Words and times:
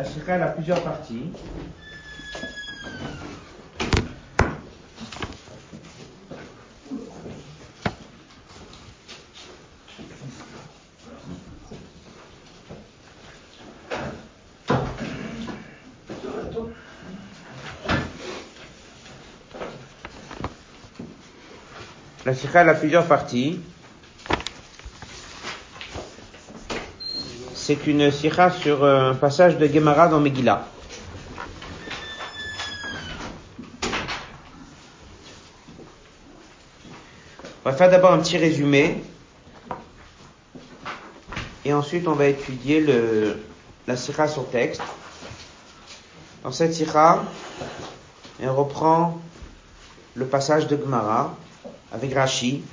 La 0.00 0.06
sikha 0.06 0.34
a 0.42 0.46
plusieurs 0.46 0.80
parties. 0.82 1.30
La 22.24 22.32
sikha 22.34 22.60
a 22.60 22.72
plusieurs 22.72 23.04
parties. 23.04 23.60
C'est 27.70 27.86
une 27.86 28.10
sikha 28.10 28.50
sur 28.50 28.84
un 28.84 29.14
passage 29.14 29.56
de 29.56 29.68
Gemara 29.68 30.08
dans 30.08 30.18
Megillah. 30.18 30.66
On 37.64 37.70
va 37.70 37.72
faire 37.76 37.88
d'abord 37.88 38.12
un 38.12 38.18
petit 38.18 38.38
résumé. 38.38 39.04
Et 41.64 41.72
ensuite, 41.72 42.08
on 42.08 42.14
va 42.14 42.26
étudier 42.26 42.84
la 43.86 43.96
sikha 43.96 44.26
sur 44.26 44.50
texte. 44.50 44.82
Dans 46.42 46.50
cette 46.50 46.74
sikha, 46.74 47.22
on 48.42 48.52
reprend 48.52 49.20
le 50.16 50.26
passage 50.26 50.66
de 50.66 50.76
Gemara 50.76 51.36
avec 51.92 52.14
Rashi. 52.14 52.64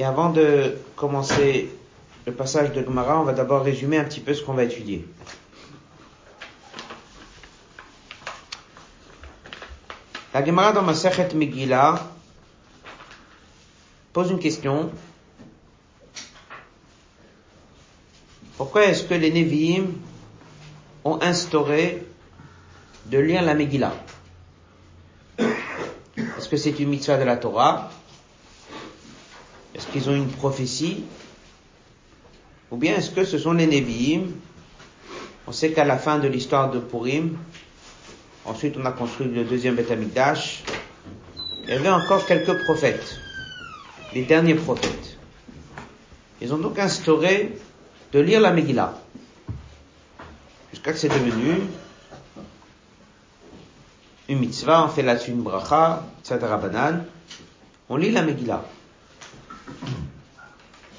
Et 0.00 0.04
avant 0.04 0.30
de 0.30 0.78
commencer 0.96 1.70
le 2.24 2.32
passage 2.32 2.72
de 2.72 2.82
Gemara, 2.82 3.20
on 3.20 3.24
va 3.24 3.34
d'abord 3.34 3.62
résumer 3.62 3.98
un 3.98 4.04
petit 4.04 4.20
peu 4.20 4.32
ce 4.32 4.42
qu'on 4.42 4.54
va 4.54 4.64
étudier. 4.64 5.06
La 10.32 10.42
Gemara 10.42 10.72
dans 10.72 10.80
Masechet 10.80 11.34
Megillah 11.34 12.02
pose 14.14 14.30
une 14.30 14.38
question. 14.38 14.90
Pourquoi 18.56 18.86
est-ce 18.86 19.04
que 19.04 19.12
les 19.12 19.30
Nevi'im 19.30 19.88
ont 21.04 21.20
instauré 21.20 22.06
de 23.04 23.18
lire 23.18 23.42
la 23.42 23.52
Megillah? 23.52 23.92
Est-ce 25.36 26.48
que 26.48 26.56
c'est 26.56 26.80
une 26.80 26.88
mitzvah 26.88 27.18
de 27.18 27.24
la 27.24 27.36
Torah? 27.36 27.90
Qu'ils 29.92 30.08
ont 30.08 30.14
une 30.14 30.28
prophétie 30.28 31.04
Ou 32.70 32.76
bien 32.76 32.96
est-ce 32.96 33.10
que 33.10 33.24
ce 33.24 33.38
sont 33.38 33.52
les 33.52 33.66
Nevi'im? 33.66 34.28
On 35.46 35.52
sait 35.52 35.72
qu'à 35.72 35.84
la 35.84 35.98
fin 35.98 36.18
de 36.18 36.28
l'histoire 36.28 36.70
de 36.70 36.78
Purim, 36.78 37.36
ensuite 38.44 38.76
on 38.80 38.84
a 38.84 38.92
construit 38.92 39.26
le 39.26 39.44
deuxième 39.44 39.74
Beth 39.74 39.90
Amikdash, 39.90 40.62
il 41.64 41.70
y 41.70 41.72
avait 41.72 41.90
encore 41.90 42.24
quelques 42.26 42.62
prophètes, 42.64 43.18
les 44.14 44.22
derniers 44.22 44.54
prophètes. 44.54 45.18
Ils 46.40 46.54
ont 46.54 46.58
donc 46.58 46.78
instauré 46.78 47.58
de 48.12 48.20
lire 48.20 48.40
la 48.40 48.52
Megillah, 48.52 48.94
jusqu'à 50.70 50.92
que 50.92 50.98
c'est 50.98 51.08
devenu 51.08 51.62
une 54.28 54.38
mitzvah, 54.38 54.84
on 54.84 54.88
fait 54.88 55.02
là-dessus 55.02 55.32
une 55.32 55.42
bracha, 55.42 56.04
etc. 56.20 56.38
banane, 56.62 57.04
on 57.88 57.96
lit 57.96 58.12
la 58.12 58.22
Megillah. 58.22 58.64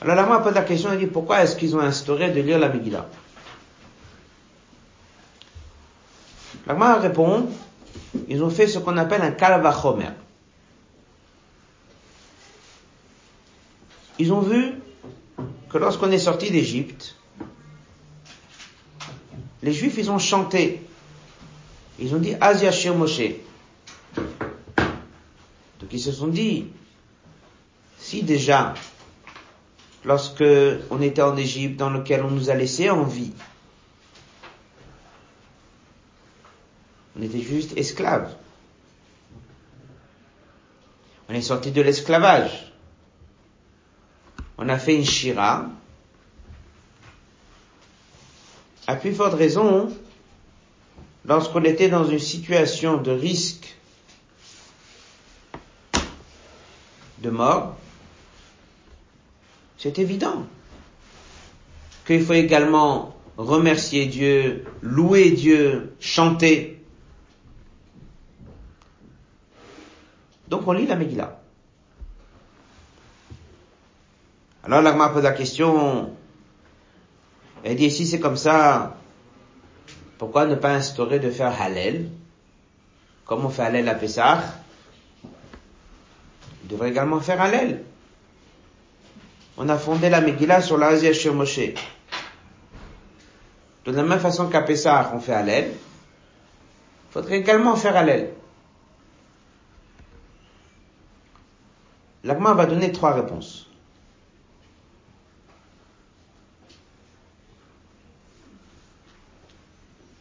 Alors 0.01 0.15
la 0.15 0.39
pose 0.39 0.53
la 0.53 0.63
question, 0.63 0.91
elle 0.91 0.99
dit 0.99 1.07
pourquoi 1.07 1.43
est-ce 1.43 1.55
qu'ils 1.55 1.75
ont 1.75 1.79
instauré 1.79 2.31
de 2.31 2.41
lire 2.41 2.57
la 2.57 2.69
Megillah? 2.69 3.07
La 6.65 6.95
répond, 6.95 7.49
ils 8.27 8.43
ont 8.43 8.49
fait 8.49 8.67
ce 8.67 8.79
qu'on 8.79 8.97
appelle 8.97 9.21
un 9.21 9.31
kalvachomer. 9.31 10.09
Ils 14.19 14.31
ont 14.31 14.41
vu 14.41 14.73
que 15.69 15.77
lorsqu'on 15.77 16.11
est 16.11 16.19
sorti 16.19 16.51
d'Égypte, 16.51 17.15
les 19.63 19.73
Juifs, 19.73 19.95
ils 19.97 20.09
ont 20.09 20.19
chanté. 20.19 20.81
Ils 21.99 22.15
ont 22.15 22.19
dit 22.19 22.35
Asia 22.41 22.71
Moshe. 22.93 23.21
Donc 25.79 25.91
ils 25.91 25.99
se 25.99 26.11
sont 26.11 26.27
dit, 26.27 26.67
si 28.11 28.23
déjà, 28.23 28.73
lorsque 30.03 30.43
on 30.89 31.01
était 31.01 31.21
en 31.21 31.37
Égypte, 31.37 31.77
dans 31.77 31.89
lequel 31.89 32.23
on 32.23 32.29
nous 32.29 32.49
a 32.49 32.55
laissé 32.55 32.89
en 32.89 33.05
vie, 33.05 33.31
on 37.17 37.21
était 37.21 37.39
juste 37.39 37.77
esclaves. 37.77 38.35
On 41.29 41.33
est 41.33 41.41
sorti 41.41 41.71
de 41.71 41.81
l'esclavage. 41.81 42.73
On 44.57 44.67
a 44.67 44.77
fait 44.77 44.97
une 44.97 45.05
shira. 45.05 45.69
À 48.87 48.97
plus 48.97 49.15
forte 49.15 49.35
raison, 49.35 49.89
lorsqu'on 51.23 51.63
était 51.63 51.87
dans 51.87 52.03
une 52.03 52.19
situation 52.19 52.97
de 52.97 53.11
risque 53.11 53.73
de 57.19 57.29
mort, 57.29 57.77
c'est 59.81 59.97
évident 59.97 60.45
qu'il 62.05 62.23
faut 62.23 62.33
également 62.33 63.15
remercier 63.35 64.05
Dieu, 64.05 64.63
louer 64.83 65.31
Dieu, 65.31 65.95
chanter. 65.99 66.83
Donc 70.49 70.67
on 70.67 70.73
lit 70.73 70.85
la 70.85 70.95
Megillah. 70.95 71.39
Alors 74.63 74.83
l'Agma 74.83 75.09
pose 75.09 75.23
la 75.23 75.31
question, 75.31 76.15
elle 77.63 77.75
dit 77.75 77.89
si 77.89 78.05
c'est 78.05 78.19
comme 78.19 78.37
ça, 78.37 78.97
pourquoi 80.19 80.45
ne 80.45 80.53
pas 80.53 80.75
instaurer 80.75 81.17
de 81.17 81.31
faire 81.31 81.59
Hallel? 81.59 82.11
Comme 83.25 83.45
on 83.45 83.49
fait 83.49 83.63
Hallel 83.63 83.89
à 83.89 83.95
Pessah, 83.95 84.43
on 85.23 86.67
devrait 86.69 86.91
également 86.91 87.19
faire 87.19 87.41
Hallel. 87.41 87.83
On 89.63 89.69
a 89.69 89.77
fondé 89.77 90.09
la 90.09 90.21
Megillah 90.21 90.59
sur 90.59 90.75
l'Asia 90.75 91.13
sur 91.13 91.35
Moshe. 91.35 91.59
De 93.85 93.91
la 93.91 94.01
même 94.01 94.19
façon 94.19 94.49
qu'à 94.49 94.63
Pessah, 94.63 95.11
on 95.13 95.19
fait 95.19 95.33
Hallel, 95.33 95.69
il 95.69 97.13
faudrait 97.13 97.37
également 97.37 97.75
faire 97.75 97.95
Hallel. 97.95 98.33
L'Agma 102.23 102.55
va 102.55 102.65
donner 102.65 102.91
trois 102.91 103.13
réponses. 103.13 103.69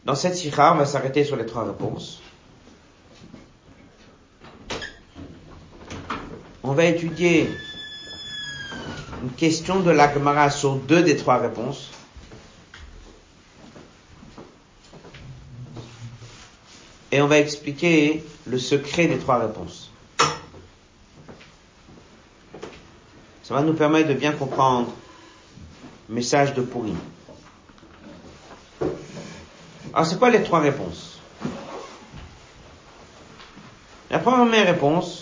Dans 0.05 0.13
cette 0.13 0.35
sikha, 0.35 0.73
on 0.73 0.77
va 0.77 0.85
s'arrêter 0.85 1.23
sur 1.23 1.35
les 1.35 1.47
trois 1.47 1.63
réponses. 1.63 2.21
On 6.61 6.73
va 6.73 6.85
étudier 6.85 7.49
une 9.21 9.31
question 9.31 9.79
de 9.81 9.91
l'Agmara 9.91 10.49
sur 10.49 10.75
deux 10.75 11.03
des 11.03 11.15
trois 11.15 11.37
réponses. 11.37 11.91
Et 17.11 17.21
on 17.21 17.27
va 17.27 17.37
expliquer 17.39 18.23
le 18.47 18.57
secret 18.57 19.07
des 19.07 19.19
trois 19.19 19.37
réponses. 19.37 19.91
Ça 23.43 23.53
va 23.53 23.61
nous 23.61 23.73
permettre 23.73 24.07
de 24.07 24.13
bien 24.13 24.31
comprendre 24.31 24.89
le 26.07 26.15
message 26.15 26.53
de 26.53 26.61
Pourri. 26.61 26.93
Alors 29.93 30.05
c'est 30.05 30.17
quoi 30.17 30.29
les 30.29 30.41
trois 30.41 30.61
réponses? 30.61 31.19
La 34.09 34.19
première 34.19 34.65
réponse, 34.65 35.20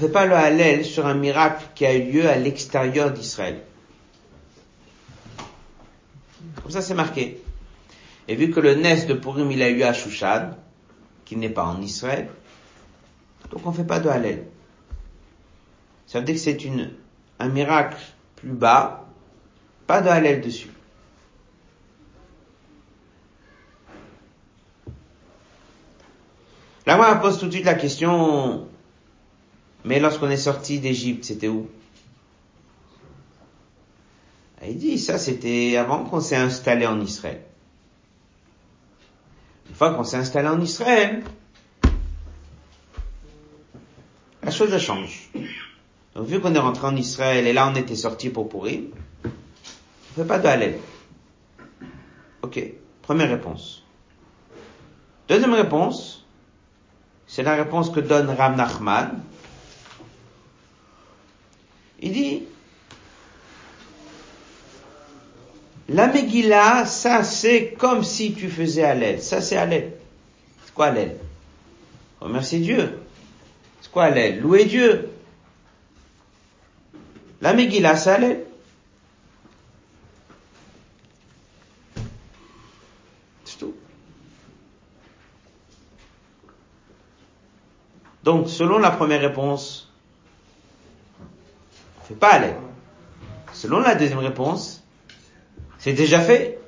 fait 0.00 0.08
pas 0.08 0.26
le 0.26 0.34
Hallel 0.34 0.84
sur 0.84 1.06
un 1.06 1.14
miracle 1.14 1.64
qui 1.74 1.86
a 1.86 1.94
eu 1.94 2.10
lieu 2.10 2.28
à 2.28 2.36
l'extérieur 2.36 3.12
d'Israël. 3.12 3.62
Comme 6.62 6.70
ça 6.70 6.82
c'est 6.82 6.94
marqué. 6.94 7.42
Et 8.26 8.34
vu 8.34 8.50
que 8.50 8.60
le 8.60 8.74
Nes 8.74 9.06
de 9.06 9.14
Purim 9.14 9.50
il 9.50 9.62
a 9.62 9.68
eu 9.70 9.82
à 9.82 9.92
Shushan, 9.92 10.50
qui 11.24 11.36
n'est 11.36 11.50
pas 11.50 11.64
en 11.64 11.80
Israël, 11.82 12.28
donc 13.50 13.66
on 13.66 13.70
ne 13.70 13.74
fait 13.74 13.84
pas 13.84 14.00
de 14.00 14.08
Hallel. 14.08 14.46
Ça 16.06 16.18
veut 16.18 16.24
dire 16.24 16.34
que 16.34 16.40
c'est 16.40 16.58
un 17.38 17.48
miracle 17.48 17.98
plus 18.36 18.52
bas, 18.52 19.06
pas 19.86 20.00
de 20.00 20.08
Hallel 20.08 20.40
dessus. 20.40 20.70
Là, 26.86 26.96
moi, 26.96 27.14
on 27.14 27.20
pose 27.20 27.38
tout 27.38 27.46
de 27.46 27.52
suite 27.52 27.66
la 27.66 27.74
question, 27.74 28.66
mais 29.84 30.00
lorsqu'on 30.00 30.30
est 30.30 30.36
sorti 30.36 30.78
d'Égypte, 30.78 31.24
c'était 31.24 31.48
où? 31.48 31.68
Il 34.66 34.76
dit, 34.76 34.98
ça 34.98 35.18
c'était 35.18 35.76
avant 35.76 36.04
qu'on 36.04 36.20
s'est 36.20 36.36
installé 36.36 36.86
en 36.86 37.00
Israël. 37.00 37.40
Une 39.68 39.74
fois 39.74 39.94
qu'on 39.94 40.04
s'est 40.04 40.18
installé 40.18 40.48
en 40.48 40.60
Israël, 40.60 41.22
la 44.42 44.50
chose 44.50 44.76
change. 44.78 45.30
Donc 46.14 46.26
vu 46.26 46.40
qu'on 46.40 46.54
est 46.54 46.58
rentré 46.58 46.86
en 46.86 46.96
Israël 46.96 47.46
et 47.46 47.52
là 47.52 47.70
on 47.72 47.74
était 47.74 47.96
sorti 47.96 48.28
pour 48.30 48.48
pourrir, 48.48 48.80
on 49.24 50.14
fait 50.14 50.24
pas 50.24 50.38
de 50.38 50.74
Ok, 52.42 52.60
première 53.02 53.28
réponse. 53.28 53.84
Deuxième 55.28 55.54
réponse, 55.54 56.26
c'est 57.26 57.44
la 57.44 57.54
réponse 57.54 57.90
que 57.90 58.00
donne 58.00 58.28
Ram 58.28 58.56
Nachman. 58.56 59.22
Il 62.00 62.12
dit, 62.12 62.42
La 65.90 66.06
Megillah, 66.06 66.86
ça 66.86 67.24
c'est 67.24 67.72
comme 67.72 68.04
si 68.04 68.32
tu 68.32 68.48
faisais 68.48 68.84
Hallel. 68.84 69.20
Ça 69.20 69.40
c'est 69.40 69.56
Hallel. 69.56 69.92
C'est 70.64 70.72
quoi 70.72 70.86
Hallel 70.86 71.16
Remercier 72.20 72.60
Dieu. 72.60 73.00
C'est 73.80 73.90
quoi 73.90 74.04
Hallel 74.04 74.40
Louer 74.40 74.66
Dieu. 74.66 75.10
La 77.40 77.54
Megillah, 77.54 77.96
c'est. 77.96 78.46
C'est 83.44 83.58
tout. 83.58 83.74
Donc, 88.22 88.48
selon 88.48 88.78
la 88.78 88.92
première 88.92 89.22
réponse, 89.22 89.89
on 89.89 89.89
pas 92.14 92.34
Hallel. 92.34 92.56
Selon 93.52 93.80
la 93.80 93.94
deuxième 93.94 94.18
réponse, 94.18 94.82
c'est 95.78 95.92
déjà 95.92 96.20
fait. 96.20 96.58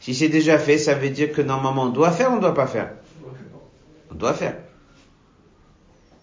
Si 0.00 0.14
c'est 0.14 0.28
déjà 0.28 0.58
fait, 0.58 0.78
ça 0.78 0.94
veut 0.94 1.10
dire 1.10 1.32
que 1.32 1.40
normalement 1.40 1.84
on 1.84 1.88
doit 1.88 2.10
faire 2.10 2.30
on 2.30 2.36
ne 2.36 2.40
doit 2.40 2.54
pas 2.54 2.66
faire 2.66 2.92
On 4.10 4.14
doit 4.14 4.34
faire. 4.34 4.56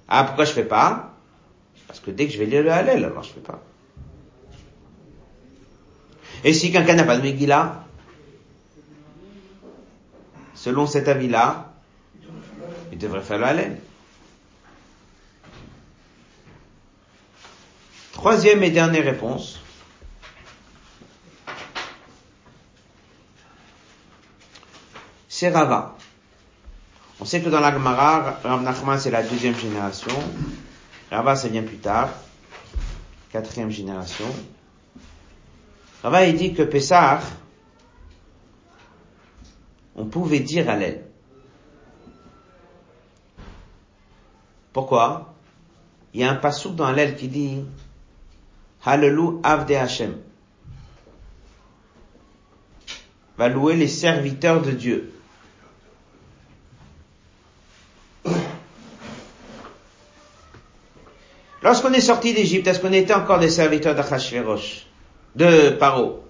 Ah, 0.08 0.24
pourquoi 0.24 0.46
je 0.46 0.52
fais 0.52 0.66
pas? 0.66 1.14
Parce 1.88 2.00
que 2.00 2.12
dès 2.12 2.28
que 2.28 2.34
je 2.34 2.38
vais 2.38 2.46
lire 2.46 2.64
le 2.64 2.72
Hallel, 2.72 3.04
alors 3.04 3.24
je 3.24 3.32
fais 3.32 3.40
pas. 3.40 3.62
Et 6.44 6.54
si 6.54 6.72
quelqu'un 6.72 6.96
n'a 6.96 7.04
pas 7.04 7.18
de 7.18 7.22
Megillah, 7.22 7.84
selon 10.54 10.86
cet 10.86 11.08
avis-là, 11.08 11.74
il 12.92 12.98
devrait 12.98 13.22
faire 13.22 13.38
le 13.40 13.46
Hallel. 13.46 13.78
Troisième 18.22 18.62
et 18.62 18.70
dernière 18.70 19.04
réponse. 19.04 19.60
c'est 25.28 25.50
Rava. 25.50 25.98
On 27.20 27.26
sait 27.26 27.42
que 27.42 27.50
dans 27.50 27.60
la 27.60 27.72
Gemara, 27.72 28.40
Rav 28.44 28.62
Nachman 28.62 29.00
c'est 29.00 29.10
la 29.10 29.24
deuxième 29.24 29.56
génération. 29.56 30.14
Rava 31.10 31.36
ça 31.36 31.48
vient 31.48 31.64
plus 31.64 31.80
tard. 31.80 32.10
Quatrième 33.32 33.72
génération. 33.72 34.28
Rava 36.04 36.24
il 36.28 36.38
dit 36.38 36.54
que 36.54 36.62
Pessah, 36.62 37.22
on 39.96 40.06
pouvait 40.06 40.42
dire 40.42 40.70
à 40.70 40.76
l'aile. 40.76 41.06
Pourquoi? 44.74 45.34
Il 46.14 46.22
y 46.22 46.24
a 46.24 46.30
un 46.30 46.36
passouk 46.36 46.76
dans 46.76 46.92
l'aile 46.92 47.16
qui 47.16 47.28
dit 47.28 47.66
Hallelu 48.86 49.40
Avde 49.44 49.72
Hashem. 49.72 50.18
Va 53.38 53.48
louer 53.50 53.76
les 53.76 53.88
serviteurs 53.88 54.62
de 54.62 54.72
Dieu. 54.72 55.14
Lorsqu'on 61.64 61.94
est 61.94 62.02
sorti 62.02 62.34
d'Égypte, 62.34 62.68
est-ce 62.68 62.80
qu'on 62.80 62.92
était 62.92 63.14
encore 63.14 63.40
des 63.40 63.50
serviteurs 63.50 63.94
d'Achashverosh 63.96 64.88
De 65.36 65.70
Paro? 65.72 66.24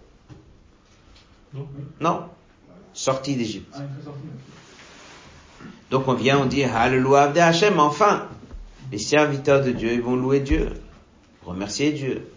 Non. 1.53 1.67
Non? 1.99 2.23
Sorti 2.93 3.35
d'Égypte. 3.35 3.73
Ah, 3.73 3.81
Donc 5.89 6.07
on 6.07 6.13
vient, 6.13 6.39
on 6.39 6.45
dit 6.45 6.63
Hallelujah 6.63 7.29
de 7.29 7.39
Hachem, 7.39 7.79
enfin 7.79 8.27
Les 8.91 8.97
serviteurs 8.97 9.63
de 9.63 9.71
Dieu, 9.71 9.93
ils 9.93 10.01
vont 10.01 10.17
louer 10.17 10.41
Dieu, 10.41 10.69
remercier 11.45 11.93
Dieu. 11.93 12.27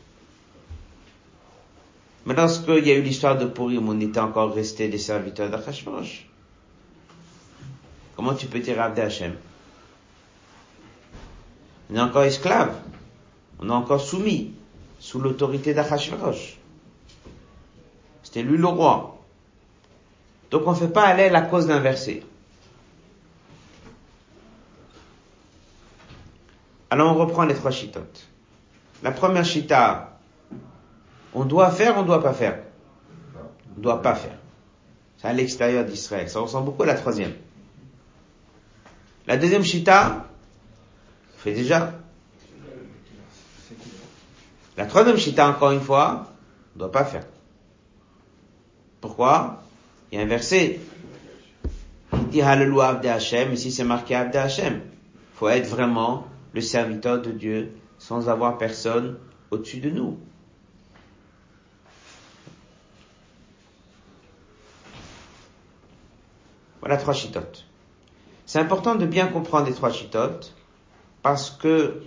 Mais 2.27 2.35
lorsqu'il 2.35 2.87
y 2.87 2.91
a 2.91 2.95
eu 2.95 3.03
l'histoire 3.03 3.37
de 3.37 3.45
Purim, 3.45 3.89
on 3.89 4.01
était 4.01 4.21
encore 4.21 4.55
resté 4.55 4.89
des 4.89 4.99
serviteurs 4.99 5.51
d'Achashverosh. 5.51 6.27
Comment 8.17 8.35
tu 8.35 8.47
peux 8.47 8.61
dire 8.61 8.81
Abde 8.81 8.99
Hachem? 9.01 9.35
On 11.91 11.97
est 11.97 12.01
encore 12.01 12.23
esclave. 12.23 12.75
On 13.59 13.69
est 13.69 13.73
encore 13.73 14.01
soumis 14.01 14.53
sous 14.99 15.21
l'autorité 15.21 15.75
d'Achashverosh. 15.75 16.57
C'était 18.23 18.43
lui 18.43 18.57
le 18.57 18.67
roi. 18.67 19.23
Donc 20.51 20.63
on 20.67 20.71
ne 20.71 20.77
fait 20.77 20.89
pas 20.89 21.03
aller 21.03 21.29
la 21.29 21.43
cause 21.43 21.67
d'un 21.67 21.81
verset. 21.81 22.23
Alors 26.89 27.15
on 27.15 27.19
reprend 27.19 27.45
les 27.45 27.55
trois 27.55 27.71
chitotes. 27.71 28.29
La 29.03 29.11
première 29.11 29.45
chita, 29.45 30.14
on 31.35 31.45
doit 31.45 31.71
faire, 31.71 31.99
on 31.99 32.03
doit 32.03 32.23
pas 32.23 32.33
faire. 32.33 32.59
On 33.77 33.81
doit 33.81 34.01
pas 34.01 34.15
faire. 34.15 34.39
C'est 35.19 35.29
à 35.29 35.33
l'extérieur 35.33 35.85
d'Israël. 35.85 36.29
Ça 36.29 36.41
ressemble 36.41 36.67
beaucoup 36.67 36.85
à 36.85 36.87
la 36.87 36.95
troisième. 36.95 37.33
La 39.27 39.37
deuxième 39.37 39.65
chita, 39.65 40.27
fait 41.39 41.53
déjà. 41.53 41.93
La 44.77 44.87
troisième 44.87 45.17
chita, 45.17 45.49
encore 45.49 45.73
une 45.73 45.81
fois, 45.81 46.33
ne 46.75 46.81
doit 46.81 46.93
pas 46.93 47.05
faire. 47.05 47.25
Pourquoi? 49.01 49.63
Il 50.11 50.19
y 50.19 50.21
a 50.21 50.25
un 50.25 50.29
verset. 50.29 50.81
Hashem, 52.33 53.53
ici 53.53 53.71
c'est 53.71 53.85
marqué 53.85 54.15
Abde 54.15 54.37
Hashem. 54.37 54.75
Il 54.75 55.39
faut 55.39 55.49
être 55.49 55.67
vraiment 55.67 56.27
le 56.53 56.61
serviteur 56.61 57.21
de 57.21 57.31
Dieu 57.31 57.73
sans 57.99 58.29
avoir 58.29 58.59
personne 58.59 59.19
au-dessus 59.51 59.81
de 59.81 59.91
nous. 59.91 60.19
Voilà 66.85 66.99
trois 66.99 67.15
chitotes. 67.15 67.65
C'est 68.45 68.59
important 68.59 68.95
de 68.95 69.07
bien 69.07 69.29
comprendre 69.29 69.67
les 69.67 69.73
trois 69.73 69.91
chitotes 69.91 70.55
parce 71.23 71.49
que 71.49 72.03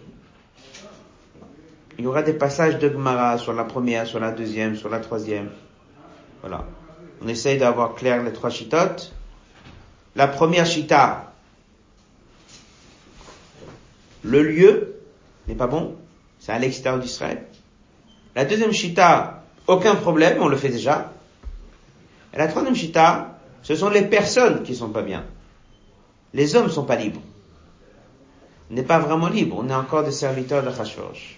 il 1.97 2.03
y 2.03 2.07
aura 2.07 2.21
des 2.21 2.33
passages 2.33 2.77
de 2.77 2.87
Gemara 2.87 3.39
sur 3.39 3.53
la 3.53 3.63
première, 3.63 4.05
sur 4.05 4.19
la 4.19 4.31
deuxième, 4.31 4.75
sur 4.75 4.89
la 4.89 4.99
troisième. 4.99 5.49
Voilà. 6.41 6.63
On 7.23 7.27
essaye 7.27 7.57
d'avoir 7.57 7.95
clair 7.95 8.21
les 8.21 8.31
trois 8.31 8.51
chitotes. 8.51 9.13
La 10.15 10.27
première 10.27 10.67
chita, 10.67 11.33
le 14.21 14.43
lieu 14.43 14.93
n'est 15.47 15.55
pas 15.55 15.65
bon, 15.65 15.95
c'est 16.37 16.51
à 16.51 16.59
l'extérieur 16.59 17.01
d'Israël. 17.01 17.47
La 18.35 18.45
deuxième 18.45 18.73
chita, 18.73 19.43
aucun 19.65 19.95
problème, 19.95 20.37
on 20.39 20.47
le 20.47 20.55
fait 20.55 20.69
déjà. 20.69 21.13
Et 22.31 22.37
la 22.37 22.47
troisième 22.47 22.75
chita, 22.75 23.36
ce 23.67 23.75
sont 23.75 23.89
les 23.89 24.03
personnes 24.03 24.63
qui 24.63 24.75
sont 24.75 24.89
pas 24.89 25.01
bien. 25.01 25.25
Les 26.33 26.55
hommes 26.55 26.69
sont 26.69 26.85
pas 26.85 26.95
libres 26.95 27.21
n'est 28.69 28.83
pas 28.83 28.99
vraiment 28.99 29.27
libre. 29.27 29.57
On 29.59 29.69
est 29.69 29.73
encore 29.75 30.03
des 30.03 30.11
serviteurs 30.11 30.63
de 30.63 30.69
Hashvosh. 30.69 31.37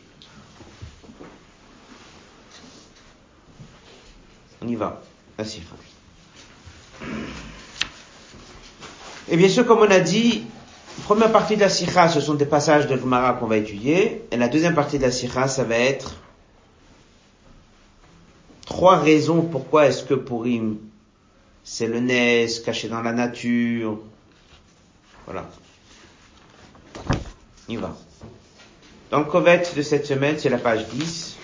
On 4.62 4.67
y 4.67 4.75
va. 4.75 5.01
La 5.38 5.45
sikha. 5.45 5.75
Et 9.29 9.38
bien 9.38 9.48
sûr, 9.48 9.65
comme 9.65 9.79
on 9.79 9.91
a 9.91 10.00
dit, 10.00 10.43
première 11.03 11.31
partie 11.31 11.55
de 11.55 11.62
la 11.62 11.69
sikha, 11.69 12.09
ce 12.09 12.19
sont 12.19 12.33
des 12.33 12.45
passages 12.45 12.88
de 12.88 12.98
Gemara 12.98 13.33
qu'on 13.33 13.48
va 13.48 13.57
étudier. 13.57 14.25
Et 14.31 14.38
la 14.38 14.50
deuxième 14.50 14.75
partie 14.75 14.98
de 14.98 15.03
la 15.03 15.12
sikha, 15.12 15.48
ça 15.48 15.63
va 15.63 15.77
être 15.77 16.15
trois 18.65 18.98
raisons 18.98 19.43
pourquoi 19.43 19.88
est-ce 19.88 20.03
que 20.03 20.15
Purim, 20.15 20.77
c'est 21.63 21.87
le 21.87 21.99
Nes 21.99 22.47
caché 22.65 22.87
dans 22.89 23.01
la 23.01 23.11
nature. 23.11 23.99
Voilà. 25.25 25.45
On 27.67 27.71
y 27.71 27.75
va. 27.75 27.95
Dans 29.11 29.19
le 29.19 29.25
Kovet 29.25 29.63
de 29.75 29.81
cette 29.81 30.05
semaine, 30.05 30.37
c'est 30.37 30.49
la 30.49 30.57
page 30.57 30.87
10. 30.87 31.37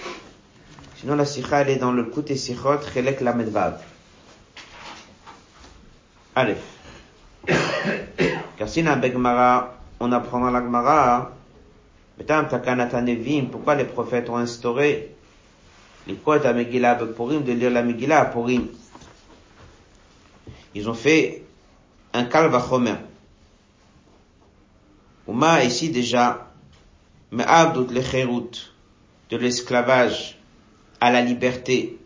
Sinon, 0.98 1.16
la 1.16 1.26
sikha, 1.26 1.62
elle 1.62 1.70
est 1.70 1.76
dans 1.78 1.92
le 1.92 2.04
Koute 2.06 2.36
Sichot, 2.36 2.82
Chelek 2.94 3.22
Lamedvav. 3.22 3.82
Allez. 6.36 6.58
Car 8.58 8.70
si 8.70 8.84
on 10.00 10.12
apprend 10.12 10.40
dans 10.40 10.52
la 10.52 10.62
Gemara 10.62 11.32
pourquoi 13.52 13.76
les 13.76 13.84
prophètes 13.86 14.30
ont 14.30 14.38
instauré 14.38 15.16
les 16.08 16.18
à 16.26 16.54
Megillah 16.54 16.96
Purim 16.96 17.44
de 17.44 17.52
lire 17.52 17.72
la 17.72 17.84
Megillah 17.84 18.22
à 18.22 18.26
Ils 20.76 20.90
ont 20.90 20.94
fait 20.94 21.44
un 22.14 22.26
kalvachomer. 22.26 22.98
Ouma 25.26 25.64
ici 25.64 25.90
déjà, 25.90 26.52
Me'abdut 27.32 27.92
le 27.92 28.02
de 29.30 29.38
l'esclavage 29.38 30.38
à 31.02 31.12
la 31.12 31.22
liberté. 31.22 31.98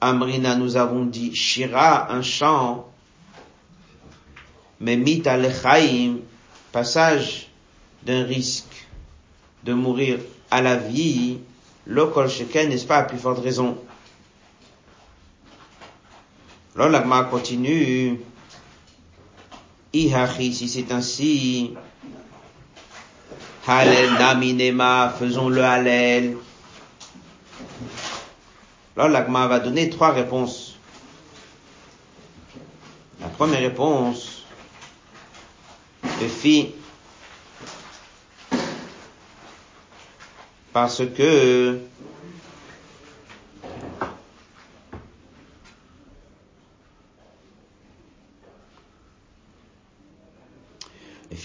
Amrina, 0.00 0.56
nous 0.56 0.76
avons 0.76 1.04
dit, 1.04 1.34
Shira, 1.34 2.12
un 2.12 2.22
chant, 2.22 2.90
mais 4.80 4.96
Mita 4.96 5.36
lechaim, 5.36 6.16
passage 6.72 7.48
d'un 8.02 8.24
risque 8.24 8.86
de 9.62 9.72
mourir 9.72 10.18
à 10.50 10.60
la 10.60 10.76
vie, 10.76 11.38
l'okol 11.86 12.28
sheken, 12.28 12.68
n'est-ce 12.68 12.86
pas, 12.86 12.98
à 12.98 13.02
plus 13.04 13.18
forte 13.18 13.42
raison? 13.42 13.78
Alors 16.76 16.88
l'agma 16.88 17.22
continue, 17.24 18.18
Ihachi, 19.92 20.52
si 20.52 20.68
c'est 20.68 20.90
ainsi, 20.90 21.72
Halel 23.66 24.12
naminema, 24.14 25.14
faisons 25.16 25.48
le 25.48 25.62
Halel. 25.62 26.36
Alors 28.96 29.08
l'agma 29.08 29.46
va 29.46 29.60
donner 29.60 29.88
trois 29.88 30.10
réponses. 30.10 30.76
La 33.20 33.28
première 33.28 33.60
réponse, 33.60 34.42
le 36.02 36.72
parce 40.72 41.02
que 41.16 41.78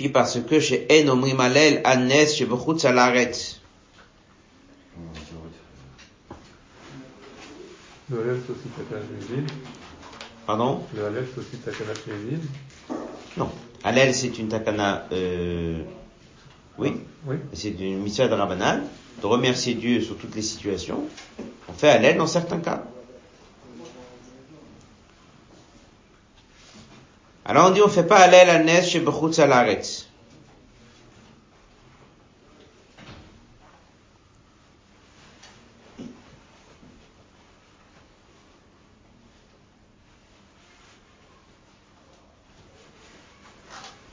parce 0.07 0.39
que 0.39 0.61
chez 0.61 0.87
En 1.09 1.15
Malel 1.35 1.81
Anes 1.83 2.27
chez 2.33 2.45
Bechutz. 2.45 2.85
Le 8.11 8.21
Halel, 8.21 8.39
c'est 8.45 8.51
aussi 8.53 8.69
Takana 8.75 9.05
Pardon? 10.47 10.81
Le 10.95 11.05
Halel, 11.05 11.27
c'est 11.31 11.41
aussi 11.41 11.57
Takana 11.57 11.91
Non. 13.37 13.51
Halel, 13.83 14.15
c'est 14.15 14.39
une 14.39 14.47
takana, 14.47 15.05
euh, 15.11 15.83
oui. 16.77 16.93
oui. 17.25 17.35
C'est 17.53 17.69
une 17.79 17.99
mission 17.99 18.27
de 18.27 18.33
Rabbanal, 18.33 18.83
de 19.21 19.25
remercier 19.27 19.75
Dieu 19.75 20.01
sur 20.01 20.17
toutes 20.17 20.35
les 20.35 20.41
situations. 20.41 21.03
On 21.67 21.73
fait 21.73 21.89
Halel 21.89 22.17
dans 22.17 22.27
certains 22.27 22.59
cas. 22.59 22.83
Alors 27.49 27.69
on 27.69 27.71
dit 27.71 27.81
on 27.81 27.89
fait 27.89 28.03
pas 28.03 28.17
Halel 28.17 28.47
à 28.47 28.59
Nes 28.59 28.83
chez 28.83 28.99
Bechutz 28.99 29.39
Alaretz. 29.39 30.07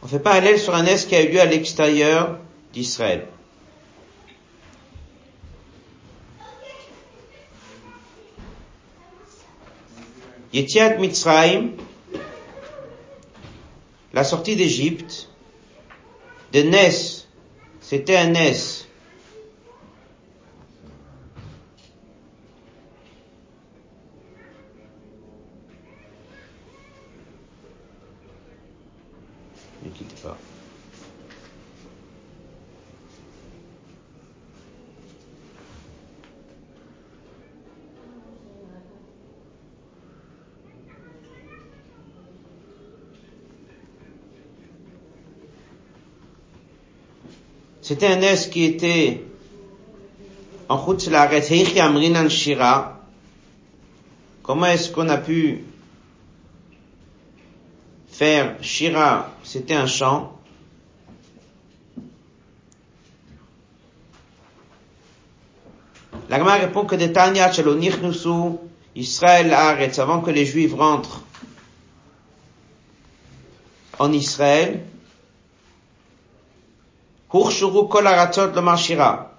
On 0.03 0.07
fait 0.09 0.41
l'aile 0.41 0.59
sur 0.59 0.75
un 0.75 0.87
S 0.87 1.05
qui 1.05 1.15
a 1.15 1.23
eu 1.23 1.33
lieu 1.33 1.41
à 1.43 1.45
l'extérieur 1.45 2.39
d'Israël. 2.73 3.27
Yetiat 10.55 10.97
Mitzrayim, 10.97 11.73
la 14.17 14.25
sortie 14.25 14.57
d'Égypte, 14.57 15.29
de 16.55 16.63
Nes, 16.63 17.27
c'était 17.83 18.17
un 18.17 18.29
Nes 18.31 18.76
C'était 47.87 48.09
un 48.09 48.21
S 48.21 48.49
qui 48.49 48.65
était 48.65 49.23
en 50.69 50.77
route 50.77 51.07
la 51.07 51.31
Amrinan 51.79 52.29
Shira. 52.29 53.01
Comment 54.43 54.67
est-ce 54.67 54.91
qu'on 54.91 55.09
a 55.09 55.19
pu 55.19 55.63
faire 58.09 58.57
Shira? 58.61 59.31
C'était 59.45 59.75
un 59.75 59.87
chant. 59.87 60.37
La 66.29 66.43
répond 66.55 66.87
que 66.87 66.97
de 66.97 67.07
Tanya 67.07 67.53
Nusu, 68.03 68.57
Israël 68.97 69.55
arrête 69.55 69.97
avant 70.01 70.21
que 70.23 70.33
les 70.33 70.45
Juifs 70.45 70.75
rentrent 70.75 71.23
en 74.01 74.13
Israël, 74.13 74.83
Hurshuru 77.33 77.89
kol 77.89 78.07
aratzot 78.07 78.55
le 78.55 78.61
marshira. 78.61 79.33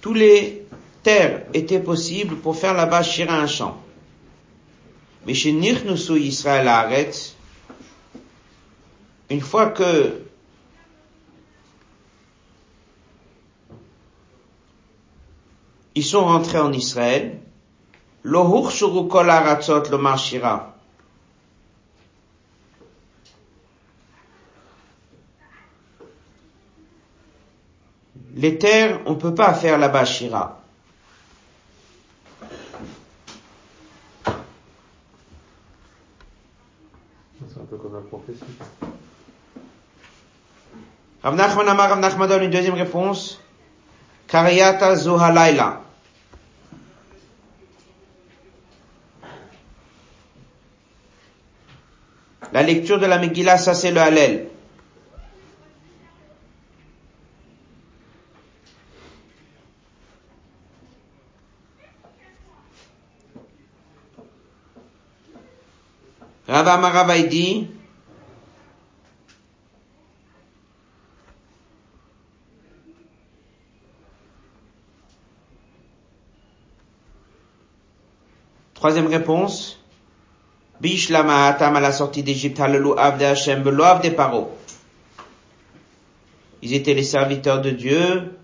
Tous 0.00 0.14
les 0.14 0.66
terres 1.02 1.46
étaient 1.52 1.80
possibles 1.80 2.36
pour 2.36 2.56
faire 2.56 2.74
là-bas 2.74 3.02
shira 3.02 3.36
un 3.36 3.46
champ, 3.46 3.76
Mais 5.26 5.34
chez 5.34 5.52
Nirnusu 5.52 6.18
Israël 6.20 6.68
arrête, 6.68 7.34
une 9.28 9.40
fois 9.40 9.70
que 9.70 10.22
ils 15.94 16.04
sont 16.04 16.24
rentrés 16.24 16.60
en 16.60 16.72
Israël, 16.72 17.40
le 18.22 18.38
Hurshuru 18.38 19.08
kol 19.08 19.28
aratzot 19.28 19.90
le 19.90 19.98
marshira 19.98 20.75
les 28.36 28.58
terres, 28.58 29.00
on 29.06 29.14
peut 29.14 29.34
pas 29.34 29.54
faire 29.54 29.78
là-bas 29.78 30.04
Shira. 30.04 30.60
C'est 37.48 37.60
un 37.60 37.64
peu 37.64 37.76
comme 37.78 37.94
la 37.94 38.00
prophétie. 38.00 38.44
Rav 41.22 41.34
Nachman 41.34 41.66
Amar 41.66 41.88
Rav 41.88 41.98
Nachman 41.98 42.28
donne 42.28 42.42
une 42.42 42.50
deuxième 42.50 42.74
réponse. 42.74 43.40
Karyata 44.28 44.96
Zohalaila. 44.96 45.80
La 52.52 52.62
lecture 52.62 52.98
de 52.98 53.06
la 53.06 53.18
Megillah, 53.18 53.56
ça 53.56 53.72
c'est 53.74 53.92
le 53.92 54.00
Hallel. 54.00 54.48
Rav 66.64 67.28
dit, 67.28 67.68
Troisième 78.74 79.06
réponse. 79.06 79.82
Bishlama 80.80 81.46
Atam 81.46 81.76
à 81.76 81.80
la 81.80 81.90
sortie 81.90 82.22
d'Égypte, 82.22 82.60
Hallelu 82.60 82.90
Avde 82.98 83.22
Hashem, 83.22 83.64
des 84.02 84.10
Paro. 84.10 84.50
Ils 86.62 86.74
étaient 86.74 86.94
les 86.94 87.02
serviteurs 87.02 87.62
de 87.62 87.70
Dieu, 87.70 88.38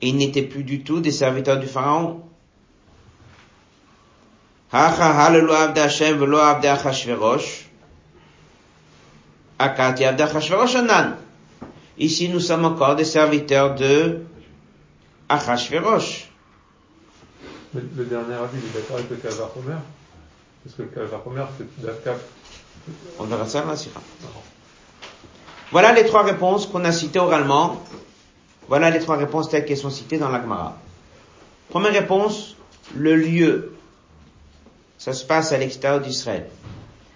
et 0.00 0.08
ils 0.08 0.16
n'étaient 0.16 0.42
plus 0.42 0.62
du 0.62 0.84
tout 0.84 1.00
des 1.00 1.10
serviteurs 1.10 1.58
du 1.58 1.66
Pharaon. 1.66 2.27
Ici, 11.98 12.28
nous 12.28 12.40
sommes 12.40 12.64
encore 12.66 12.94
des 12.94 13.04
serviteurs 13.04 13.74
de 13.74 14.20
Achashverosh. 15.28 16.28
Le, 17.74 17.82
le 17.96 18.04
dernier 18.04 18.34
avis, 18.34 18.58
il 18.58 18.64
est 18.68 18.80
d'accord 18.80 18.96
avec 18.98 19.10
le 19.10 19.16
Kalvachomer 19.16 19.76
Parce 20.64 20.76
que 20.76 20.82
le 20.82 20.88
Kalvachomer, 20.88 21.44
c'est 21.56 21.80
d'Akap. 21.84 22.18
On 23.18 23.24
verra 23.24 23.46
ça 23.46 23.62
dans 23.62 23.70
la 23.70 23.76
sira. 23.76 24.00
Voilà 25.72 25.92
les 25.92 26.04
trois 26.04 26.22
réponses 26.22 26.66
qu'on 26.66 26.84
a 26.84 26.92
citées 26.92 27.18
oralement. 27.18 27.82
Voilà 28.68 28.90
les 28.90 29.00
trois 29.00 29.16
réponses 29.16 29.48
telles 29.48 29.64
qu'elles 29.64 29.76
sont 29.78 29.90
citées 29.90 30.18
dans 30.18 30.28
l'Agmara. 30.28 30.76
Première 31.70 31.92
réponse, 31.92 32.56
le 32.94 33.16
lieu. 33.16 33.72
Ça 34.98 35.12
se 35.12 35.24
passe 35.24 35.52
à 35.52 35.58
l'extérieur 35.58 36.00
d'Israël. 36.00 36.48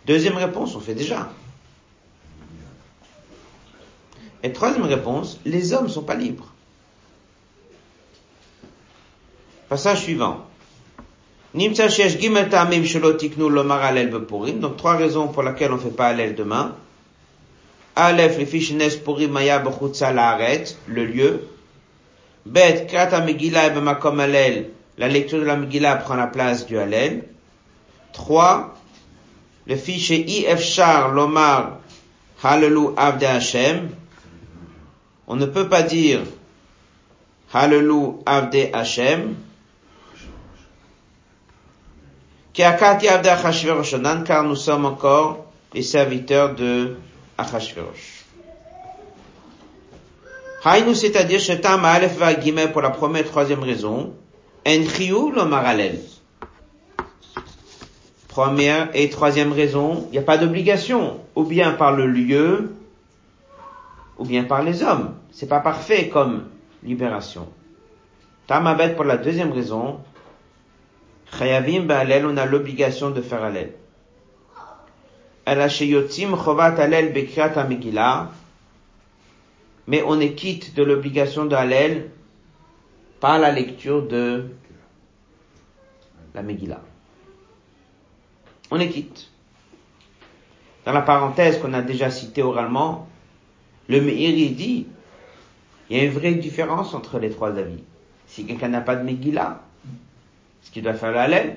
Deuxième 0.07 0.37
réponse, 0.37 0.77
on 0.77 0.81
fait 0.81 0.95
déjà. 0.95 1.31
Et 4.43 4.53
troisième 4.53 4.85
réponse, 4.85 5.39
les 5.45 5.73
hommes 5.73 5.85
ne 5.85 5.91
sont 5.91 6.03
pas 6.03 6.15
libres. 6.15 6.53
Passage 9.69 10.03
suivant. 10.03 10.47
Donc 11.55 11.75
trois 14.77 14.97
raisons 14.97 15.29
pour 15.29 15.43
lesquelles 15.43 15.73
on 15.73 15.77
ne 15.77 15.81
fait 15.81 15.91
pas 15.91 16.07
Alel 16.07 16.35
demain. 16.35 16.75
Aleph, 17.95 18.39
les 18.39 18.47
fiches 18.47 18.73
Purim 19.05 19.31
Maya 19.31 19.62
le 20.89 21.05
lieu. 21.05 21.47
Bet, 22.47 22.87
Krata 22.89 23.21
Megillah 23.21 23.69
et 23.69 23.71
Bemakom 23.71 24.19
Alel, 24.19 24.71
la 24.99 25.09
lecture 25.09 25.39
de 25.39 25.45
la 25.45 25.57
Megillah 25.57 25.97
prend 25.97 26.17
la 26.17 26.27
place 26.27 26.67
du 26.67 26.79
Alel. 26.79 27.25
Trois, 28.12 28.75
le 29.66 29.76
fichier 29.76 30.50
Ifshar 30.50 31.12
Lomar 31.12 31.78
Hallelu 32.42 32.88
Avde 32.97 33.25
Hashem. 33.25 33.90
On 35.26 35.37
ne 35.37 35.47
peut 35.47 35.69
pas 35.69 35.83
dire 35.83 36.21
Hallelu 37.52 38.19
Avde 38.26 38.71
Hashem. 38.73 39.37
Car 42.52 44.45
nous 44.45 44.57
sommes 44.57 44.85
encore 44.85 45.47
les 45.73 45.83
serviteurs 45.83 46.54
de 46.54 46.97
Achashverosh. 47.38 48.25
Haïnu, 50.64 50.95
c'est-à-dire 50.95 51.40
Shetam 51.40 51.85
Aleph 51.85 52.16
va 52.19 52.35
pour 52.69 52.83
la 52.83 52.90
première 52.90 53.23
et 53.23 53.25
troisième 53.25 53.62
raison. 53.62 54.12
Enchiou 54.66 55.33
Lomar 55.33 55.66
Alel. 55.66 55.99
Première 58.33 58.89
et 58.95 59.11
troisième 59.11 59.53
raison, 59.53 60.07
il 60.09 60.12
n'y 60.12 60.19
a 60.19 60.23
pas 60.23 60.39
d'obligation, 60.39 61.21
ou 61.35 61.45
bien 61.45 61.73
par 61.73 61.93
le 61.93 62.07
lieu, 62.07 62.73
ou 64.17 64.25
bien 64.25 64.45
par 64.45 64.62
les 64.62 64.83
hommes. 64.83 65.15
C'est 65.33 65.51
pas 65.51 65.61
parfait 65.61 66.09
comme 66.09 66.45
libération. 66.83 67.47
Tamabet 68.47 68.95
pour 68.95 69.05
la 69.05 69.19
deuxième 69.19 69.53
raison, 69.53 70.01
Chayavim 71.39 71.83
Ba'alel, 71.83 72.25
on 72.25 72.39
a 72.39 72.47
l'obligation 72.47 73.11
de 73.11 73.21
faire 73.21 73.43
Alel. 73.43 73.75
Mais 79.87 80.03
on 80.07 80.21
est 80.21 80.33
quitte 80.33 80.75
de 80.75 80.83
l'obligation 80.83 81.45
de 81.45 81.57
par 83.21 83.39
la 83.39 83.53
lecture 83.53 84.09
de 84.09 84.47
la 86.35 86.41
Megillah 86.41 86.81
on 88.73 88.81
est 88.81 88.88
quitte. 88.88 89.29
Dans 90.87 90.93
la 90.93 91.02
parenthèse 91.02 91.59
qu'on 91.61 91.75
a 91.75 91.83
déjà 91.83 92.11
citée 92.11 92.43
oralement, 92.43 93.07
le 93.88 94.00
Meir 94.00 94.33
dit, 94.55 94.87
il 95.90 95.97
y 95.97 96.01
a 96.01 96.05
une 96.05 96.11
vraie 96.11 96.33
différence 96.33 96.94
entre 96.94 97.18
les 97.18 97.29
trois 97.29 97.51
avis. 97.59 97.85
Si 98.27 98.47
quelqu'un 98.47 98.68
n'a 98.68 98.81
pas 98.81 98.97
de 98.97 99.05
Megillah, 99.05 99.61
est-ce 99.85 100.70
qu'il 100.70 100.83
doit 100.83 100.94
faire 100.94 101.29
laine 101.29 101.57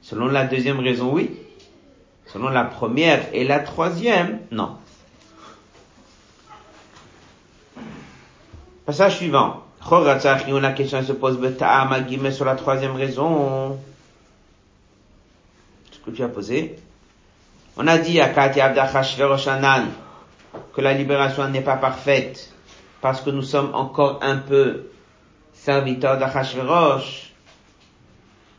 Selon 0.00 0.28
la 0.28 0.44
deuxième 0.44 0.78
raison, 0.78 1.12
oui. 1.12 1.32
Selon 2.26 2.50
la 2.50 2.62
première 2.62 3.34
et 3.34 3.42
la 3.42 3.58
troisième, 3.58 4.38
non. 4.52 4.76
Passage 8.86 9.16
suivant. 9.16 9.64
La 9.90 10.72
question 10.72 11.02
se 11.02 11.12
pose 11.12 11.40
sur 12.30 12.44
la 12.44 12.54
troisième 12.54 12.94
raison 12.94 13.76
tu 16.12 16.22
as 16.22 16.28
posé. 16.28 16.76
On 17.76 17.86
a 17.86 17.98
dit 17.98 18.20
à 18.20 18.28
Katia 18.30 18.74
que 20.74 20.80
la 20.80 20.92
libération 20.92 21.48
n'est 21.48 21.60
pas 21.60 21.76
parfaite 21.76 22.52
parce 23.00 23.20
que 23.20 23.30
nous 23.30 23.42
sommes 23.42 23.74
encore 23.74 24.18
un 24.22 24.36
peu 24.36 24.90
serviteurs 25.52 26.18
d'Achashverosh. 26.18 27.30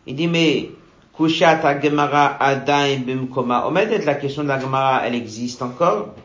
Il 0.08 0.16
dit, 0.16 0.28
mais, 0.28 0.72
Kushat 1.16 1.82
Gemara 1.82 2.38
Adaim 2.40 3.00
Bimkoma. 3.00 3.68
Omedet, 3.68 4.06
la 4.06 4.16
question 4.16 4.44
de 4.44 4.48
la 4.48 4.60
Gemara, 4.60 5.02
elle 5.06 5.16
existe 5.16 5.62
encore. 5.62 6.16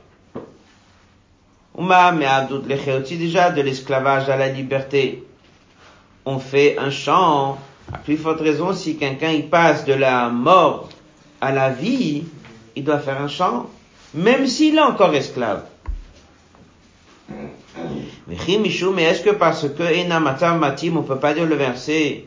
Uma, 1.77 2.13
mais 2.13 2.27
Abdut 2.27 2.69
Lecheoti 2.69 3.17
déjà, 3.17 3.51
de 3.51 3.61
l'esclavage 3.61 4.29
à 4.29 4.37
la 4.37 4.49
liberté. 4.49 5.25
On 6.25 6.39
fait 6.39 6.79
un 6.79 6.91
chant. 6.91 7.59
À 7.93 7.99
plus 7.99 8.17
forte 8.17 8.41
raison, 8.41 8.73
si 8.73 8.97
quelqu'un 8.97 9.31
y 9.31 9.43
passe 9.43 9.85
de 9.85 9.95
la 9.95 10.29
mort 10.29 10.89
à 11.41 11.53
la 11.53 11.71
vie, 11.71 12.25
il 12.77 12.85
doit 12.85 12.99
faire 12.99 13.21
un 13.21 13.29
chant, 13.29 13.71
même 14.15 14.47
s'il 14.47 14.77
est 14.77 14.81
encore 14.81 15.15
esclave. 15.15 15.65
Mais 18.27 18.37
est-ce 18.37 19.23
que 19.23 19.31
parce 19.31 19.69
que 19.69 19.83
Enamatam 19.83 20.59
Matim, 20.59 20.97
on 20.97 21.03
peut 21.03 21.19
pas 21.19 21.35
dire 21.35 21.47
le 21.47 21.57
verset, 21.57 22.25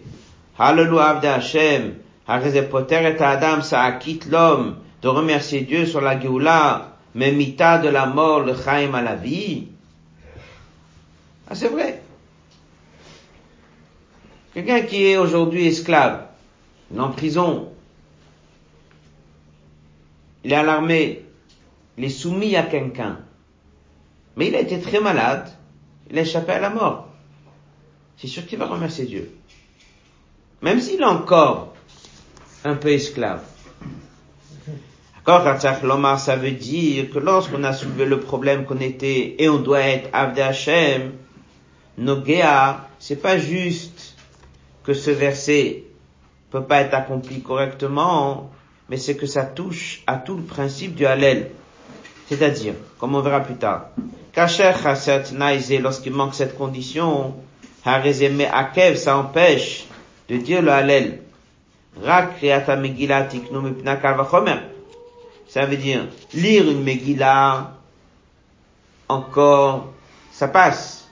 Hallelujah 0.59 1.09
Avde 1.09 1.25
Hashem, 1.25 1.95
et 2.29 3.23
Adam, 3.23 3.61
ça 3.61 3.83
acquitte 3.83 4.25
l'homme 4.29 4.77
de 5.01 5.07
remercier 5.07 5.61
Dieu 5.61 5.85
sur 5.85 6.01
la 6.01 6.19
Géoula, 6.19 6.97
mais 7.15 7.31
mita 7.31 7.77
de 7.77 7.89
la 7.89 8.05
mort, 8.05 8.41
le 8.41 8.53
Chaim 8.53 8.93
à 8.93 9.01
la 9.01 9.15
vie? 9.15 9.67
Ah, 11.49 11.55
c'est 11.55 11.69
vrai. 11.69 12.01
Quelqu'un 14.53 14.81
qui 14.81 15.05
est 15.05 15.17
aujourd'hui 15.17 15.67
esclave, 15.67 16.25
en 16.97 17.09
prison, 17.09 17.69
il 20.43 20.51
est 20.51 20.55
à 20.55 20.63
l'armée, 20.63 21.25
il 21.97 22.03
est 22.03 22.09
soumis 22.09 22.55
à 22.55 22.63
quelqu'un. 22.63 23.19
Mais 24.35 24.47
il 24.47 24.55
a 24.55 24.61
été 24.61 24.79
très 24.79 24.99
malade, 24.99 25.49
il 26.09 26.17
a 26.17 26.21
échappé 26.21 26.51
à 26.53 26.59
la 26.59 26.69
mort. 26.69 27.07
C'est 28.17 28.27
sûr 28.27 28.45
qu'il 28.45 28.59
va 28.59 28.67
remercier 28.67 29.05
Dieu. 29.05 29.31
Même 30.61 30.79
s'il 30.79 31.01
est 31.01 31.05
encore 31.05 31.73
un 32.63 32.75
peu 32.75 32.89
esclave. 32.89 33.43
D'accord, 35.27 35.43
Lomar, 35.83 36.19
ça 36.19 36.37
veut 36.37 36.51
dire 36.51 37.09
que 37.09 37.19
lorsqu'on 37.19 37.63
a 37.65 37.73
soulevé 37.73 38.05
le 38.05 38.21
problème 38.21 38.63
qu'on 38.63 38.79
était, 38.79 39.35
et 39.39 39.49
on 39.49 39.57
doit 39.57 39.81
être 39.81 40.09
Avde 40.13 40.39
Hashem, 40.39 41.11
Nogea, 41.97 42.87
c'est 42.97 43.21
pas 43.21 43.37
juste 43.37 44.15
que 44.83 44.93
ce 44.93 45.11
verset 45.11 45.83
peut 46.49 46.63
pas 46.63 46.79
être 46.79 46.93
accompli 46.93 47.41
correctement, 47.41 48.51
mais 48.89 48.97
c'est 48.97 49.15
que 49.15 49.25
ça 49.25 49.43
touche 49.43 50.01
à 50.07 50.15
tout 50.17 50.35
le 50.35 50.43
principe 50.43 50.95
du 50.95 51.05
Hallel. 51.05 51.51
C'est-à-dire, 52.27 52.73
comme 52.99 53.15
on 53.15 53.21
verra 53.21 53.41
plus 53.41 53.55
tard, 53.55 53.87
Naizé, 55.33 55.79
lorsqu'il 55.79 56.13
manque 56.13 56.35
cette 56.35 56.57
condition, 56.57 57.33
Harezeme 57.83 58.41
Akev, 58.51 58.95
ça 58.97 59.17
empêche 59.17 59.85
de 60.29 60.37
dire 60.37 60.61
le 60.61 60.71
Megillah 62.75 63.21
Ça 65.47 65.65
veut 65.65 65.77
dire, 65.77 66.07
lire 66.33 66.69
une 66.69 66.83
Megillah, 66.83 67.73
encore, 69.09 69.93
ça 70.31 70.47
passe. 70.49 71.07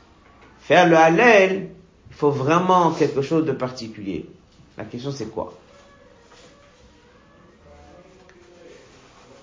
Faire 0.62 0.88
le 0.88 0.98
Hallel, 0.98 1.70
il 2.10 2.16
faut 2.16 2.32
vraiment 2.32 2.92
quelque 2.92 3.22
chose 3.22 3.46
de 3.46 3.54
particulier. 3.54 4.26
La 4.78 4.84
question 4.84 5.12
c'est 5.12 5.32
quoi? 5.32 5.54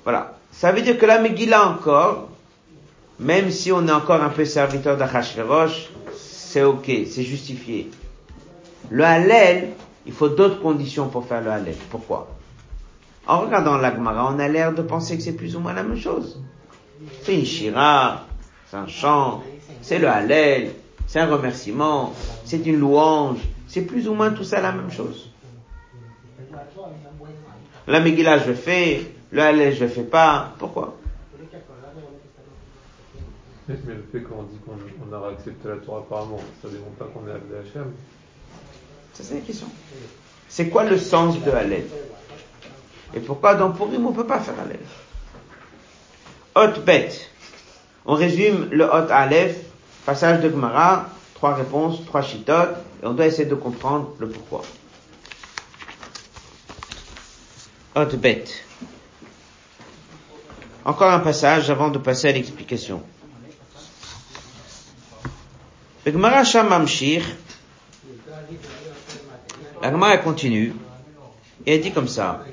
Voilà. 0.05 0.35
Ça 0.51 0.73
veut 0.73 0.83
dire 0.83 0.99
que 0.99 1.07
la 1.07 1.19
Megillah 1.19 1.69
encore, 1.69 2.29
même 3.19 3.51
si 3.51 3.73
on 3.73 3.87
est 3.87 3.93
encore 3.93 4.23
un 4.23 4.29
peu 4.29 4.45
serviteur 4.45 4.97
d'Achashverosh, 4.97 5.89
c'est 6.17 6.63
ok, 6.63 6.91
c'est 7.09 7.23
justifié. 7.23 7.91
Le 8.91 9.05
Hallel, 9.05 9.71
il 10.07 10.13
faut 10.13 10.29
d'autres 10.29 10.61
conditions 10.61 11.09
pour 11.09 11.27
faire 11.27 11.41
le 11.41 11.51
Hallel. 11.51 11.77
Pourquoi? 11.91 12.29
En 13.27 13.41
regardant 13.41 13.77
l'Agmara, 13.77 14.33
on 14.35 14.39
a 14.39 14.49
l'air 14.49 14.75
de 14.75 14.83
penser 14.83 15.17
que 15.17 15.23
c'est 15.23 15.33
plus 15.33 15.57
ou 15.57 15.61
moins 15.61 15.73
la 15.73 15.83
même 15.83 15.99
chose. 15.99 16.41
C'est 17.23 17.35
une 17.35 17.47
shira, 17.47 18.27
c'est 18.69 18.77
un 18.77 18.89
chant, 18.89 19.43
c'est 19.81 19.99
le 19.99 20.09
Hallel, 20.09 20.73
c'est 21.07 21.21
un 21.21 21.27
remerciement, 21.27 22.13
c'est 22.45 22.67
une 22.67 22.79
louange, 22.79 23.39
c'est 23.69 23.83
plus 23.83 24.09
ou 24.09 24.15
moins 24.15 24.31
tout 24.31 24.45
ça 24.45 24.61
la 24.61 24.73
même 24.73 24.91
chose. 24.91 25.31
La 27.87 28.01
Megillah, 28.01 28.39
je 28.39 28.53
fais, 28.53 29.07
le 29.33 29.43
Hallel, 29.43 29.75
je 29.75 29.85
le 29.85 29.91
fais 29.91 30.03
pas. 30.03 30.53
Pourquoi? 30.59 30.97
Mais, 33.69 33.77
le 33.87 34.05
fait 34.13 34.21
qu'on 34.21 34.43
dit 34.43 34.59
qu'on 34.59 34.77
on 35.09 35.13
aura 35.17 35.31
accepté 35.31 35.69
la 35.69 35.77
Torah 35.77 36.01
apparemment, 36.01 36.41
ça 36.61 36.69
ne 36.69 36.75
démontre 36.75 36.97
pas 36.97 37.07
qu'on 37.07 37.27
est 37.27 37.33
Abdé 37.33 37.57
Hachem. 37.57 37.93
Ça, 39.15 39.23
c'est 39.25 39.35
la 39.35 39.41
question. 39.41 39.67
C'est 40.49 40.69
quoi 40.69 40.85
le 40.85 40.99
sens 40.99 41.41
de 41.41 41.51
Hallel? 41.51 41.87
Et 43.15 43.21
pourquoi 43.21 43.55
dans 43.55 43.71
Purim, 43.71 44.07
on 44.07 44.11
ne 44.11 44.15
peut 44.15 44.27
pas 44.27 44.41
faire 44.41 44.55
Hallel? 44.61 44.81
Hot 46.55 46.81
bête. 46.85 47.31
On 48.05 48.15
résume 48.15 48.69
le 48.71 48.85
Hot 48.85 49.11
Aleph, 49.11 49.57
passage 50.05 50.43
de 50.43 50.51
Gemara, 50.51 51.09
trois 51.35 51.55
réponses, 51.55 52.05
trois 52.05 52.23
chitotes, 52.23 52.77
et 53.03 53.07
on 53.07 53.15
doit 53.15 53.27
essayer 53.27 53.49
de 53.49 53.55
comprendre 53.55 54.15
le 54.19 54.29
pourquoi. 54.29 54.63
Hot 57.95 58.17
bête. 58.17 58.65
Encore 60.85 61.13
un 61.13 61.21
passage 61.21 61.71
avant 61.71 61.91
de 61.91 61.99
passer 61.99 62.29
à 62.29 62.33
l'explication. 62.33 63.03
La 66.05 66.13
Gemara 69.91 70.19
continue, 70.19 70.75
et 71.65 71.75
elle 71.75 71.81
dit 71.81 71.93
comme 71.93 72.09
ça. 72.09 72.45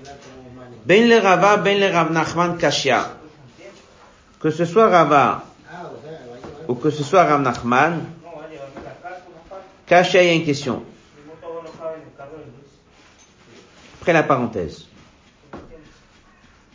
Ben 0.86 1.10
le 1.10 1.18
Rava, 1.18 1.58
ben 1.58 1.80
le 1.80 1.88
Rav 1.88 2.58
Kashia. 2.58 3.16
Que 4.40 4.52
ce 4.52 4.66
soit 4.66 4.90
Rava, 4.90 5.44
ou 6.68 6.76
que 6.76 6.92
ce 6.92 7.04
soit 7.04 7.24
Rav 7.24 7.42
Nachman, 7.42 8.06
Kashia, 9.88 10.22
il 10.24 10.28
y 10.28 10.30
a 10.30 10.34
une 10.34 10.46
question. 10.46 10.84
Après 14.00 14.14
la 14.14 14.24
parenthèse. 14.24 14.89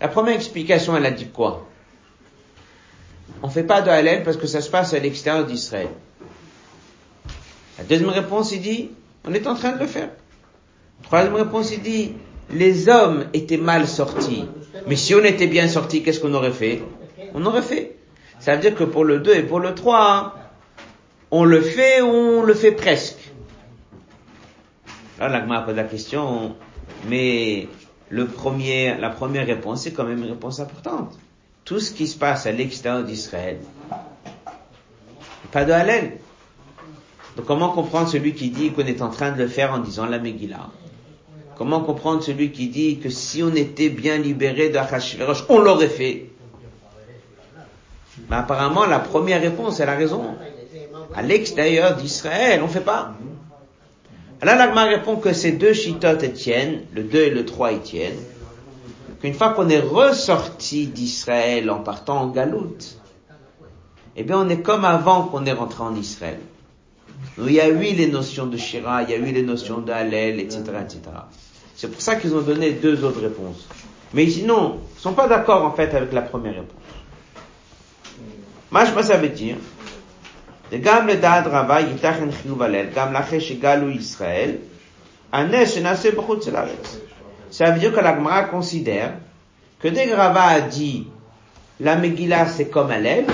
La 0.00 0.08
première 0.08 0.34
explication, 0.34 0.96
elle 0.96 1.06
a 1.06 1.10
dit 1.10 1.28
quoi? 1.28 1.66
On 3.42 3.48
fait 3.48 3.64
pas 3.64 3.82
de 3.82 3.90
Hallel 3.90 4.22
parce 4.22 4.36
que 4.36 4.46
ça 4.46 4.60
se 4.60 4.70
passe 4.70 4.94
à 4.94 4.98
l'extérieur 4.98 5.44
d'Israël. 5.46 5.88
La 7.78 7.84
deuxième 7.84 8.10
réponse, 8.10 8.52
il 8.52 8.60
dit, 8.60 8.90
on 9.24 9.32
est 9.32 9.46
en 9.46 9.54
train 9.54 9.72
de 9.72 9.80
le 9.80 9.86
faire. 9.86 10.10
Troisième 11.04 11.34
réponse, 11.34 11.72
il 11.72 11.82
dit, 11.82 12.12
les 12.50 12.88
hommes 12.88 13.26
étaient 13.32 13.56
mal 13.56 13.86
sortis. 13.86 14.44
Mais 14.86 14.96
si 14.96 15.14
on 15.14 15.22
était 15.22 15.46
bien 15.46 15.68
sortis, 15.68 16.02
qu'est-ce 16.02 16.20
qu'on 16.20 16.34
aurait 16.34 16.52
fait? 16.52 16.82
On 17.34 17.44
aurait 17.46 17.62
fait. 17.62 17.96
Ça 18.40 18.54
veut 18.54 18.60
dire 18.60 18.74
que 18.74 18.84
pour 18.84 19.04
le 19.04 19.18
2 19.18 19.34
et 19.34 19.42
pour 19.42 19.60
le 19.60 19.74
3, 19.74 20.34
on 21.30 21.44
le 21.44 21.60
fait 21.60 22.00
ou 22.00 22.08
on 22.08 22.42
le 22.42 22.54
fait 22.54 22.72
presque. 22.72 23.18
Là, 25.18 25.28
l'agma 25.28 25.60
pose 25.62 25.74
la 25.76 25.84
question, 25.84 26.56
mais 27.08 27.68
le 28.10 28.26
premier, 28.26 28.96
la 28.98 29.10
première 29.10 29.46
réponse, 29.46 29.82
c'est 29.82 29.92
quand 29.92 30.04
même 30.04 30.18
une 30.18 30.30
réponse 30.30 30.60
importante. 30.60 31.18
Tout 31.64 31.80
ce 31.80 31.92
qui 31.92 32.06
se 32.06 32.16
passe 32.16 32.46
à 32.46 32.52
l'extérieur 32.52 33.04
d'Israël, 33.04 33.58
pas 35.52 35.64
de 35.64 35.72
haleine. 35.72 36.12
Donc 37.36 37.46
comment 37.46 37.70
comprendre 37.70 38.08
celui 38.08 38.34
qui 38.34 38.50
dit 38.50 38.72
qu'on 38.72 38.86
est 38.86 39.02
en 39.02 39.10
train 39.10 39.32
de 39.32 39.38
le 39.38 39.48
faire 39.48 39.72
en 39.72 39.78
disant 39.78 40.06
la 40.06 40.18
Megillah? 40.18 40.70
Comment 41.56 41.80
comprendre 41.80 42.22
celui 42.22 42.52
qui 42.52 42.68
dit 42.68 42.98
que 42.98 43.10
si 43.10 43.42
on 43.42 43.54
était 43.54 43.88
bien 43.88 44.16
libéré 44.16 44.70
de 44.70 44.78
Achashverosh, 44.78 45.44
on 45.48 45.58
l'aurait 45.58 45.88
fait? 45.88 46.30
Mais 48.30 48.36
apparemment, 48.36 48.86
la 48.86 48.98
première 48.98 49.40
réponse, 49.40 49.80
elle 49.80 49.88
a 49.88 49.96
raison. 49.96 50.36
À 51.14 51.22
l'extérieur 51.22 51.96
d'Israël, 51.96 52.62
on 52.62 52.68
fait 52.68 52.80
pas. 52.80 53.14
Là, 54.42 54.54
l'Agma 54.54 54.84
répond 54.84 55.16
que 55.16 55.32
ces 55.32 55.52
deux 55.52 55.72
chitotes 55.72 56.32
tiennent, 56.32 56.82
le 56.94 57.02
2 57.02 57.18
et 57.18 57.30
le 57.30 57.44
3 57.44 57.72
ils 57.72 57.80
tiennent, 57.80 58.18
qu'une 59.20 59.34
fois 59.34 59.50
qu'on 59.50 59.68
est 59.68 59.80
ressorti 59.80 60.86
d'Israël 60.86 61.70
en 61.70 61.80
partant 61.80 62.20
en 62.22 62.28
galoute, 62.28 62.98
eh 64.16 64.22
bien 64.22 64.38
on 64.38 64.48
est 64.48 64.60
comme 64.60 64.84
avant 64.84 65.24
qu'on 65.24 65.44
est 65.44 65.52
rentré 65.52 65.82
en 65.82 65.94
Israël. 65.96 66.38
Donc, 67.36 67.48
il 67.48 67.54
y 67.54 67.60
a 67.60 67.68
eu 67.68 67.78
les 67.80 68.06
notions 68.06 68.46
de 68.46 68.56
Shira, 68.56 69.02
il 69.02 69.10
y 69.10 69.14
a 69.14 69.16
eu 69.16 69.32
les 69.32 69.42
notions 69.42 69.78
d'Alel, 69.78 70.38
etc., 70.38 70.62
etc. 70.82 71.00
C'est 71.74 71.90
pour 71.90 72.00
ça 72.00 72.16
qu'ils 72.16 72.34
ont 72.34 72.40
donné 72.40 72.72
deux 72.72 73.04
autres 73.04 73.20
réponses. 73.20 73.66
Mais 74.14 74.28
sinon, 74.28 74.78
ils 74.96 75.00
sont 75.00 75.12
pas 75.12 75.28
d'accord 75.28 75.64
en 75.64 75.72
fait 75.72 75.94
avec 75.94 76.12
la 76.12 76.22
première 76.22 76.54
réponse. 76.54 76.76
Moi, 78.70 78.84
ça 78.84 79.16
veut 79.16 79.28
dire, 79.28 79.56
גם 80.81 81.07
לדעת 81.07 81.43
רבה 81.47 81.79
ייתכן 81.79 82.31
חיוב 82.31 82.61
הלל, 82.61 82.85
גם 82.95 83.13
לאחרי 83.13 83.41
שגלו 83.41 83.89
ישראל, 83.89 84.51
הנס 85.31 85.71
שנעשה 85.71 86.11
בחוץ 86.11 86.47
לארץ. 86.47 86.97
Ça 87.51 87.69
veut 87.69 87.79
dire 87.79 87.93
que 87.93 87.99
la 87.99 88.15
Gemara 88.15 88.45
considère 88.45 89.11
que 89.79 89.87
dès 89.87 90.07
que 90.07 90.15
Rava 90.15 90.43
a 90.43 90.61
dit 90.61 91.07
la 91.79 91.95
Megillah 91.97 92.47
c'est 92.47 92.69
comme 92.69 92.89
Hallel, 92.89 93.27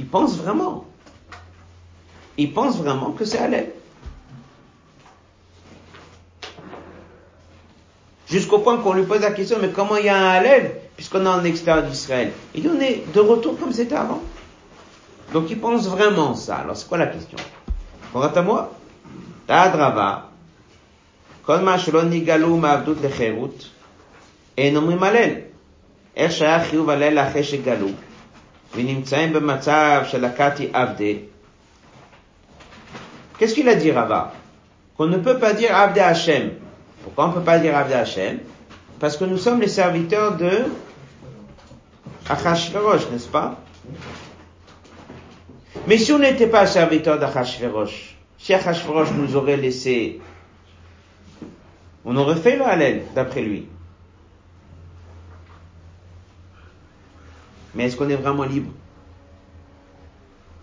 il 0.00 0.06
pense 0.06 0.36
vraiment. 0.36 0.84
Il 2.36 2.52
pense 2.52 2.76
vraiment 2.78 3.12
que 3.12 3.24
c'est 3.24 3.38
Hallel. 3.38 3.68
Jusqu'au 8.28 8.58
point 8.58 8.78
qu'on 8.78 8.94
lui 8.94 9.04
pose 9.04 9.20
la 9.20 9.30
question, 9.30 9.58
mais 9.60 9.68
comment 9.68 9.96
il 9.96 10.06
y 10.06 10.08
a 10.08 10.16
un 10.16 10.30
Hallel 10.30 10.72
puisqu'on 10.96 11.24
est 11.24 11.28
en 11.28 11.44
extérieur 11.44 11.84
d'Israël 11.84 12.32
Il 12.54 12.62
dit 12.62 12.70
on 12.76 12.80
est 12.80 13.04
de 13.14 13.20
retour 13.20 13.58
comme 13.58 13.72
c'était 13.72 13.94
avant. 13.94 14.22
Donc 15.32 15.50
il 15.50 15.58
pense 15.60 15.88
vraiment 15.88 16.34
ça. 16.34 16.56
Alors 16.56 16.76
c'est 16.76 16.88
quoi 16.88 16.98
la 16.98 17.06
question 17.06 17.38
Quant 18.12 18.22
à 18.22 18.42
moi, 18.42 18.72
Tadrava, 19.46 20.30
כל 21.42 21.60
מה 21.60 21.78
שלא 21.78 22.02
נגאלו 22.04 22.56
מעבדות 22.56 22.96
לחירות, 23.02 23.68
אין 24.58 24.76
אומרים 24.76 25.02
הלל. 25.02 25.30
איך 26.16 26.32
שהיה 26.32 26.64
חיוב 26.64 26.90
הלל 26.90 27.18
אחרי 27.18 27.44
שגלו, 27.44 27.88
ונמצאים 28.74 29.32
במצב 29.32 30.02
של 30.06 30.26
לקטי 30.26 30.68
עבדי. 30.72 31.18
Qu'est-ce 33.38 33.54
qu'il 33.54 33.68
a 33.70 33.74
dit 33.74 33.90
Rava 33.90 34.32
Qu'on 34.96 35.06
ne 35.06 35.16
peut 35.16 35.38
pas 35.38 35.54
dire 35.54 35.74
Abde 35.74 35.98
Hashem. 35.98 36.50
Pourquoi 37.02 37.24
on 37.24 37.28
ne 37.28 37.32
peut 37.32 37.40
pas 37.40 37.58
dire 37.58 37.74
Abde 37.74 37.92
Hashem 37.92 38.38
Parce 38.98 39.16
que 39.16 39.24
nous 39.24 39.38
sommes 39.38 39.62
les 39.62 39.68
serviteurs 39.68 40.36
de 40.36 40.66
Achashverosh, 42.28 43.08
n'est-ce 43.10 43.28
pas 43.28 43.56
Mais 45.87 45.97
si 45.97 46.11
on 46.11 46.19
n'était 46.19 46.47
pas 46.47 46.65
serviteur 46.65 47.19
d'Achashverosh, 47.19 48.15
si 48.37 48.53
Achashverosh 48.53 49.11
nous 49.11 49.35
aurait 49.35 49.57
laissé, 49.57 50.19
on 52.03 52.15
aurait 52.17 52.35
fait 52.35 52.55
le 52.55 52.63
Hallel, 52.63 53.03
d'après 53.13 53.41
lui. 53.41 53.67
Mais 57.75 57.85
est-ce 57.85 57.97
qu'on 57.97 58.09
est 58.09 58.15
vraiment 58.15 58.45
libre? 58.45 58.71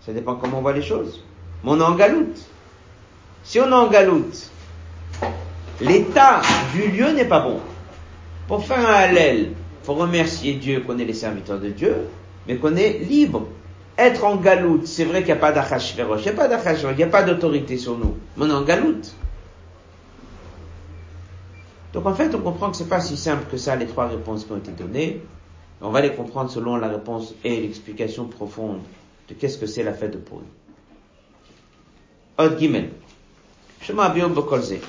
Ça 0.05 0.11
dépend 0.11 0.35
comment 0.35 0.57
on 0.57 0.61
voit 0.61 0.73
les 0.73 0.81
choses. 0.81 1.23
Mais 1.63 1.71
on 1.71 1.79
est 1.79 1.83
en 1.83 1.95
galoute. 1.95 2.37
Si 3.43 3.59
on 3.59 3.69
est 3.69 3.73
en 3.73 3.87
galoute, 3.87 4.49
l'état 5.79 6.41
du 6.73 6.89
lieu 6.89 7.11
n'est 7.11 7.25
pas 7.25 7.39
bon. 7.39 7.59
Pour 8.47 8.65
faire 8.65 8.79
un 8.79 8.93
Hallel, 8.93 9.51
faut 9.83 9.93
remercier 9.93 10.55
Dieu 10.55 10.81
qu'on 10.81 10.97
est 10.99 11.05
les 11.05 11.13
serviteurs 11.13 11.59
de 11.59 11.69
Dieu, 11.69 11.95
mais 12.47 12.57
qu'on 12.57 12.75
est 12.75 12.99
libre 12.99 13.47
être 13.97 14.23
en 14.23 14.37
galoute, 14.37 14.87
c'est 14.87 15.05
vrai 15.05 15.19
qu'il 15.19 15.27
n'y 15.33 15.39
a 15.39 15.41
pas 15.41 15.51
d'achashverosh, 15.51 16.21
il 16.21 16.23
n'y 16.23 16.29
a 16.29 16.33
pas 16.33 16.47
d'achashverosh, 16.47 16.93
il 16.95 16.97
n'y 16.97 17.03
a 17.03 17.07
pas 17.07 17.23
d'autorité 17.23 17.77
sur 17.77 17.97
nous, 17.97 18.17
mais 18.37 18.45
on 18.45 18.49
est 18.49 18.53
en 18.53 18.63
galoute. 18.63 19.13
Donc 21.93 22.07
en 22.07 22.15
fait, 22.15 22.33
on 22.33 22.39
comprend 22.39 22.71
que 22.71 22.77
c'est 22.77 22.89
pas 22.89 22.99
si 22.99 23.15
simple 23.15 23.45
que 23.51 23.57
ça, 23.57 23.75
les 23.75 23.85
trois 23.85 24.07
réponses 24.07 24.45
qui 24.45 24.51
ont 24.51 24.57
été 24.57 24.71
données. 24.71 25.21
On 25.79 25.91
va 25.91 26.01
les 26.01 26.13
comprendre 26.13 26.49
selon 26.49 26.77
la 26.77 26.87
réponse 26.87 27.35
et 27.43 27.61
l'explication 27.61 28.25
profonde 28.25 28.79
de 29.29 29.33
qu'est-ce 29.35 29.57
que 29.57 29.67
c'est 29.67 29.83
la 29.83 29.93
fête 29.93 30.11
de 30.11 30.17
Purim. 30.17 30.45
Od 32.37 32.57
Gimel. 32.57 32.89
Shema 33.81 34.09
Bio 34.09 34.29
Bokolze. 34.29 34.79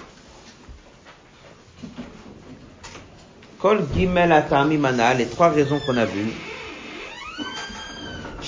Kol 3.58 3.82
Gimel 3.94 4.32
Atami 4.32 4.78
Mana, 4.78 5.14
les 5.14 5.26
trois 5.26 5.48
raisons 5.48 5.80
qu'on 5.84 5.96
a 5.96 6.04
vues, 6.06 6.32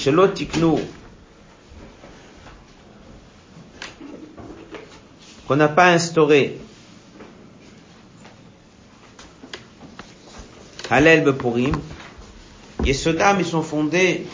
שלא 0.06 0.28
תקנו, 0.36 0.80
qu'on 5.48 5.56
n'a 5.58 5.67
pas 5.67 5.91
instauré 5.91 6.58
Halel 10.89 11.24
Bepurim, 11.24 11.76
Yesodam, 12.84 13.39
ils 13.39 13.46
sont 13.46 13.62
fondés 13.62 14.26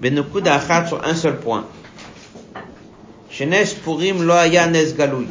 Benokuda 0.00 0.54
Achat 0.54 0.86
sur 0.86 1.04
un 1.04 1.14
seul 1.14 1.38
point. 1.40 1.66
Shenes 3.30 3.74
Purim 3.84 4.22
lo 4.22 4.34
haya 4.34 4.66
nes 4.66 4.94
galoui. 4.94 5.28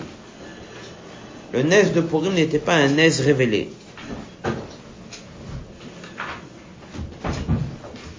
Le 1.53 1.61
nes 1.61 1.93
de 1.93 2.01
Purim 2.01 2.33
n'était 2.33 2.59
pas 2.59 2.75
un 2.75 2.87
nes 2.87 3.19
révélé. 3.19 3.69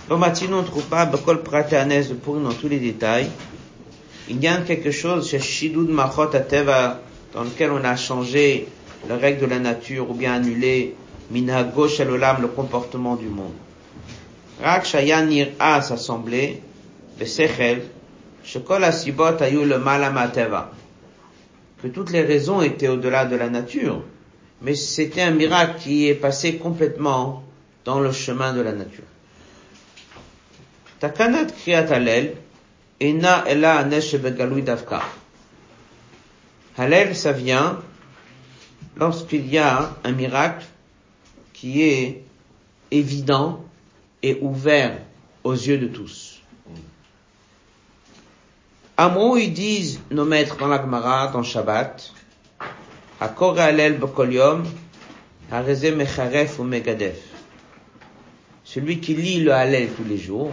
Lomatino 0.09 0.57
on 0.57 0.61
ne 0.63 0.67
trouve 0.67 0.83
pas 0.83 1.05
Bekol 1.05 1.43
Prate 1.43 1.71
nes 1.87 2.09
de 2.09 2.13
Purim 2.13 2.43
dans 2.43 2.53
tous 2.53 2.67
les 2.67 2.79
détails. 2.79 3.29
Il 4.27 4.43
y 4.43 4.47
a 4.47 4.57
quelque 4.57 4.91
chose 4.91 5.29
chez 5.29 5.39
Shidud 5.39 5.89
Machot 5.89 6.35
Ateva 6.35 6.99
dans 7.33 7.43
lequel 7.43 7.71
on 7.71 7.83
a 7.85 7.95
changé 7.95 8.67
les 9.07 9.15
règles 9.15 9.39
de 9.39 9.45
la 9.45 9.59
nature 9.59 10.09
ou 10.11 10.13
bien 10.13 10.33
annulé 10.33 10.95
Minhago 11.31 11.87
Shalolam, 11.87 12.41
le 12.41 12.49
comportement 12.49 13.15
du 13.15 13.27
monde. 13.27 13.53
Rak 14.61 14.85
Shayan 14.85 15.25
Nir'a 15.25 15.81
s'assemblait, 15.81 16.61
Besechel, 17.17 17.83
Shekol 18.43 18.83
Asibot 18.83 19.41
Ayu 19.41 19.63
le 19.65 19.79
Malamateva. 19.79 20.71
Que 21.81 21.87
toutes 21.87 22.11
les 22.11 22.23
raisons 22.23 22.61
étaient 22.61 22.89
au-delà 22.89 23.25
de 23.25 23.37
la 23.37 23.49
nature, 23.49 24.01
mais 24.61 24.75
c'était 24.75 25.21
un 25.21 25.31
miracle 25.31 25.79
qui 25.79 26.09
est 26.09 26.15
passé 26.15 26.57
complètement 26.57 27.43
dans 27.85 28.01
le 28.01 28.11
chemin 28.11 28.53
de 28.53 28.61
la 28.61 28.73
nature. 28.73 29.03
Takanat 31.03 31.51
Kriyat 31.51 31.91
Halel, 31.91 32.37
Ena 33.01 33.43
Ela 33.45 33.83
Davka. 33.83 35.01
Halel, 36.77 37.13
ça 37.13 37.33
vient 37.33 37.81
lorsqu'il 38.95 39.49
y 39.49 39.57
a 39.57 39.97
un 40.05 40.11
miracle 40.13 40.65
qui 41.51 41.81
est 41.81 42.23
évident 42.89 43.65
et 44.21 44.37
ouvert 44.39 44.97
aux 45.43 45.51
yeux 45.51 45.77
de 45.77 45.87
tous. 45.87 46.41
Moi, 48.97 49.41
ils 49.41 49.53
disent 49.53 49.99
nos 50.09 50.23
maîtres 50.23 50.55
dans 50.55 50.67
la 50.67 50.81
Gemara, 50.81 51.27
dans 51.33 51.43
Shabbat, 51.43 52.13
Hakor 53.19 53.59
Halel 53.59 53.97
Bokolium, 53.97 54.63
Hareze 55.51 55.91
Mecharef 55.93 56.59
ou 56.59 56.63
Megadef. 56.63 57.32
Celui 58.73 58.99
qui 58.99 59.13
lit 59.13 59.41
le 59.41 59.53
Halel 59.53 59.89
tous 59.89 60.03
les 60.03 60.17
jours, 60.17 60.49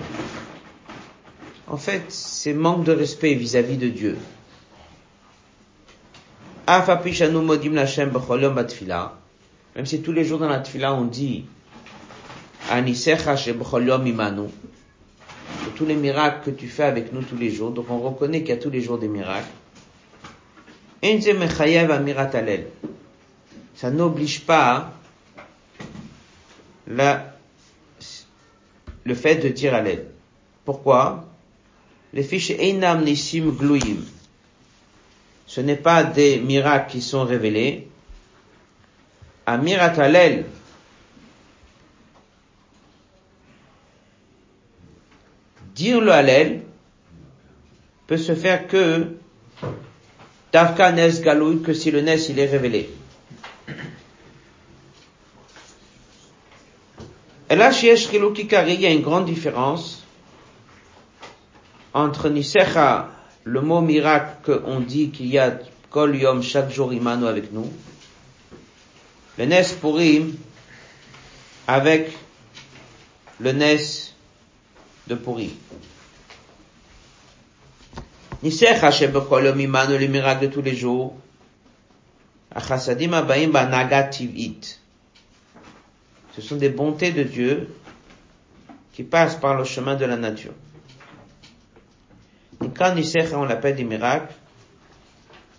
en 1.69 1.79
fait, 1.79 2.03
c'est 2.09 2.53
manque 2.53 2.85
de 2.85 2.93
respect 2.93 3.33
vis-à-vis 3.33 3.79
de 3.79 3.89
Dieu. 3.89 4.19
Même 9.75 9.87
si 9.87 10.03
tous 10.03 10.13
les 10.13 10.25
jours 10.27 10.39
dans 10.39 10.51
la 10.51 10.59
tfila 10.59 10.93
on 10.93 11.07
dit 11.07 11.47
tous 15.75 15.87
les 15.87 15.97
miracles 15.97 16.45
que 16.45 16.51
tu 16.51 16.69
fais 16.69 16.85
avec 16.85 17.15
nous 17.15 17.23
tous 17.23 17.39
les 17.39 17.51
jours, 17.51 17.71
donc 17.71 17.87
on 17.89 18.01
reconnaît 18.01 18.41
qu'il 18.41 18.51
y 18.51 18.53
a 18.53 18.59
tous 18.59 18.69
les 18.69 18.83
jours 18.83 18.99
des 18.99 19.09
miracles. 19.09 19.49
Ça 23.77 23.91
n'oblige 23.91 24.41
pas 24.43 24.93
la, 26.87 27.30
le 29.05 29.15
fait 29.15 29.37
de 29.37 29.49
dire 29.49 29.75
à. 29.75 29.83
Pourquoi? 30.65 31.27
Les 32.13 32.23
fiches 32.23 32.51
Einam 32.51 33.05
Nissim 33.05 33.51
Gluyim. 33.51 34.05
Ce 35.47 35.61
n'est 35.61 35.77
pas 35.77 36.05
des 36.05 36.39
miracles 36.39 36.93
qui 36.93 37.03
sont 37.03 37.25
révélés. 37.25 37.89
Amirat 39.47 39.99
Alel, 39.99 40.45
dire 45.75 46.01
le 46.01 46.13
Halel 46.13 46.63
peut 48.07 48.17
se 48.17 48.35
faire 48.35 48.69
que 48.69 49.17
Davka 50.53 50.93
Nes 50.93 51.21
Galoui, 51.21 51.63
que 51.63 51.73
si 51.73 51.91
le 51.91 52.01
Nes 52.01 52.29
il 52.29 52.39
est 52.39 52.47
révélé. 52.47 52.91
Et 57.51 57.57
là, 57.57 57.73
chez 57.73 57.93
il 57.93 58.81
y 58.81 58.87
a 58.87 58.91
une 58.91 59.03
grande 59.03 59.25
différence 59.25 60.05
entre 61.93 62.29
Nisecha, 62.29 63.09
le 63.43 63.61
mot 63.61 63.81
miracle 63.81 64.61
qu'on 64.63 64.79
dit 64.79 65.11
qu'il 65.11 65.27
y 65.27 65.37
a 65.37 65.59
Kol 65.91 66.15
Yom, 66.15 66.45
chaque 66.45 66.71
jour 66.71 66.93
Imano 66.93 67.27
avec 67.27 67.51
nous, 67.51 67.69
le 69.37 69.47
Nes 69.47 69.65
Purim, 69.81 70.37
avec 71.67 72.17
le 73.41 73.51
Nes 73.51 74.15
de 75.09 75.17
Purim. 75.17 75.51
Nisecha 78.45 78.93
Shebekol 78.93 79.47
Yom 79.47 79.61
Imano, 79.61 79.99
les 79.99 80.07
miracles 80.07 80.47
de 80.47 80.53
tous 80.53 80.63
les 80.63 80.77
jours, 80.77 81.17
Achasadim 82.55 83.13
Abaim 83.13 83.49
Banagat 83.49 84.11
Ce 86.35 86.43
sont 86.43 86.57
des 86.57 86.69
bontés 86.69 87.13
de 87.13 87.23
Dieu 87.23 87.69
qui 88.93 89.03
passent 89.03 89.37
par 89.37 89.57
le 89.57 89.65
chemin 89.65 89.97
de 89.97 90.05
la 90.05 90.17
nature. 90.17 90.53
Et 92.65 92.69
quand 92.69 92.95
Nisecha, 92.95 93.39
on 93.39 93.45
l'appelle 93.45 93.77
des 93.77 93.85
miracles, 93.85 94.35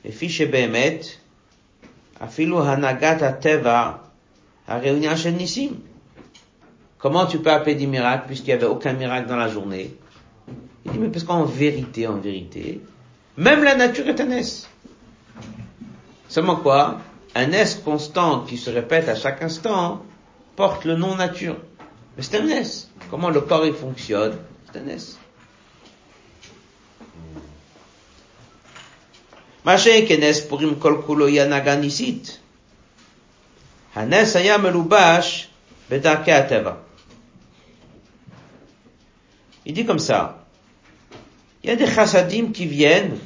les 0.03 0.11
fiches 0.11 0.47
Behemet, 0.47 1.01
Afilu 2.19 2.57
Hanagat 2.57 3.23
Ateva, 3.23 4.03
à 4.67 4.77
réunion 4.77 5.15
chez 5.15 5.31
Nissim. 5.31 5.71
Comment 6.99 7.25
tu 7.25 7.39
peux 7.39 7.51
appeler 7.51 7.75
des 7.75 7.87
miracles 7.87 8.27
puisqu'il 8.27 8.47
n'y 8.47 8.53
avait 8.53 8.67
aucun 8.67 8.93
miracle 8.93 9.27
dans 9.27 9.35
la 9.35 9.47
journée? 9.47 9.95
Il 10.85 10.91
dit, 10.91 10.99
mais 10.99 11.09
parce 11.09 11.23
qu'en 11.23 11.43
vérité, 11.43 12.07
en 12.07 12.17
vérité, 12.17 12.81
même 13.37 13.63
la 13.63 13.75
nature 13.75 14.07
est 14.07 14.21
un 14.21 14.29
S. 14.29 14.69
Seulement 16.27 16.57
quoi? 16.57 16.99
Un 17.33 17.51
S 17.51 17.81
constant 17.83 18.41
qui 18.41 18.57
se 18.57 18.69
répète 18.69 19.09
à 19.09 19.15
chaque 19.15 19.41
instant 19.41 20.03
porte 20.55 20.85
le 20.85 20.95
nom 20.95 21.15
nature. 21.15 21.57
Mais 22.17 22.23
c'est 22.23 22.39
un 22.39 22.47
S. 22.47 22.89
Comment 23.09 23.29
le 23.29 23.41
corps 23.41 23.65
il 23.65 23.73
fonctionne, 23.73 24.37
c'est 29.77 29.95
un 29.95 30.05
kenes 30.05 30.47
purim 30.49 30.75
kol 30.75 31.29
yanaganisit. 31.29 32.39
Hanes 33.95 34.35
aya 34.35 34.57
melubash 34.57 35.49
bedake. 35.89 36.75
Il 39.65 39.73
dit 39.73 39.85
comme 39.85 39.99
ça. 39.99 40.45
Il 41.63 41.69
y 41.69 41.73
a 41.73 41.75
des 41.75 41.85
chassadim 41.85 42.51
qui 42.51 42.65
viennent 42.65 43.17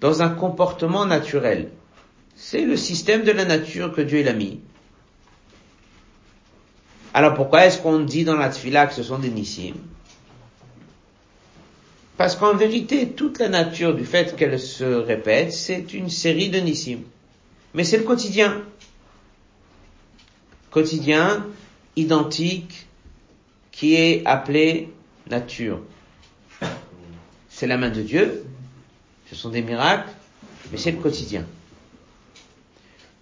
dans 0.00 0.22
un 0.22 0.28
comportement 0.28 1.06
naturel. 1.06 1.70
C'est 2.36 2.62
le 2.62 2.76
système 2.76 3.22
de 3.22 3.32
la 3.32 3.44
nature 3.44 3.94
que 3.94 4.02
Dieu 4.02 4.22
l'a 4.22 4.32
mis. 4.32 4.60
Alors 7.12 7.34
pourquoi 7.34 7.66
est-ce 7.66 7.78
qu'on 7.78 8.00
dit 8.00 8.24
dans 8.24 8.36
la 8.36 8.50
tfila 8.50 8.86
que 8.86 8.94
ce 8.94 9.02
sont 9.02 9.18
des 9.18 9.30
nissim? 9.30 9.74
Parce 12.16 12.36
qu'en 12.36 12.54
vérité, 12.54 13.08
toute 13.08 13.38
la 13.38 13.48
nature 13.48 13.94
du 13.94 14.04
fait 14.04 14.36
qu'elle 14.36 14.60
se 14.60 14.84
répète, 14.84 15.52
c'est 15.52 15.94
une 15.94 16.10
série 16.10 16.50
de 16.50 16.58
nissim. 16.58 16.98
Mais 17.74 17.84
c'est 17.84 17.98
le 17.98 18.04
quotidien. 18.04 18.62
Quotidien, 20.70 21.46
identique, 21.96 22.86
qui 23.72 23.94
est 23.94 24.22
appelé 24.26 24.92
nature. 25.28 25.80
C'est 27.48 27.66
la 27.66 27.76
main 27.76 27.90
de 27.90 28.02
Dieu, 28.02 28.44
ce 29.28 29.34
sont 29.34 29.48
des 29.48 29.62
miracles, 29.62 30.10
mais 30.70 30.78
c'est 30.78 30.92
le 30.92 30.98
quotidien. 30.98 31.46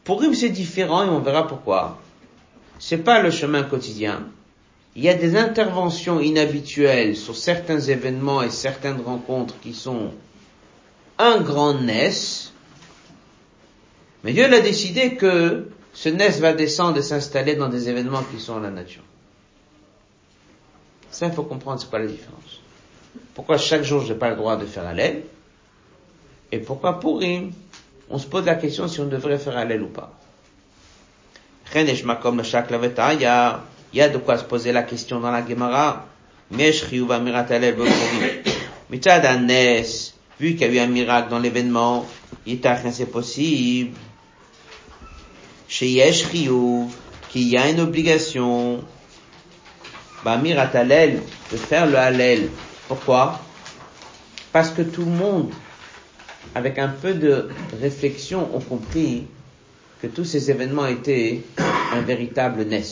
Pour 0.05 0.21
lui, 0.21 0.35
c'est 0.35 0.51
différent 0.51 1.05
et 1.05 1.09
on 1.09 1.21
verra 1.21 1.47
pourquoi. 1.47 2.01
C'est 2.79 2.99
pas 2.99 3.23
le 3.23 3.31
chemin 3.31 3.63
quotidien. 3.63 4.27
Il 4.95 5.03
y 5.03 5.09
a 5.09 5.15
des 5.15 5.37
interventions 5.37 6.21
inhabituelles 6.21 7.17
sur 7.17 7.37
certains 7.37 7.81
événements 7.81 8.43
et 8.43 8.51
certaines 8.51 9.01
rencontres 9.01 9.55
qui 9.61 9.75
sont 9.75 10.13
un 11.19 11.41
grand 11.41 11.75
ness, 11.75 12.53
mais 14.25 14.33
Dieu 14.33 14.45
a 14.45 14.61
décidé 14.61 15.15
que 15.17 15.69
ce 15.93 16.09
ness 16.09 16.41
va 16.41 16.53
descendre 16.53 16.99
et 16.99 17.03
s'installer 17.03 17.57
dans 17.57 17.69
des 17.69 17.89
événements 17.89 18.23
qui 18.23 18.41
sont 18.41 18.61
la 18.61 18.71
nature. 18.71 19.03
Ça, 21.11 21.27
il 21.27 21.33
faut 21.33 21.43
comprendre 21.45 21.81
c'est 21.81 21.89
quoi 21.89 21.99
la 21.99 22.07
différence. 22.07 22.61
Pourquoi 23.35 23.57
chaque 23.57 23.83
jour 23.83 24.03
je 24.05 24.13
n'ai 24.13 24.19
pas 24.19 24.31
le 24.31 24.37
droit 24.37 24.57
de 24.57 24.67
faire 24.67 24.87
Hallel 24.87 25.23
Et 26.53 26.59
pourquoi 26.59 26.99
pour 26.99 27.19
Purim, 27.19 27.53
on 28.11 28.19
se 28.19 28.27
pose 28.27 28.45
la 28.45 28.57
question 28.57 28.89
si 28.89 29.01
on 29.01 29.07
devrait 29.07 29.39
faire 29.39 29.57
Hallel 29.57 29.83
ou 29.83 29.89
pas. 29.89 30.18
Il 31.75 31.81
y 33.93 34.01
a, 34.01 34.09
de 34.09 34.19
quoi 34.19 34.39
se 34.39 34.45
poser 34.45 34.73
la 34.73 34.83
question 34.83 35.21
dans 35.21 35.31
la 35.31 35.47
Gemara. 35.47 36.07
Vu 36.51 36.73
qu'il 40.55 40.61
y 40.61 40.65
a 40.65 40.73
eu 40.73 40.79
un 40.79 40.87
miracle 40.87 41.29
dans 41.29 41.39
l'événement, 41.39 42.07
c'est 42.91 43.11
possible. 43.11 43.91
Chez 45.69 45.89
Yesh 45.89 46.29
qu'il 46.29 47.49
y 47.49 47.59
a 47.59 47.69
une 47.69 47.81
obligation, 47.81 48.83
Bamir 50.25 50.59
Halel, 50.59 51.21
de 51.53 51.57
faire 51.59 51.87
le 51.87 51.99
Hallel 51.99 52.49
Pourquoi? 52.87 53.43
Parce 54.53 54.71
que 54.71 54.81
tout 54.81 55.05
le 55.05 55.11
monde, 55.11 55.51
avec 56.55 56.79
un 56.79 56.89
peu 56.89 57.13
de 57.13 57.51
réflexion, 57.83 58.49
ont 58.55 58.61
compris 58.61 59.27
que 60.01 60.07
tous 60.07 60.25
ces 60.25 60.51
événements 60.51 60.87
étaient 60.87 61.43
un 61.93 62.01
véritable 62.03 62.65
NES, 62.65 62.83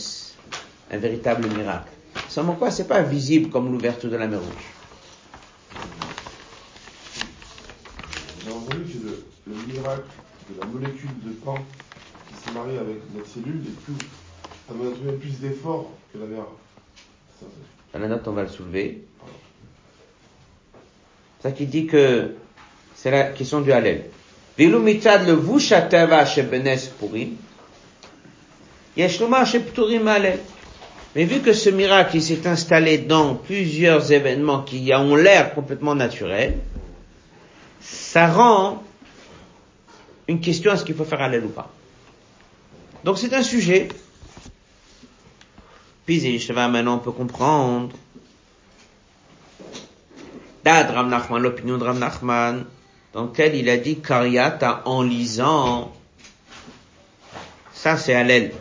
un 0.91 0.99
véritable 0.99 1.49
miracle. 1.49 1.91
Seulement 2.29 2.55
quoi, 2.55 2.71
c'est 2.71 2.89
pas 2.89 3.03
visible 3.03 3.51
comme 3.51 3.71
l'ouverture 3.71 4.11
de 4.11 4.17
la 4.17 4.27
mer 4.27 4.41
Rouge. 4.41 4.51
Entendu 8.49 8.85
que 8.85 9.07
le, 9.07 9.25
le 9.47 9.73
miracle 9.73 10.09
de 10.51 10.61
la 10.61 10.67
molécule 10.67 11.11
de 11.25 11.31
pain 11.33 11.55
qui 12.29 12.35
s'est 12.45 12.53
mariée 12.53 12.79
avec 12.79 12.97
notre 13.15 13.29
cellule 13.29 13.63
est 13.67 13.81
plus, 13.85 14.07
ça 14.69 14.75
m'a 14.75 14.85
donné 14.85 15.13
plus 15.19 15.39
d'efforts 15.41 15.93
que 16.13 16.19
la 16.19 16.27
mer. 16.27 16.45
À 17.95 17.99
la 17.99 18.09
note, 18.09 18.27
on 18.27 18.33
va 18.33 18.43
le 18.43 18.49
soulever. 18.49 19.05
Ça 21.43 21.53
qui 21.53 21.67
dit 21.67 21.87
que 21.87 22.35
c'est 22.95 23.11
la 23.11 23.25
question 23.31 23.61
du 23.61 23.73
Hallel. 23.73 24.05
Mitzad 24.59 25.27
levush 25.27 25.73
hateva 25.73 26.25
shebenes 26.25 26.89
purim, 26.99 27.37
yesh 28.97 29.21
lomar 29.21 29.47
shepturim 29.47 30.09
Hallel. 30.09 30.41
Mais 31.15 31.25
vu 31.25 31.41
que 31.41 31.53
ce 31.53 31.71
miracle 31.71 32.21
s'est 32.21 32.47
installé 32.47 32.99
dans 32.99 33.35
plusieurs 33.37 34.13
événements 34.13 34.63
qui 34.63 34.93
ont 34.95 35.17
l'air 35.17 35.55
complètement 35.55 35.95
naturels, 35.95 36.59
ça 37.81 38.29
rend 38.29 38.83
une 40.29 40.41
question 40.41 40.73
est-ce 40.73 40.85
qu'il 40.85 40.95
faut 40.95 41.05
faire 41.05 41.23
Hallel 41.23 41.45
ou 41.45 41.49
pas. 41.49 41.71
Donc 43.05 43.19
c'est 43.19 43.33
un 43.35 43.43
sujet. 43.43 43.89
Puis 46.07 46.19
vais 46.19 46.69
maintenant 46.69 46.97
on 46.97 46.99
peut 46.99 47.13
comprendre. 47.13 47.95
Dad 50.65 50.91
Ram 50.91 51.09
Nachman, 51.09 51.41
l'opinion 51.41 51.79
de 51.79 51.85
Ram 51.85 51.99
Nachman, 51.99 52.65
dans 53.17 53.25
lequel 53.25 53.55
il 53.55 53.71
a 53.71 53.79
dit 53.79 54.01
Karyata 54.01 54.83
en 54.85 55.03
lisant, 55.03 55.91
ça 57.73 57.97
c'est 57.97 58.13
Hallel. 58.13 58.53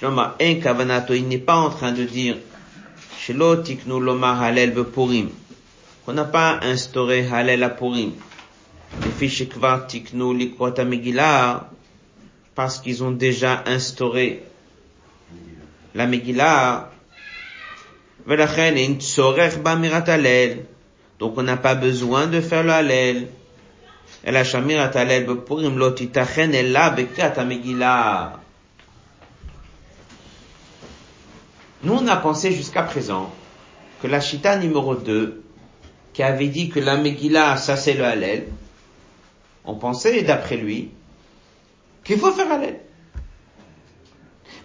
Il 0.00 1.28
n'est 1.28 1.38
pas 1.38 1.54
en 1.54 1.70
train 1.70 1.92
de 1.92 2.02
dire 2.02 2.36
Shelo 3.16 3.54
tiknu 3.62 4.00
lomar 4.00 4.42
Hallel 4.42 4.72
bepurim. 4.72 5.28
On 6.08 6.14
n'a 6.14 6.24
pas 6.24 6.58
instauré 6.62 7.28
Hallel 7.32 7.62
à 7.62 7.68
Purim. 7.70 8.10
Les 9.04 9.10
fiches 9.12 9.48
kvar 9.48 9.86
likwata 9.86 10.84
Megillah, 10.84 11.70
parce 12.56 12.80
qu'ils 12.80 13.04
ont 13.04 13.12
déjà 13.12 13.62
instauré 13.66 14.42
la 15.94 16.08
Megillah. 16.08 16.90
Donc 21.20 21.38
on 21.38 21.42
n'a 21.44 21.56
pas 21.56 21.74
besoin 21.76 22.26
de 22.26 22.40
faire 22.40 22.64
le 22.64 23.43
nous, 24.26 24.32
on 31.92 32.06
a 32.06 32.16
pensé 32.16 32.52
jusqu'à 32.52 32.82
présent 32.82 33.30
que 34.00 34.06
la 34.06 34.20
chita 34.20 34.56
numéro 34.56 34.94
2, 34.94 35.42
qui 36.14 36.22
avait 36.22 36.48
dit 36.48 36.70
que 36.70 36.80
la 36.80 36.96
Megillah, 36.96 37.58
ça 37.58 37.76
c'est 37.76 37.92
le 37.92 38.04
Hallel, 38.04 38.48
on 39.66 39.74
pensait, 39.74 40.22
d'après 40.22 40.56
lui, 40.56 40.90
qu'il 42.02 42.18
faut 42.18 42.32
faire 42.32 42.50
Hallel. 42.50 42.80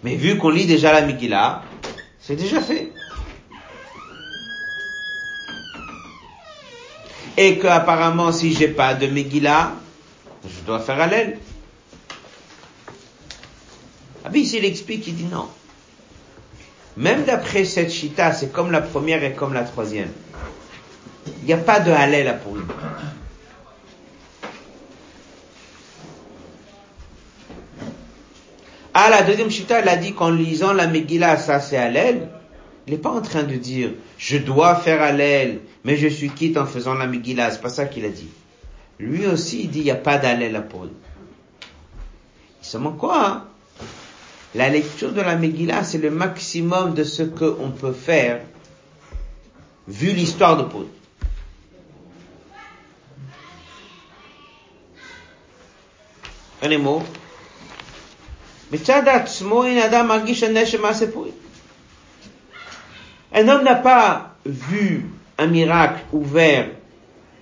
Mais 0.02 0.16
vu 0.16 0.38
qu'on 0.38 0.48
lit 0.48 0.66
déjà 0.66 0.92
la 0.92 1.02
Megillah, 1.02 1.62
c'est 2.18 2.36
déjà 2.36 2.62
fait. 2.62 2.92
Et 7.42 7.56
que 7.56 7.66
apparemment, 7.66 8.32
si 8.32 8.52
j'ai 8.52 8.68
pas 8.68 8.92
de 8.92 9.06
Megillah, 9.06 9.72
je 10.44 10.60
dois 10.66 10.78
faire 10.78 11.00
Hallel. 11.00 11.38
Ah 14.22 14.28
oui, 14.30 14.46
il 14.52 14.64
explique, 14.66 15.06
il 15.06 15.16
dit 15.16 15.24
non. 15.24 15.48
Même 16.98 17.24
d'après 17.24 17.64
cette 17.64 17.90
chita, 17.90 18.34
c'est 18.34 18.52
comme 18.52 18.70
la 18.70 18.82
première 18.82 19.24
et 19.24 19.32
comme 19.32 19.54
la 19.54 19.62
troisième. 19.62 20.12
Il 21.40 21.46
n'y 21.46 21.54
a 21.54 21.56
pas 21.56 21.80
de 21.80 21.90
Hallel 21.90 22.28
à 22.28 22.34
pour 22.34 22.56
lui. 22.56 22.64
Ah, 28.92 29.08
la 29.08 29.22
deuxième 29.22 29.50
chita, 29.50 29.78
elle 29.78 29.88
a 29.88 29.96
dit 29.96 30.12
qu'en 30.12 30.28
lisant 30.28 30.74
la 30.74 30.86
Megillah, 30.88 31.38
ça 31.38 31.58
c'est 31.58 31.78
Hallel. 31.78 32.28
Il 32.86 32.92
n'est 32.94 32.98
pas 32.98 33.10
en 33.10 33.20
train 33.20 33.42
de 33.42 33.54
dire, 33.54 33.90
je 34.18 34.38
dois 34.38 34.74
faire 34.74 35.02
Hallel, 35.02 35.60
mais 35.84 35.96
je 35.96 36.08
suis 36.08 36.30
quitte 36.30 36.56
en 36.56 36.66
faisant 36.66 36.94
la 36.94 37.06
Megillah. 37.06 37.50
C'est 37.50 37.60
pas 37.60 37.68
ça 37.68 37.86
qu'il 37.86 38.04
a 38.04 38.08
dit. 38.08 38.28
Lui 38.98 39.26
aussi, 39.26 39.62
il 39.62 39.70
dit, 39.70 39.80
il 39.80 39.84
n'y 39.84 39.90
a 39.90 39.96
pas 39.96 40.18
d'Hallel 40.18 40.56
à 40.56 40.60
pour 40.60 40.84
lui. 40.84 40.92
Seulement 42.60 42.92
quoi, 42.92 43.26
hein? 43.26 43.44
La 44.54 44.68
lecture 44.68 45.12
de 45.12 45.20
la 45.20 45.36
Megillah, 45.36 45.84
c'est 45.84 45.98
le 45.98 46.10
maximum 46.10 46.94
de 46.94 47.04
ce 47.04 47.22
qu'on 47.22 47.70
peut 47.70 47.92
faire, 47.92 48.40
vu 49.86 50.12
l'histoire 50.12 50.56
de 50.56 50.64
Paul. 50.64 50.86
Un 56.62 56.78
mot. 56.78 57.02
Un 63.32 63.48
homme 63.48 63.64
n'a 63.64 63.76
pas 63.76 64.34
vu 64.44 65.06
un 65.38 65.46
miracle 65.46 66.00
ouvert 66.12 66.68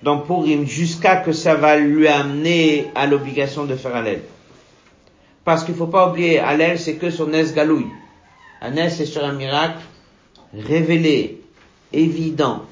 dans 0.03 0.19
Purim 0.19 0.65
jusqu'à 0.65 1.17
que 1.17 1.31
ça 1.31 1.55
va 1.55 1.77
lui 1.77 2.07
amener 2.07 2.87
à 2.95 3.07
l'obligation 3.07 3.65
de 3.65 3.75
faire 3.75 3.95
Hallel. 3.95 4.21
Parce 5.43 5.63
qu'il 5.63 5.75
faut 5.75 5.87
pas 5.87 6.09
oublier, 6.09 6.39
Hallel 6.39 6.79
c'est 6.79 6.95
que 6.95 7.09
sur 7.09 7.27
Nes 7.27 7.51
Galouille. 7.53 7.87
Un 8.61 8.89
c'est 8.89 9.05
sur 9.05 9.23
un 9.23 9.33
miracle 9.33 9.79
révélé, 10.53 11.41
évident. 11.91 12.65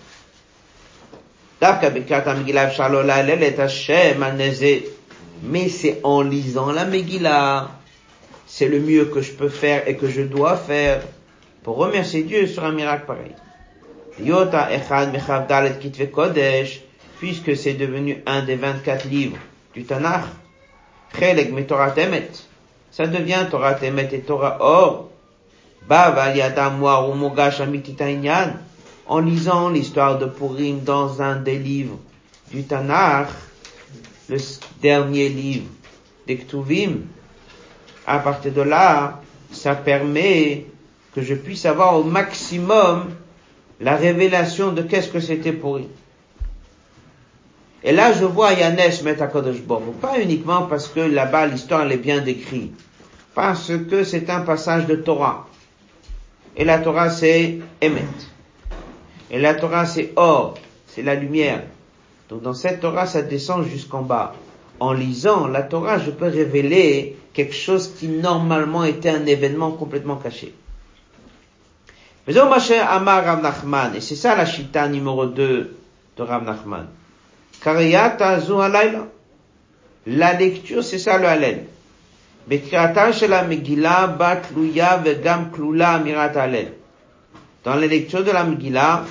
Mais 5.43 5.69
c'est 5.69 5.99
en 6.03 6.21
lisant 6.21 6.71
la 6.71 6.85
Megillah, 6.85 7.71
c'est 8.45 8.67
le 8.67 8.79
mieux 8.79 9.05
que 9.05 9.21
je 9.21 9.31
peux 9.31 9.49
faire 9.49 9.87
et 9.87 9.95
que 9.95 10.07
je 10.09 10.21
dois 10.21 10.55
faire 10.55 11.01
pour 11.67 11.79
remercier 11.79 12.23
Dieu 12.23 12.47
sur 12.47 12.63
un 12.63 12.71
miracle 12.71 13.05
pareil. 13.05 13.35
Yota 14.23 14.71
Echad 14.71 15.11
Mechav 15.11 15.47
Dalet 15.47 15.77
Kitve 15.77 16.09
Kodesh, 16.11 16.79
puisque 17.19 17.57
c'est 17.57 17.73
devenu 17.73 18.23
un 18.25 18.41
des 18.43 18.55
24 18.55 19.03
livres 19.09 19.35
du 19.73 19.83
Tanakh, 19.83 20.23
Chelek 21.19 21.51
Metorat 21.51 21.93
Emet, 21.97 22.29
ça 22.89 23.05
devient 23.05 23.45
Torah 23.51 23.73
Temet 23.73 24.07
et 24.13 24.21
Torah 24.21 24.55
Or, 24.61 25.09
Bav 25.89 26.17
al 26.17 26.37
Yadam 26.37 26.81
War 26.81 27.13
Mogash 27.13 27.59
Amititainyan, 27.59 28.53
en 29.05 29.19
lisant 29.19 29.67
l'histoire 29.67 30.17
de 30.17 30.25
Purim 30.25 30.85
dans 30.85 31.21
un 31.21 31.35
des 31.35 31.59
livres 31.59 31.99
du 32.49 32.63
Tanakh, 32.63 33.27
le 34.29 34.37
dernier 34.81 35.27
livre 35.27 35.67
des 36.27 36.37
Ktuvim, 36.37 37.01
à 38.05 38.19
partir 38.19 38.53
de 38.53 38.61
là, 38.61 39.19
ça 39.51 39.75
permet 39.75 40.67
que 41.17 41.23
je 41.23 41.33
puisse 41.33 41.65
avoir 41.65 41.97
au 41.97 42.03
maximum 42.03 43.07
la 43.81 43.95
révélation 43.95 44.71
de 44.71 44.83
qu'est-ce 44.83 45.09
que 45.09 45.19
c'était 45.19 45.51
Purim. 45.51 45.87
Et 47.83 47.91
là, 47.91 48.13
je 48.13 48.23
vois 48.23 48.53
Yanesh 48.53 49.01
Metakodesh 49.01 49.63
Baruch 49.63 49.95
pas 49.99 50.19
uniquement 50.21 50.67
parce 50.67 50.87
que 50.87 50.99
là-bas 50.99 51.47
l'histoire 51.47 51.81
elle 51.81 51.93
est 51.93 51.97
bien 51.97 52.21
décrite, 52.21 52.79
parce 53.33 53.71
que 53.89 54.03
c'est 54.03 54.29
un 54.29 54.41
passage 54.41 54.85
de 54.85 54.95
Torah. 54.95 55.47
Et 56.55 56.63
la 56.63 56.77
Torah 56.77 57.09
c'est 57.09 57.61
Emet. 57.81 58.05
Et 59.31 59.39
la 59.39 59.55
Torah 59.55 59.87
c'est 59.87 60.13
Or, 60.17 60.53
c'est 60.85 61.01
la 61.01 61.15
lumière. 61.15 61.63
Donc 62.29 62.43
dans 62.43 62.53
cette 62.53 62.79
Torah 62.79 63.07
ça 63.07 63.23
descend 63.23 63.65
jusqu'en 63.65 64.03
bas. 64.03 64.35
En 64.79 64.93
lisant 64.93 65.47
la 65.47 65.63
Torah, 65.63 65.97
je 65.97 66.11
peux 66.11 66.27
révéler 66.27 67.17
quelque 67.33 67.55
chose 67.55 67.91
qui 67.97 68.07
normalement 68.07 68.83
était 68.83 69.09
un 69.09 69.25
événement 69.25 69.71
complètement 69.71 70.17
caché. 70.17 70.53
Mais 72.27 72.37
Amar 72.37 73.23
Rav 73.23 73.41
Nachman, 73.41 73.95
et 73.95 74.01
c'est 74.01 74.17
ça 74.17 74.35
la 74.35 74.45
chita 74.45 74.89
numéro 74.89 75.27
2 75.27 75.77
de 76.17 76.23
Rav 76.23 76.43
Nachman. 76.43 76.87
Kariyata 77.61 78.41
zu 78.41 78.55
La 80.07 80.33
lecture, 80.33 80.83
c'est 80.83 80.99
ça 80.99 81.17
le 81.17 81.25
halel. 81.25 81.63
Bekriata 82.45 83.13
shela 83.13 83.43
Megillah 83.43 84.07
bat 84.07 84.41
luya 84.55 84.97
vegam 84.97 85.51
klula 85.51 85.93
amirat 85.93 86.35
halel. 86.35 86.73
Dans 87.63 87.75
la 87.75 87.87
lecture 87.87 88.25
de 88.25 88.31
la 88.31 88.43
Megillah, 88.43 89.05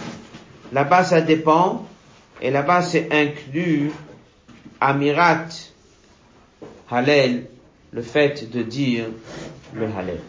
là-bas 0.73 1.05
ça 1.05 1.23
dépend, 1.23 1.87
et 2.43 2.51
là-bas 2.51 2.83
c'est 2.83 3.09
inclus 3.13 3.93
amirat 4.79 5.47
halel, 6.91 7.47
le 7.93 8.03
fait 8.03 8.51
de 8.51 8.63
dire 8.63 9.07
le 9.75 9.87
halel. 9.87 10.21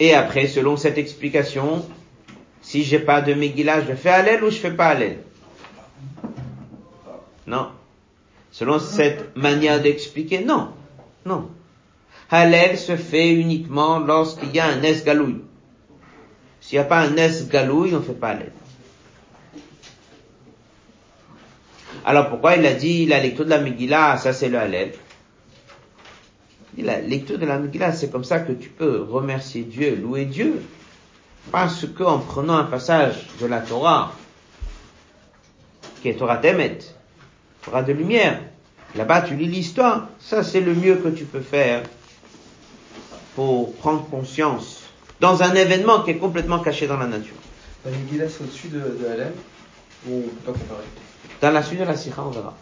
Et 0.00 0.14
après, 0.14 0.46
selon 0.46 0.76
cette 0.76 0.98
explication, 0.98 1.84
si 2.60 2.82
j'ai 2.82 2.98
pas 2.98 3.20
de 3.20 3.34
Megillah, 3.34 3.82
je 3.82 3.94
fais 3.94 4.10
Hallel 4.10 4.42
ou 4.42 4.50
je 4.50 4.56
fais 4.56 4.72
pas 4.72 4.88
Hallel? 4.88 5.18
Non. 7.46 7.68
Selon 8.50 8.78
cette 8.78 9.36
manière 9.36 9.80
d'expliquer, 9.80 10.44
non. 10.44 10.70
Non. 11.24 11.50
Hallel 12.30 12.78
se 12.78 12.96
fait 12.96 13.32
uniquement 13.32 13.98
lorsqu'il 13.98 14.54
y 14.54 14.60
a 14.60 14.66
un 14.66 14.82
Es 14.82 15.02
Galouille. 15.04 15.42
S'il 16.60 16.78
n'y 16.78 16.84
a 16.84 16.88
pas 16.88 17.00
un 17.00 17.16
Es 17.16 17.46
Galouille, 17.48 17.94
on 17.94 17.98
ne 17.98 18.04
fait 18.04 18.12
pas 18.12 18.30
Hallel. 18.30 18.52
Alors 22.04 22.28
pourquoi 22.28 22.56
il 22.56 22.66
a 22.66 22.74
dit 22.74 23.06
la 23.06 23.20
lecture 23.20 23.44
de 23.44 23.50
la 23.50 23.60
Megillah, 23.60 24.16
ça 24.16 24.32
c'est 24.32 24.48
le 24.48 24.58
Hallel? 24.58 24.92
La 26.78 27.00
lecture 27.00 27.38
de 27.38 27.46
la 27.46 27.58
Megillah, 27.58 27.92
c'est 27.92 28.10
comme 28.10 28.24
ça 28.24 28.40
que 28.40 28.52
tu 28.52 28.68
peux 28.68 29.02
remercier 29.02 29.62
Dieu, 29.62 29.96
louer 29.96 30.24
Dieu. 30.24 30.60
Parce 31.52 31.86
qu'en 31.86 32.18
prenant 32.18 32.56
un 32.56 32.64
passage 32.64 33.26
de 33.40 33.46
la 33.46 33.60
Torah, 33.60 34.12
qui 36.02 36.08
est 36.08 36.14
Torah 36.14 36.38
Temet, 36.38 36.78
Torah 37.62 37.82
de 37.82 37.92
lumière, 37.92 38.40
là-bas 38.96 39.22
tu 39.22 39.36
lis 39.36 39.46
l'histoire, 39.46 40.08
ça 40.18 40.42
c'est 40.42 40.60
le 40.60 40.74
mieux 40.74 40.96
que 40.96 41.08
tu 41.08 41.24
peux 41.24 41.40
faire 41.40 41.82
pour 43.36 43.74
prendre 43.76 44.08
conscience 44.08 44.82
dans 45.20 45.42
un 45.42 45.54
événement 45.54 46.02
qui 46.02 46.10
est 46.12 46.18
complètement 46.18 46.58
caché 46.58 46.86
dans 46.86 46.96
la 46.96 47.06
nature. 47.06 47.36
La 47.84 47.90
Megillah 47.92 48.28
c'est 48.28 48.42
au-dessus 48.42 48.68
de, 48.68 48.78
de 48.78 49.06
ou 50.08 50.24
on 50.26 50.28
peut 50.28 50.52
pas 50.52 50.58
comparer? 50.58 50.84
Dans 51.40 51.50
la 51.50 51.62
suite 51.62 51.80
de 51.80 51.84
la 51.84 51.96
Sikha, 51.96 52.22
on 52.22 52.30
verra. 52.30 52.54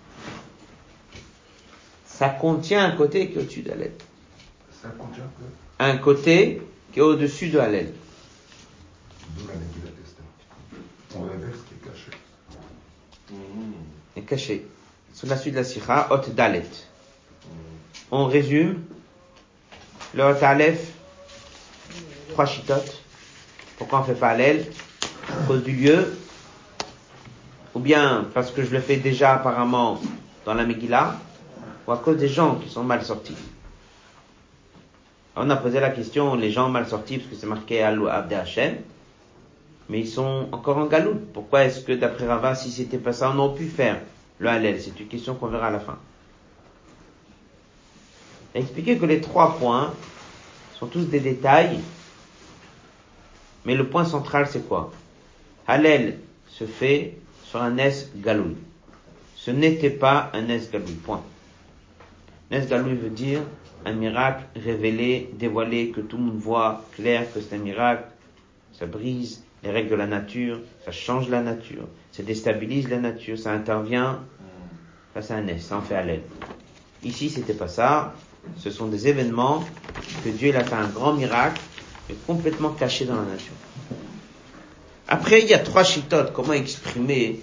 Ça 2.19 2.29
contient 2.29 2.85
un 2.85 2.97
côté 2.97 3.31
qui 3.31 3.39
est 3.39 3.43
au-dessus 3.43 3.63
de. 3.63 3.71
Ça 3.71 4.89
contient 4.99 5.25
que. 5.39 5.83
Un 5.83 5.97
côté 5.97 6.63
qui 6.93 6.99
est 6.99 7.03
au-dessus 7.03 7.49
de. 7.49 7.59
D'où 7.59 7.59
la. 7.59 9.55
On 11.15 11.25
ce 11.25 11.69
qui 11.69 11.75
est 11.75 11.89
caché. 11.89 12.11
est 14.17 14.23
caché. 14.23 14.67
Sur 15.13 15.29
la 15.29 15.37
suite 15.37 15.55
de 15.55 15.59
la 15.59 15.65
Sikha, 15.65 16.09
Hot 16.11 16.31
Dalet. 16.31 16.65
On 18.11 18.27
résume 18.27 18.83
le 20.15 20.23
Hot 20.23 20.43
Aleph, 20.43 20.93
trois 22.29 22.47
chitotes. 22.47 23.03
Pourquoi 23.79 24.01
on 24.01 24.05
fait 24.05 24.15
pas 24.15 24.29
Hallel 24.29 24.67
À 25.29 25.47
cause 25.47 25.65
du 25.65 25.73
lieu. 25.73 26.17
Ou 27.75 27.81
bien 27.81 28.27
parce 28.33 28.51
que 28.51 28.65
je 28.65 28.71
le 28.71 28.81
fais 28.81 28.97
déjà 28.97 29.35
apparemment 29.35 30.01
dans 30.45 30.55
la 30.55 30.65
Megillah. 30.65 31.19
Ou 31.87 31.93
à 31.93 31.97
cause 31.99 32.17
des 32.17 32.29
gens 32.29 32.57
qui 32.57 32.69
sont 32.69 32.85
mal 32.85 33.05
sortis. 33.05 33.37
On 35.35 35.49
a 35.49 35.57
posé 35.57 35.81
la 35.81 35.91
question, 35.91 36.35
les 36.35 36.51
gens 36.51 36.69
mal 36.69 36.87
sortis, 36.87 37.19
parce 37.19 37.31
que 37.31 37.37
c'est 37.37 37.47
marqué 37.47 37.83
Alou 37.83 38.07
Abde 38.09 38.35
Hashem. 38.35 38.77
Mais 39.89 40.01
ils 40.01 40.09
sont 40.09 40.49
encore 40.53 40.79
en 40.79 40.87
galoute. 40.87 41.33
Pourquoi 41.33 41.65
est-ce 41.65 41.81
que 41.81 41.93
d'après 41.93 42.27
Rava, 42.27 42.55
si 42.55 42.71
c'était 42.71 42.99
pas 42.99 43.13
ça, 43.13 43.33
on 43.35 43.39
aurait 43.39 43.59
pu 43.59 43.67
faire 43.67 44.01
le 44.39 44.49
Hallel? 44.49 44.81
C'est 44.81 44.99
une 44.99 45.09
question 45.09 45.35
qu'on 45.35 45.49
verra 45.49 45.69
à 45.69 45.71
la 45.71 45.81
fin. 45.81 45.99
Il 48.55 48.61
expliqué 48.61 48.99
que 48.99 49.07
les 49.07 49.21
trois 49.21 49.57
points 49.59 49.95
sont 50.79 50.87
tous 50.87 51.05
des 51.05 51.21
détails, 51.21 51.81
mais 53.65 53.75
le 53.75 53.89
point 53.89 54.05
central 54.05 54.47
c'est 54.47 54.69
quoi? 54.69 54.93
Hallel 55.67 56.19
se 56.49 56.65
fait 56.65 57.17
sur 57.45 57.63
un 57.63 57.79
S 57.79 58.11
galoui. 58.17 58.57
Ce 59.37 59.51
n'était 59.51 59.91
pas 59.91 60.31
un 60.35 60.49
S 60.49 60.71
galoui, 60.71 60.93
point. 60.93 61.23
Galoui 62.61 62.95
veut 62.95 63.11
dire 63.11 63.41
un 63.85 63.93
miracle 63.93 64.45
révélé, 64.57 65.31
dévoilé, 65.35 65.91
que 65.91 66.01
tout 66.01 66.17
le 66.17 66.25
monde 66.25 66.39
voit 66.39 66.85
clair 66.95 67.27
que 67.33 67.41
c'est 67.41 67.57
un 67.57 67.59
miracle, 67.59 68.05
ça 68.73 68.87
brise 68.87 69.43
les 69.63 69.71
règles 69.71 69.91
de 69.91 69.95
la 69.97 70.07
nature, 70.07 70.61
ça 70.85 70.93
change 70.93 71.29
la 71.29 71.41
nature, 71.41 71.89
ça 72.11 72.23
déstabilise 72.23 72.89
la 72.89 72.99
nature, 72.99 73.39
ça 73.39 73.53
intervient, 73.53 74.21
ça 75.15 75.23
c'est 75.23 75.35
un 75.35 75.47
S, 75.49 75.67
ça 75.67 75.79
en 75.79 75.83
fait 75.83 75.95
Hallel. 75.95 76.23
Ici 77.03 77.31
c'était 77.31 77.55
pas 77.55 77.69
ça, 77.69 78.15
ce 78.57 78.71
sont 78.71 78.87
des 78.87 79.09
événements 79.09 79.65
que 80.25 80.31
Dieu 80.31 80.55
a 80.57 80.65
fait 80.65 80.75
un 80.75 80.89
grand 80.89 81.13
miracle, 81.15 81.61
mais 82.09 82.15
complètement 82.27 82.71
caché 82.71 83.05
dans 83.05 83.17
la 83.17 83.23
nature. 83.23 83.53
Après, 85.09 85.43
il 85.43 85.49
y 85.49 85.55
a 85.55 85.59
trois 85.59 85.85
chitotes, 85.85 86.33
comment 86.33 86.53
exprimer 86.53 87.41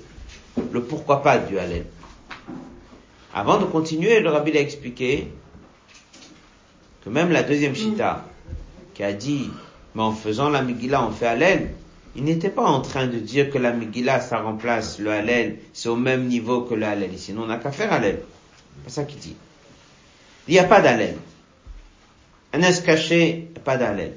le 0.71 0.83
pourquoi 0.83 1.21
pas 1.21 1.37
du 1.37 1.57
Hallel. 1.59 1.85
Avant 3.33 3.59
de 3.59 3.65
continuer, 3.65 4.19
le 4.21 4.29
rabbi 4.29 4.57
a 4.57 4.61
expliqué 4.61 5.27
que 7.03 7.09
même 7.09 7.31
la 7.31 7.43
deuxième 7.43 7.75
chita, 7.75 8.25
qui 8.93 9.03
a 9.03 9.13
dit, 9.13 9.49
mais 9.95 10.01
en 10.01 10.11
faisant 10.13 10.49
la 10.49 10.61
Megillah, 10.61 11.05
on 11.05 11.11
fait 11.11 11.27
Hallel, 11.27 11.71
il 12.15 12.23
n'était 12.23 12.49
pas 12.49 12.63
en 12.63 12.81
train 12.81 13.05
de 13.05 13.19
dire 13.19 13.51
que 13.51 13.57
la 13.57 13.71
Megillah, 13.71 14.19
ça 14.19 14.39
remplace 14.39 14.99
le 14.99 15.11
Hallel, 15.11 15.59
c'est 15.73 15.89
au 15.89 15.95
même 15.95 16.27
niveau 16.27 16.61
que 16.61 16.73
le 16.73 16.85
Hallel, 16.85 17.11
sinon 17.17 17.43
on 17.43 17.47
n'a 17.47 17.57
qu'à 17.57 17.71
faire 17.71 17.93
Hallel. 17.93 18.21
C'est 18.85 18.93
ça 18.93 19.03
qu'il 19.03 19.19
dit. 19.19 19.35
Il 20.47 20.53
n'y 20.53 20.59
a 20.59 20.63
pas 20.63 20.81
d'Hallel. 20.81 21.15
Un 22.53 22.61
es 22.61 22.81
caché, 22.83 23.47
pas 23.63 23.77
d'Hallel. 23.77 24.13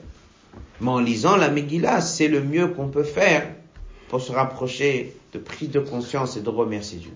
Mais 0.81 0.91
en 0.91 0.99
lisant 0.99 1.37
la 1.37 1.49
Megillah, 1.49 2.01
c'est 2.01 2.29
le 2.29 2.43
mieux 2.43 2.69
qu'on 2.69 2.89
peut 2.89 3.05
faire 3.05 3.47
pour 4.09 4.23
se 4.23 4.33
rapprocher 4.33 5.15
de 5.35 5.39
prise 5.39 5.71
de 5.71 5.81
conscience 5.81 6.37
et 6.37 6.41
de 6.41 6.49
remercier 6.49 6.99
Dieu. 6.99 7.13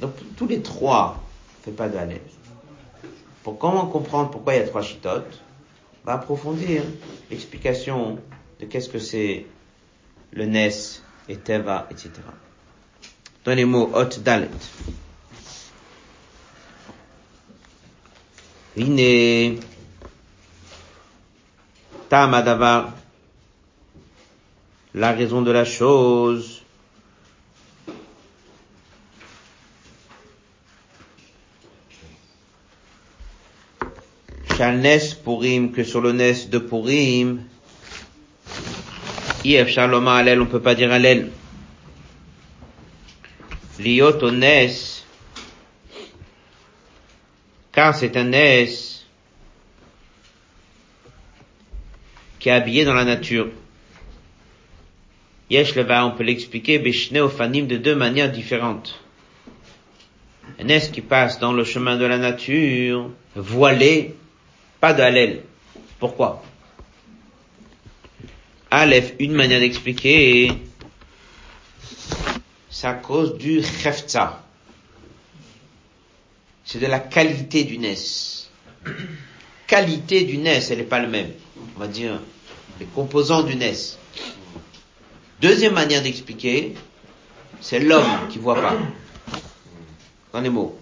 Donc 0.00 0.12
tous 0.36 0.46
les 0.46 0.62
trois, 0.62 1.22
on 1.60 1.64
fait 1.64 1.70
pas 1.70 1.88
de 1.88 1.98
Pour 3.42 3.58
comment 3.58 3.86
comprendre 3.86 4.30
pourquoi 4.30 4.54
il 4.54 4.60
y 4.60 4.62
a 4.62 4.68
trois 4.68 4.82
chitotes, 4.82 5.40
on 6.04 6.06
va 6.06 6.14
approfondir 6.14 6.82
l'explication 7.30 8.18
de 8.60 8.66
qu'est-ce 8.66 8.88
que 8.88 8.98
c'est 8.98 9.46
le 10.32 10.44
Nes 10.46 11.02
et 11.28 11.36
Teva, 11.36 11.86
etc. 11.90 12.10
Dans 13.44 13.54
les 13.54 13.64
mots 13.64 13.90
Hot 13.94 14.20
Dalet. 14.22 14.48
Vine. 18.76 19.60
Tam 22.08 22.34
Adavar. 22.34 22.92
La 24.94 25.12
raison 25.12 25.42
de 25.42 25.50
la 25.50 25.64
chose. 25.64 26.55
Shal 34.56 34.78
Nes 34.78 35.14
Purim, 35.22 35.70
que 35.70 35.84
sur 35.84 36.00
le 36.00 36.12
Nes 36.12 36.48
de 36.48 36.58
Purim, 36.58 37.42
Yef 39.44 39.68
Shaloma 39.68 40.16
Alel, 40.16 40.40
on 40.40 40.46
peut 40.46 40.62
pas 40.62 40.74
dire 40.74 40.90
Alel. 40.90 41.30
Liot 43.78 44.30
Nes, 44.30 45.04
car 47.70 47.94
c'est 47.94 48.16
un 48.16 48.32
S 48.32 49.04
qui 52.38 52.48
est 52.48 52.52
habillé 52.52 52.86
dans 52.86 52.94
la 52.94 53.04
nature. 53.04 53.48
Yesh 55.50 55.74
leva, 55.74 56.06
on 56.06 56.12
peut 56.12 56.24
l'expliquer, 56.24 56.78
Beshne 56.78 57.18
Ofanim 57.18 57.66
de 57.66 57.76
deux 57.76 57.94
manières 57.94 58.32
différentes. 58.32 58.98
Un 60.58 60.68
S 60.68 60.88
qui 60.88 61.02
passe 61.02 61.38
dans 61.38 61.52
le 61.52 61.64
chemin 61.64 61.98
de 61.98 62.06
la 62.06 62.16
nature, 62.16 63.10
voilé, 63.34 64.16
pas 64.94 65.10
de. 65.10 65.40
Pourquoi? 65.98 66.42
Aleph, 68.70 69.14
une 69.18 69.32
manière 69.32 69.60
d'expliquer, 69.60 70.52
c'est 72.70 72.86
à 72.86 72.94
cause 72.94 73.36
du 73.38 73.62
Chefza 73.62 74.42
c'est 76.64 76.80
de 76.80 76.86
la 76.86 76.98
qualité 76.98 77.62
du 77.62 77.78
NES. 77.78 77.94
Qualité 79.68 80.24
du 80.24 80.36
NES, 80.36 80.60
elle 80.70 80.78
n'est 80.78 80.84
pas 80.84 80.98
le 80.98 81.06
même. 81.08 81.30
On 81.76 81.80
va 81.80 81.86
dire 81.86 82.20
les 82.80 82.86
composants 82.86 83.44
du 83.44 83.54
NES. 83.54 83.72
Deuxième 85.40 85.74
manière 85.74 86.02
d'expliquer, 86.02 86.74
c'est 87.60 87.78
l'homme 87.78 88.28
qui 88.30 88.38
voit 88.38 88.60
pas. 88.60 88.76
Dans 90.32 90.40
les 90.40 90.50
mots. 90.50 90.76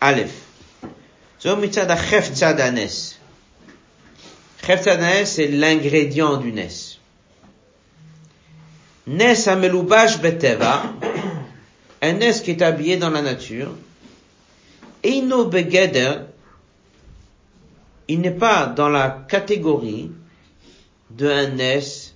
Aleph. 0.00 0.45
C'est 5.24 5.48
l'ingrédient 5.48 6.36
du 6.38 6.52
NES. 6.52 6.98
Nes 9.06 9.48
amelubash 9.48 10.20
beteva, 10.20 10.82
un 12.02 12.12
NES 12.14 12.42
qui 12.42 12.50
est 12.50 12.62
habillé 12.62 12.96
dans 12.96 13.10
la 13.10 13.22
nature, 13.22 13.72
Eino 15.04 15.44
Begeder, 15.44 16.14
il 18.08 18.20
n'est 18.20 18.32
pas 18.32 18.66
dans 18.66 18.88
la 18.88 19.24
catégorie 19.28 20.10
de 21.10 21.28
un 21.28 21.50
Nes, 21.50 22.14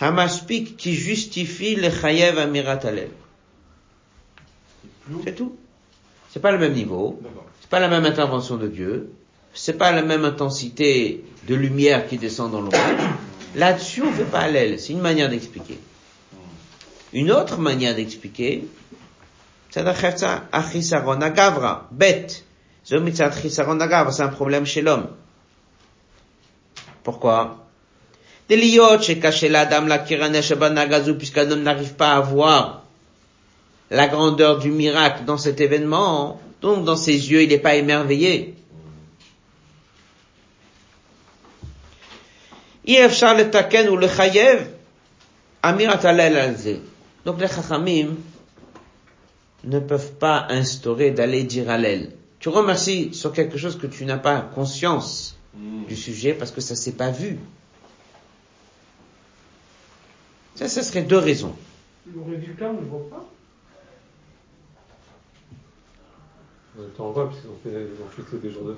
Hamaspik 0.00 0.76
qui 0.76 0.94
justifie 0.94 1.76
le 1.76 1.90
Chayev 1.90 2.38
Amirat. 2.38 2.80
C'est 5.22 5.36
tout. 5.36 5.56
C'est 6.30 6.40
pas 6.40 6.50
le 6.50 6.58
même 6.58 6.74
niveau. 6.74 7.20
C'est 7.66 7.70
pas 7.70 7.80
la 7.80 7.88
même 7.88 8.04
intervention 8.04 8.56
de 8.58 8.68
Dieu. 8.68 9.10
c'est 9.52 9.72
pas 9.72 9.90
la 9.90 10.02
même 10.02 10.24
intensité 10.24 11.24
de 11.48 11.54
lumière 11.56 12.06
qui 12.06 12.16
descend 12.16 12.52
dans 12.52 12.60
l'orage. 12.60 13.00
Là-dessus, 13.56 14.02
on 14.02 14.12
fait 14.12 14.22
pas 14.22 14.42
Hallel. 14.42 14.78
C'est 14.78 14.92
une 14.92 15.00
manière 15.00 15.28
d'expliquer. 15.28 15.80
Une 17.12 17.32
autre 17.32 17.58
manière 17.58 17.96
d'expliquer, 17.96 18.68
c'est. 19.72 19.82
C'est 24.12 24.22
un 24.22 24.28
problème 24.28 24.64
chez 24.64 24.80
l'homme. 24.82 25.08
Pourquoi? 27.02 27.66
Puisqu'un 31.18 31.50
homme 31.50 31.62
n'arrive 31.64 31.94
pas 31.94 32.12
à 32.12 32.20
voir 32.20 32.84
la 33.90 34.06
grandeur 34.06 34.60
du 34.60 34.70
miracle 34.70 35.24
dans 35.24 35.36
cet 35.36 35.60
événement, 35.60 36.40
donc 36.60 36.84
dans 36.84 36.96
ses 36.96 37.30
yeux, 37.30 37.42
il 37.42 37.48
n'est 37.48 37.58
pas 37.58 37.74
émerveillé. 37.74 38.54
Donc 47.24 47.40
les 47.40 47.48
chachamim 47.48 48.16
ne 49.64 49.80
peuvent 49.80 50.12
pas 50.12 50.46
instaurer 50.50 51.10
d'aller 51.10 51.42
dire 51.42 51.68
Hallel. 51.68 52.12
Tu 52.38 52.48
remercies 52.48 53.12
sur 53.12 53.32
quelque 53.32 53.58
chose 53.58 53.76
que 53.76 53.86
tu 53.86 54.04
n'as 54.04 54.18
pas 54.18 54.40
conscience 54.40 55.36
du 55.88 55.96
sujet 55.96 56.34
parce 56.34 56.52
que 56.52 56.60
ça 56.60 56.76
s'est 56.76 56.92
pas 56.92 57.10
vu. 57.10 57.38
Ça, 60.54 60.68
ce 60.68 60.82
serait 60.82 61.02
deux 61.02 61.18
raisons. 61.18 61.54
Le 62.06 62.22
résultat, 62.22 62.66
on 62.70 62.74
ne 62.74 62.80
le 62.80 62.86
voit 62.86 63.10
pas 63.10 63.28
On 66.98 67.06
le 67.08 67.12
voit 67.12 67.30
puisqu'ils 67.30 68.58
ont. 68.58 68.76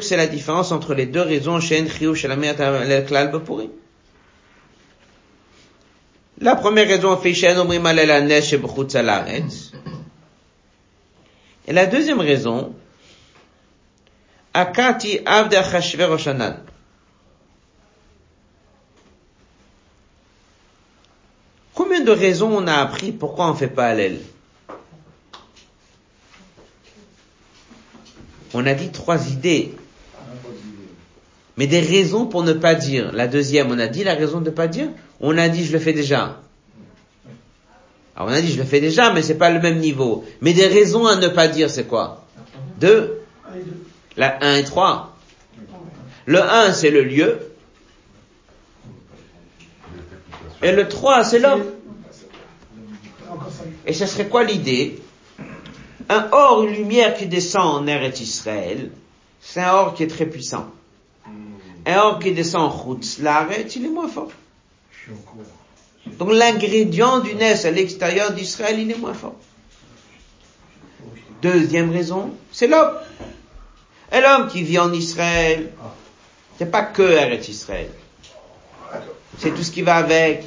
C'est 0.00 0.16
la 0.16 0.26
différence 0.26 0.72
entre 0.72 0.94
les 0.94 1.06
deux 1.06 1.22
raisons 1.22 1.58
chez 1.60 2.28
la 6.38 6.56
première 6.56 6.88
raison 6.88 7.16
fait 7.16 7.32
Et 11.66 11.72
la 11.72 11.86
deuxième 11.86 12.20
raison, 12.20 12.74
Akati 14.52 15.20
Achashverosh 15.24 16.28
Combien 21.74 22.00
de 22.00 22.10
raisons 22.10 22.50
on 22.54 22.66
a 22.66 22.74
appris 22.74 23.12
pourquoi 23.12 23.48
on 23.48 23.54
fait 23.54 23.68
pas 23.68 23.86
Allel 23.86 24.20
On 28.54 28.66
a 28.66 28.74
dit 28.74 28.90
trois 28.90 29.30
idées. 29.30 29.74
Mais 31.56 31.66
des 31.66 31.80
raisons 31.80 32.26
pour 32.26 32.42
ne 32.42 32.52
pas 32.52 32.74
dire. 32.74 33.12
La 33.12 33.28
deuxième, 33.28 33.70
on 33.70 33.78
a 33.78 33.86
dit 33.86 34.04
la 34.04 34.14
raison 34.14 34.40
de 34.40 34.46
ne 34.46 34.54
pas 34.54 34.68
dire. 34.68 34.88
On 35.20 35.36
a 35.36 35.48
dit 35.48 35.64
je 35.64 35.72
le 35.72 35.78
fais 35.78 35.92
déjà. 35.92 36.40
Alors 38.16 38.28
on 38.28 38.32
a 38.32 38.40
dit 38.40 38.52
je 38.52 38.58
le 38.58 38.64
fais 38.64 38.80
déjà, 38.80 39.12
mais 39.12 39.22
c'est 39.22 39.36
pas 39.36 39.50
le 39.50 39.60
même 39.60 39.78
niveau. 39.78 40.24
Mais 40.40 40.52
des 40.52 40.66
raisons 40.66 41.06
à 41.06 41.16
ne 41.16 41.28
pas 41.28 41.48
dire, 41.48 41.70
c'est 41.70 41.84
quoi? 41.84 42.24
Deux. 42.78 43.20
La 44.16 44.38
1 44.44 44.56
et 44.56 44.64
3. 44.64 45.16
Le 46.26 46.42
1, 46.42 46.72
c'est 46.72 46.90
le 46.90 47.02
lieu. 47.02 47.38
Et 50.62 50.72
le 50.72 50.88
3, 50.88 51.24
c'est 51.24 51.38
l'homme. 51.38 51.64
Et 53.86 53.92
ce 53.92 54.06
serait 54.06 54.28
quoi 54.28 54.44
l'idée? 54.44 55.01
Un 56.08 56.28
or, 56.32 56.64
une 56.64 56.74
lumière 56.74 57.14
qui 57.16 57.26
descend 57.26 57.82
en 57.82 57.86
Eretz 57.86 58.20
Israël, 58.20 58.90
c'est 59.40 59.60
un 59.60 59.72
or 59.72 59.94
qui 59.94 60.02
est 60.02 60.08
très 60.08 60.26
puissant. 60.26 60.66
Un 61.86 61.96
or 61.98 62.18
qui 62.18 62.32
descend 62.32 62.62
en 62.62 62.70
Chutz, 62.70 63.18
il 63.18 63.84
est 63.84 63.88
moins 63.88 64.08
fort. 64.08 64.30
Donc 66.18 66.32
l'ingrédient 66.32 67.20
du 67.20 67.34
Nes 67.34 67.66
à 67.66 67.70
l'extérieur 67.70 68.32
d'Israël, 68.32 68.78
il 68.78 68.90
est 68.90 68.98
moins 68.98 69.14
fort. 69.14 69.36
Deuxième 71.40 71.90
raison, 71.90 72.30
c'est 72.52 72.68
l'homme. 72.68 72.94
Et 74.12 74.20
l'homme 74.20 74.48
qui 74.48 74.62
vit 74.62 74.78
en 74.78 74.92
Israël, 74.92 75.72
c'est 76.58 76.70
pas 76.70 76.82
que 76.82 77.02
Eretz 77.02 77.48
Israël. 77.48 77.90
C'est 79.38 79.52
tout 79.52 79.62
ce 79.62 79.70
qui 79.70 79.82
va 79.82 79.96
avec. 79.96 80.44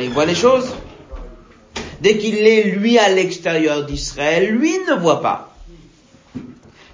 Il 0.00 0.10
voit 0.10 0.24
les 0.24 0.34
choses? 0.34 0.72
Dès 2.02 2.18
qu'il 2.18 2.34
est, 2.34 2.64
lui, 2.64 2.98
à 2.98 3.08
l'extérieur 3.08 3.86
d'Israël, 3.86 4.50
lui 4.50 4.76
ne 4.88 4.94
voit 4.94 5.22
pas. 5.22 5.54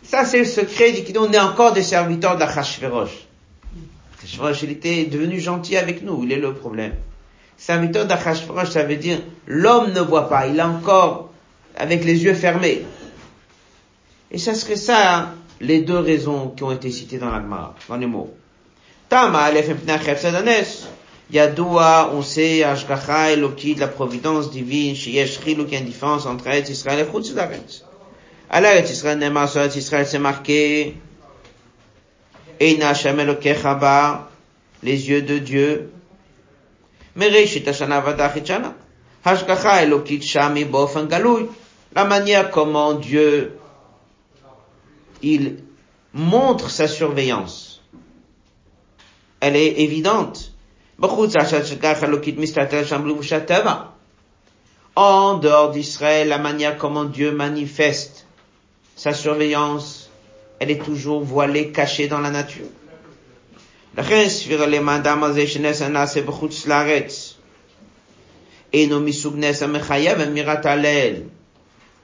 Ça, 0.02 0.26
c'est 0.26 0.40
le 0.40 0.44
secret 0.44 0.92
on 1.16 1.32
est 1.32 1.38
encore 1.38 1.72
des 1.72 1.82
serviteurs 1.82 2.36
d'Achashverosh. 2.36 3.26
Achashverosh, 4.18 4.62
il 4.64 4.70
était 4.70 5.04
devenu 5.04 5.40
gentil 5.40 5.78
avec 5.78 6.02
nous, 6.02 6.24
il 6.24 6.32
est 6.32 6.38
le 6.38 6.52
problème. 6.52 6.92
Serviteur 7.56 8.04
d'Achashverosh, 8.04 8.68
ça 8.68 8.84
veut 8.84 8.96
dire, 8.96 9.20
l'homme 9.46 9.92
ne 9.92 10.00
voit 10.00 10.28
pas, 10.28 10.46
il 10.46 10.58
est 10.58 10.62
encore 10.62 11.30
avec 11.74 12.04
les 12.04 12.24
yeux 12.24 12.34
fermés. 12.34 12.82
Et 14.30 14.36
ça 14.36 14.54
serait 14.54 14.76
ça, 14.76 15.16
hein, 15.16 15.34
les 15.62 15.80
deux 15.80 15.98
raisons 15.98 16.50
qui 16.50 16.64
ont 16.64 16.72
été 16.72 16.90
citées 16.90 17.18
dans 17.18 17.30
la 17.30 17.40
dans 17.88 17.96
les 17.96 18.06
mots. 18.06 18.34
Yadoua, 21.30 22.10
on 22.14 22.22
sait, 22.22 22.62
Ashgacha, 22.62 23.32
Eloki, 23.32 23.74
de 23.74 23.80
la 23.80 23.88
providence 23.88 24.50
divine, 24.50 24.94
Sheyesh 24.94 25.40
Chiluk, 25.42 25.68
il 25.68 25.74
y 25.74 25.76
a 25.76 25.80
une 25.80 25.86
différence 25.86 26.24
entre 26.24 26.46
Eretz 26.46 26.70
Israël 26.70 27.06
et 27.06 27.10
Chutz 27.10 27.34
d'Aretz. 27.34 27.84
Eretz 28.50 28.90
Israël, 28.90 29.18
Nema, 29.18 29.46
sur 29.46 29.60
Eretz 29.60 29.76
Israël, 29.76 30.06
c'est 30.06 30.18
marqué, 30.18 30.96
Eina 32.60 32.90
Hashem 32.90 33.20
Elokechaba, 33.20 34.30
les 34.82 35.08
yeux 35.08 35.22
de 35.22 35.38
Dieu. 35.38 35.92
Mereshit 37.14 37.66
Hashana 37.66 38.00
Vadachit 38.00 38.46
Shana. 38.46 38.74
Hashgacha 39.24 39.82
Elokit 39.82 40.22
Shami 40.22 40.64
Bofen 40.64 41.06
Galouy. 41.06 41.48
La 41.94 42.04
manière 42.04 42.50
comment 42.50 42.94
Dieu, 42.94 43.58
il 45.22 45.58
montre 46.12 46.70
sa 46.70 46.86
surveillance. 46.86 47.82
Elle 49.40 49.56
est 49.56 49.80
évidente. 49.80 50.47
En 51.00 51.06
dehors 55.38 55.70
d'Israël, 55.70 56.28
la 56.28 56.38
manière 56.38 56.76
comment 56.76 57.04
Dieu 57.04 57.30
manifeste 57.30 58.26
sa 58.96 59.12
surveillance, 59.12 60.10
elle 60.58 60.72
est 60.72 60.82
toujours 60.82 61.22
voilée, 61.22 61.70
cachée 61.70 62.08
dans 62.08 62.18
la 62.18 62.30
nature. 62.30 62.66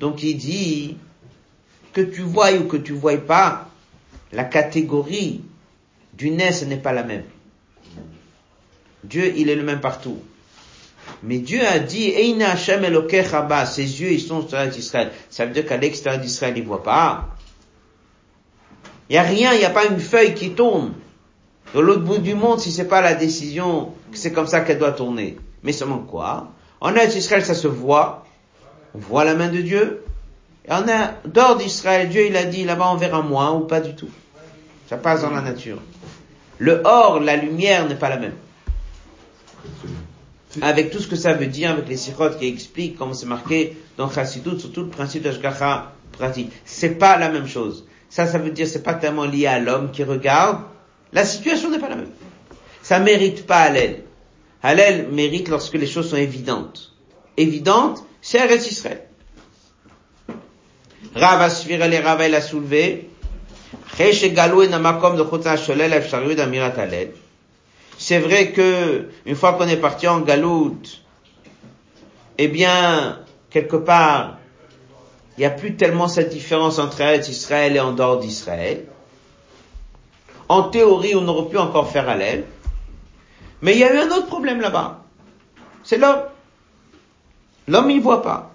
Donc 0.01 0.23
il 0.23 0.37
dit 0.37 0.97
que 1.93 2.01
tu 2.01 2.23
vois 2.23 2.53
ou 2.53 2.69
que 2.69 2.77
tu 2.77 2.93
vois 2.93 3.17
pas, 3.17 3.69
la 4.33 4.45
catégorie 4.45 5.41
du 6.13 6.31
ce 6.53 6.65
n'est 6.65 6.77
pas 6.77 6.93
la 6.93 7.03
même. 7.03 7.25
Dieu, 9.05 9.33
il 9.37 9.49
est 9.49 9.55
le 9.55 9.63
même 9.63 9.81
partout. 9.81 10.19
Mais 11.23 11.39
Dieu 11.39 11.61
a 11.67 11.79
dit, 11.79 12.11
Eina 12.11 12.53
Hashem 12.53 12.85
ses 13.67 14.01
yeux, 14.01 14.13
ils 14.13 14.21
sont 14.21 14.47
sur 14.47 14.63
Israël. 14.65 15.11
Ça 15.31 15.47
veut 15.47 15.53
dire 15.53 15.67
qu'à 15.67 15.77
l'extérieur 15.77 16.21
d'Israël, 16.21 16.55
il 16.57 16.65
voit 16.65 16.83
pas. 16.83 17.29
Il 19.09 19.13
n'y 19.13 19.19
a 19.19 19.23
rien, 19.23 19.53
il 19.53 19.59
n'y 19.59 19.65
a 19.65 19.71
pas 19.71 19.87
une 19.87 20.01
feuille 20.01 20.35
qui 20.35 20.51
tourne. 20.51 20.95
De 21.75 21.81
l'autre 21.81 22.03
bout 22.03 22.19
du 22.19 22.35
monde, 22.35 22.61
si 22.61 22.71
c'est 22.73 22.89
pas 22.89 23.01
la 23.01 23.15
décision, 23.15 23.93
c'est 24.13 24.33
comme 24.33 24.47
ça 24.47 24.61
qu'elle 24.61 24.79
doit 24.79 24.93
tourner. 24.93 25.37
Mais 25.63 25.73
seulement 25.73 25.99
quoi? 25.99 26.49
En 26.81 26.95
Israël, 26.95 27.45
ça 27.45 27.55
se 27.55 27.69
voit. 27.69 28.25
On 28.95 28.99
voit 28.99 29.25
la 29.25 29.35
main 29.35 29.49
de 29.49 29.61
Dieu. 29.61 30.05
Et 30.67 30.73
en 30.73 30.83
dehors 31.27 31.57
d'Israël, 31.57 32.09
Dieu, 32.09 32.27
il 32.27 32.37
a 32.37 32.45
dit, 32.45 32.65
là-bas, 32.65 32.91
on 32.93 32.97
verra 32.97 33.23
moins 33.23 33.53
ou 33.53 33.61
pas 33.61 33.81
du 33.81 33.95
tout. 33.95 34.11
Ça 34.89 34.97
passe 34.97 35.23
dans 35.23 35.31
la 35.31 35.41
nature. 35.41 35.79
Le 36.59 36.81
or, 36.85 37.21
la 37.21 37.37
lumière 37.37 37.87
n'est 37.89 37.97
pas 37.97 38.09
la 38.09 38.19
même. 38.19 38.35
Avec 40.61 40.91
tout 40.91 41.01
ce 41.01 41.09
que 41.09 41.17
ça 41.17 41.33
veut 41.33 41.47
dire, 41.47 41.71
avec 41.71 41.89
les 41.89 41.97
sirotes 41.97 42.39
qui 42.39 42.47
expliquent 42.47 42.97
comment 42.97 43.15
c'est 43.15 43.27
marqué 43.27 43.77
dans 43.97 44.11
Chassidut, 44.11 44.59
sur 44.59 44.73
tout 44.73 44.83
le 44.83 44.89
principe 44.89 45.23
d'Ashgacha 45.23 45.93
pratique. 46.13 46.53
C'est 46.65 46.97
pas 46.99 47.19
la 47.19 47.29
même 47.29 47.49
chose. 47.49 47.85
Ça, 48.09 48.27
ça 48.27 48.39
veut 48.39 48.51
dire 48.51 48.67
c'est 48.69 48.83
pas 48.83 48.95
tellement 48.95 49.25
lié 49.25 49.47
à 49.47 49.59
l'homme 49.59 49.91
qui 49.91 50.05
regarde. 50.05 50.61
La 51.13 51.25
situation 51.25 51.71
n'est 51.71 51.79
pas 51.79 51.89
la 51.89 51.97
même. 51.97 52.11
Ça 52.83 53.01
mérite 53.01 53.47
pas 53.47 53.59
Hallel. 53.59 54.05
Hallel 54.63 55.09
mérite 55.11 55.49
lorsque 55.49 55.75
les 55.75 55.87
choses 55.87 56.11
sont 56.11 56.17
évidentes. 56.17 56.93
Évidentes, 57.37 58.05
c'est 58.23 58.39
Eretz 58.39 58.71
Israël. 58.71 59.03
Rav 61.15 61.41
a 61.41 61.51
suivi 61.51 61.77
les 61.77 61.99
Rav 61.99 62.21
a 62.21 62.41
soulevé. 62.41 63.11
Namakom 63.99 65.17
de 65.17 66.41
Amirat 66.41 66.79
Hallel. 66.79 67.13
C'est 68.07 68.19
vrai 68.19 68.53
que 68.53 69.09
une 69.25 69.35
fois 69.35 69.55
qu'on 69.55 69.67
est 69.67 69.79
parti 69.79 70.07
en 70.07 70.21
galoute, 70.21 71.01
eh 72.37 72.49
bien, 72.49 73.21
quelque 73.49 73.77
part, 73.77 74.37
il 75.39 75.41
n'y 75.41 75.47
a 75.47 75.51
plus 75.51 75.75
tellement 75.77 76.07
cette 76.07 76.29
différence 76.29 76.79
entre 76.79 77.01
Israël 77.31 77.75
et 77.75 77.81
en 77.81 77.93
dehors 77.93 78.19
d'Israël. 78.19 78.85
En 80.51 80.65
théorie, 80.65 81.15
on 81.15 81.27
aurait 81.27 81.49
pu 81.49 81.57
encore 81.57 81.91
faire 81.91 82.07
Hallel. 82.07 82.45
Mais 83.63 83.73
il 83.73 83.79
y 83.79 83.85
a 83.85 83.95
eu 83.95 83.97
un 83.97 84.11
autre 84.11 84.27
problème 84.27 84.61
là-bas. 84.61 85.03
C'est 85.83 85.97
l'homme. 85.97 86.25
L'homme, 87.69 87.91
il 87.91 88.03
voit 88.03 88.21
pas. 88.21 88.53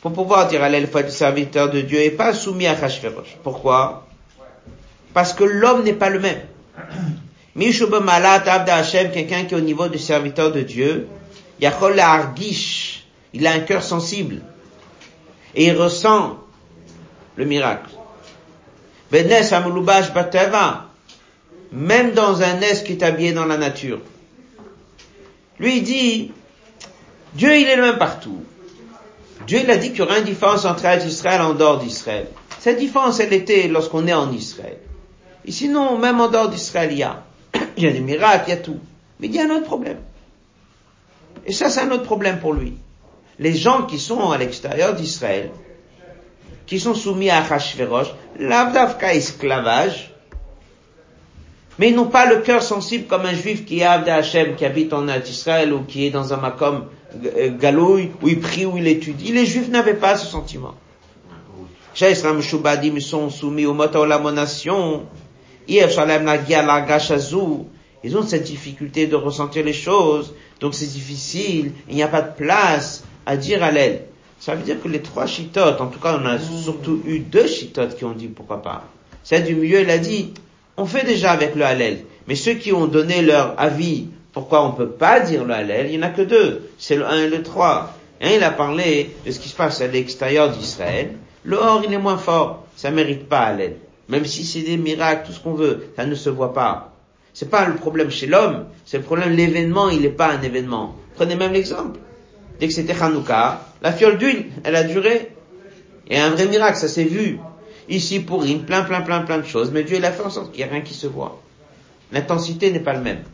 Pour 0.00 0.12
pouvoir 0.12 0.46
dire 0.46 0.62
Hallel, 0.62 0.84
il 0.84 0.88
faut 0.88 0.98
être 0.98 1.10
serviteur 1.10 1.68
de 1.68 1.80
Dieu 1.80 1.98
et 1.98 2.12
pas 2.12 2.32
soumis 2.32 2.68
à 2.68 2.80
Hashverosh. 2.80 3.38
Pourquoi? 3.42 4.06
Parce 5.14 5.32
que 5.32 5.44
l'homme 5.44 5.84
n'est 5.84 5.94
pas 5.94 6.10
le 6.10 6.18
même. 6.20 6.40
quelqu'un 9.12 9.44
qui 9.44 9.54
est 9.54 9.56
au 9.56 9.60
niveau 9.60 9.88
du 9.88 9.98
serviteur 9.98 10.52
de 10.52 10.60
Dieu, 10.60 11.06
Yachol 11.60 12.02
il 13.32 13.46
a 13.46 13.52
un 13.52 13.60
cœur 13.60 13.82
sensible. 13.82 14.42
Et 15.54 15.66
il 15.66 15.76
ressent 15.76 16.38
le 17.36 17.44
miracle. 17.44 17.90
Même 21.72 22.12
dans 22.12 22.42
un 22.42 22.54
nez 22.54 22.82
qui 22.84 22.92
est 22.92 23.02
habillé 23.02 23.32
dans 23.32 23.46
la 23.46 23.56
nature. 23.56 24.00
Lui, 25.60 25.78
il 25.78 25.82
dit, 25.84 26.32
Dieu, 27.34 27.56
il 27.56 27.68
est 27.68 27.76
le 27.76 27.82
même 27.82 27.98
partout. 27.98 28.42
Dieu, 29.46 29.60
il 29.62 29.70
a 29.70 29.76
dit 29.76 29.90
qu'il 29.90 29.98
y 29.98 30.02
aura 30.02 30.18
une 30.18 30.24
différence 30.24 30.64
entre 30.64 30.84
Israël 31.06 31.40
et 31.40 31.44
en 31.44 31.54
dehors 31.54 31.78
d'Israël. 31.78 32.26
Cette 32.58 32.78
différence, 32.78 33.20
elle 33.20 33.32
était 33.32 33.68
lorsqu'on 33.68 34.06
est 34.06 34.14
en 34.14 34.32
Israël. 34.32 34.78
Et 35.46 35.52
sinon, 35.52 35.98
même 35.98 36.20
en 36.20 36.28
dehors 36.28 36.48
d'Israël, 36.48 36.92
il 36.92 36.98
y 36.98 37.02
a, 37.02 37.24
il 37.76 37.84
y 37.84 37.86
a 37.86 37.92
des 37.92 38.00
miracles, 38.00 38.44
il 38.48 38.50
y 38.50 38.54
a 38.54 38.58
tout. 38.58 38.78
Mais 39.20 39.28
il 39.28 39.34
y 39.34 39.40
a 39.40 39.44
un 39.44 39.50
autre 39.50 39.66
problème. 39.66 39.98
Et 41.46 41.52
ça, 41.52 41.70
c'est 41.70 41.80
un 41.80 41.90
autre 41.90 42.04
problème 42.04 42.38
pour 42.40 42.52
lui. 42.52 42.74
Les 43.38 43.54
gens 43.54 43.82
qui 43.82 43.98
sont 43.98 44.30
à 44.30 44.38
l'extérieur 44.38 44.94
d'Israël, 44.94 45.50
qui 46.66 46.80
sont 46.80 46.94
soumis 46.94 47.30
à 47.30 47.38
Hachverosh, 47.38 48.08
l'avdavka 48.38 49.14
esclavage, 49.14 50.14
mais 51.78 51.90
ils 51.90 51.96
n'ont 51.96 52.06
pas 52.06 52.26
le 52.26 52.40
cœur 52.40 52.62
sensible 52.62 53.06
comme 53.06 53.26
un 53.26 53.34
juif 53.34 53.64
qui 53.64 53.80
est 53.80 53.84
Abd 53.84 54.08
Hashem, 54.08 54.54
qui 54.54 54.64
habite 54.64 54.92
en 54.92 55.08
Israël 55.08 55.72
ou 55.72 55.82
qui 55.82 56.06
est 56.06 56.10
dans 56.10 56.32
un 56.32 56.36
makom 56.36 56.84
euh, 57.36 57.50
galouille, 57.58 58.12
où 58.22 58.28
il 58.28 58.40
prie, 58.40 58.64
où 58.64 58.76
il 58.76 58.86
étudie. 58.86 59.32
Les 59.32 59.44
juifs 59.44 59.68
n'avaient 59.68 59.94
pas 59.94 60.16
ce 60.16 60.26
sentiment. 60.26 60.74
ils 62.00 63.02
sont 63.02 63.30
soumis 63.30 63.66
au 63.66 63.74
mot 63.74 64.04
la 64.06 64.18
monation. 64.18 65.02
Ils 65.68 65.84
ont 68.16 68.22
cette 68.22 68.44
difficulté 68.44 69.06
de 69.06 69.16
ressentir 69.16 69.64
les 69.64 69.72
choses, 69.72 70.34
donc 70.60 70.74
c'est 70.74 70.86
difficile, 70.86 71.72
il 71.88 71.94
n'y 71.94 72.02
a 72.02 72.08
pas 72.08 72.22
de 72.22 72.34
place 72.34 73.04
à 73.26 73.36
dire 73.36 73.62
à 73.62 73.70
l'aile. 73.70 74.02
Ça 74.38 74.54
veut 74.54 74.62
dire 74.62 74.82
que 74.82 74.88
les 74.88 75.00
trois 75.00 75.26
chitotes, 75.26 75.80
en 75.80 75.86
tout 75.86 75.98
cas 75.98 76.18
on 76.20 76.26
a 76.26 76.38
surtout 76.38 77.00
eu 77.06 77.20
deux 77.20 77.46
chitotes 77.46 77.96
qui 77.96 78.04
ont 78.04 78.12
dit 78.12 78.28
pourquoi 78.28 78.60
pas. 78.60 78.84
Celle 79.22 79.44
du 79.44 79.54
milieu, 79.54 79.80
il 79.80 79.90
a 79.90 79.96
dit, 79.96 80.34
on 80.76 80.84
fait 80.84 81.04
déjà 81.04 81.32
avec 81.32 81.54
le 81.54 81.64
Hallel. 81.64 82.04
Mais 82.28 82.34
ceux 82.34 82.54
qui 82.54 82.72
ont 82.72 82.86
donné 82.86 83.22
leur 83.22 83.58
avis, 83.58 84.08
pourquoi 84.32 84.64
on 84.64 84.72
ne 84.72 84.76
peut 84.76 84.90
pas 84.90 85.20
dire 85.20 85.44
le 85.44 85.54
Hallel, 85.54 85.86
il 85.86 85.98
n'y 85.98 86.04
en 86.04 86.08
a 86.08 86.10
que 86.10 86.22
deux. 86.22 86.68
C'est 86.78 86.96
le 86.96 87.06
1 87.06 87.24
et 87.24 87.28
le 87.28 87.42
3. 87.42 87.96
Un, 88.20 88.30
il 88.30 88.42
a 88.42 88.50
parlé 88.50 89.10
de 89.24 89.30
ce 89.30 89.38
qui 89.38 89.48
se 89.48 89.56
passe 89.56 89.80
à 89.80 89.86
l'extérieur 89.86 90.50
d'Israël. 90.50 91.12
Le 91.42 91.56
Or, 91.56 91.82
il 91.86 91.92
est 91.92 91.98
moins 91.98 92.18
fort. 92.18 92.66
Ça 92.76 92.90
mérite 92.90 93.28
pas 93.28 93.40
Hallel. 93.40 93.76
Même 94.08 94.24
si 94.24 94.44
c'est 94.44 94.62
des 94.62 94.76
miracles, 94.76 95.26
tout 95.26 95.32
ce 95.32 95.40
qu'on 95.40 95.54
veut, 95.54 95.88
ça 95.96 96.04
ne 96.06 96.14
se 96.14 96.30
voit 96.30 96.52
pas. 96.52 96.92
C'est 97.32 97.50
pas 97.50 97.66
le 97.66 97.74
problème 97.74 98.10
chez 98.10 98.26
l'homme, 98.26 98.66
c'est 98.84 98.98
le 98.98 99.02
problème, 99.02 99.32
l'événement, 99.32 99.88
il 99.88 100.02
n'est 100.02 100.08
pas 100.08 100.32
un 100.32 100.42
événement. 100.42 100.94
Prenez 101.16 101.36
même 101.36 101.52
l'exemple. 101.52 101.98
Dès 102.60 102.68
que 102.68 102.74
c'était 102.74 102.94
Hanouka, 103.00 103.60
la 103.82 103.92
fiole 103.92 104.18
d'huile, 104.18 104.46
elle 104.62 104.76
a 104.76 104.84
duré. 104.84 105.32
Et 106.08 106.18
un 106.18 106.30
vrai 106.30 106.46
miracle, 106.46 106.76
ça 106.76 106.88
s'est 106.88 107.04
vu. 107.04 107.38
Ici, 107.88 108.20
pour 108.20 108.42
rien, 108.42 108.58
plein, 108.58 108.82
plein, 108.82 109.00
plein, 109.00 109.22
plein 109.22 109.38
de 109.38 109.46
choses. 109.46 109.70
Mais 109.72 109.82
Dieu, 109.82 109.96
il 109.96 110.04
a 110.04 110.12
fait 110.12 110.22
en 110.22 110.30
sorte 110.30 110.52
qu'il 110.52 110.64
n'y 110.64 110.70
a 110.70 110.72
rien 110.72 110.82
qui 110.82 110.94
se 110.94 111.06
voit. 111.06 111.42
L'intensité 112.12 112.70
n'est 112.70 112.80
pas 112.80 112.92
le 112.92 113.00
même. 113.00 113.24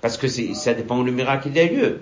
Parce 0.00 0.16
que 0.16 0.28
ça 0.28 0.74
dépend 0.74 0.98
où 0.98 1.04
le 1.04 1.12
miracle 1.12 1.48
il 1.48 1.58
a 1.58 1.66
lieu. 1.66 2.00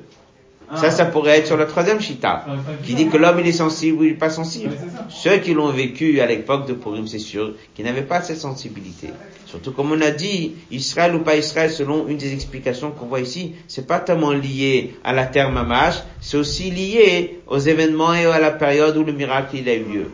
Ça, 0.77 0.91
ça 0.91 1.07
pourrait 1.07 1.39
être 1.39 1.47
sur 1.47 1.57
la 1.57 1.66
troisième 1.66 2.01
chita, 2.01 2.47
qui 2.85 2.95
dit 2.95 3.09
que 3.09 3.16
l'homme 3.16 3.41
il 3.41 3.47
est 3.49 3.53
sensible 3.53 3.99
ou 3.99 4.05
il 4.05 4.12
n'est 4.12 4.18
pas 4.18 4.31
sensible. 4.31 4.73
Ceux 5.09 5.39
qui 5.39 5.53
l'ont 5.53 5.71
vécu 5.71 6.21
à 6.21 6.27
l'époque 6.27 6.68
de 6.68 6.75
Purim, 6.75 7.07
c'est 7.09 7.18
sûr, 7.18 7.55
qui 7.75 7.83
n'avaient 7.83 8.03
pas 8.03 8.23
cette 8.23 8.39
sensibilité. 8.39 9.09
Surtout 9.47 9.73
comme 9.73 9.91
on 9.91 10.01
a 10.01 10.11
dit, 10.11 10.53
Israël 10.71 11.14
ou 11.16 11.21
pas 11.21 11.37
Israël, 11.37 11.71
selon 11.73 12.07
une 12.07 12.18
des 12.18 12.33
explications 12.33 12.93
qu'on 12.93 13.07
voit 13.07 13.21
ici, 13.21 13.55
c'est 13.66 13.87
pas 13.87 13.99
tellement 13.99 14.31
lié 14.31 14.95
à 15.03 15.12
la 15.12 15.27
terre 15.27 15.51
mamash, 15.51 16.03
c'est 16.21 16.37
aussi 16.37 16.71
lié 16.71 17.41
aux 17.49 17.59
événements 17.59 18.14
et 18.14 18.27
à 18.27 18.39
la 18.39 18.53
période 18.53 18.97
où 18.97 19.03
le 19.03 19.12
miracle 19.12 19.57
il 19.57 19.68
a 19.68 19.75
eu 19.75 19.83
lieu. 19.83 20.07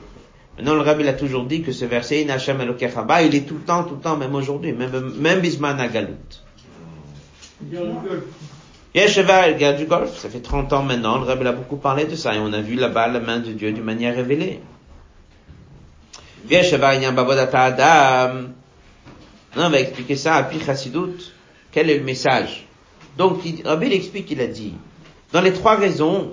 Maintenant, 0.56 0.74
le 0.74 0.80
rabbi 0.80 1.06
a 1.06 1.12
toujours 1.12 1.44
dit 1.44 1.60
que 1.60 1.70
ce 1.70 1.84
verset, 1.84 2.22
il 2.22 2.30
est 2.30 3.40
tout 3.46 3.54
le 3.54 3.60
temps, 3.60 3.84
tout 3.84 3.96
le 3.96 4.00
temps, 4.00 4.16
même 4.16 4.34
aujourd'hui, 4.34 4.72
même, 4.72 5.12
même 5.18 5.40
Bisman 5.40 5.76
Galut. 5.92 6.14
Yeshevar, 8.96 9.52
guerre 9.58 9.76
du 9.76 9.84
golf, 9.84 10.16
ça 10.16 10.30
fait 10.30 10.40
30 10.40 10.72
ans 10.72 10.82
maintenant, 10.82 11.18
le 11.18 11.24
Rebbe 11.24 11.46
a 11.46 11.52
beaucoup 11.52 11.76
parlé 11.76 12.06
de 12.06 12.16
ça, 12.16 12.34
et 12.34 12.38
on 12.38 12.50
a 12.54 12.62
vu 12.62 12.76
là-bas 12.76 13.08
la 13.08 13.20
main 13.20 13.40
de 13.40 13.52
Dieu 13.52 13.70
d'une 13.70 13.84
manière 13.84 14.16
révélée. 14.16 14.60
Adam. 17.52 18.46
on 19.54 19.68
va 19.68 19.80
expliquer 19.80 20.16
ça 20.16 20.36
à 20.36 20.44
Pi 20.44 20.58
Quel 21.72 21.90
est 21.90 21.98
le 21.98 22.04
message? 22.04 22.66
Donc, 23.18 23.42
Rabbi 23.66 23.92
explique, 23.92 24.30
il 24.30 24.40
a 24.40 24.46
dit, 24.46 24.72
dans 25.30 25.42
les 25.42 25.52
trois 25.52 25.76
raisons, 25.76 26.32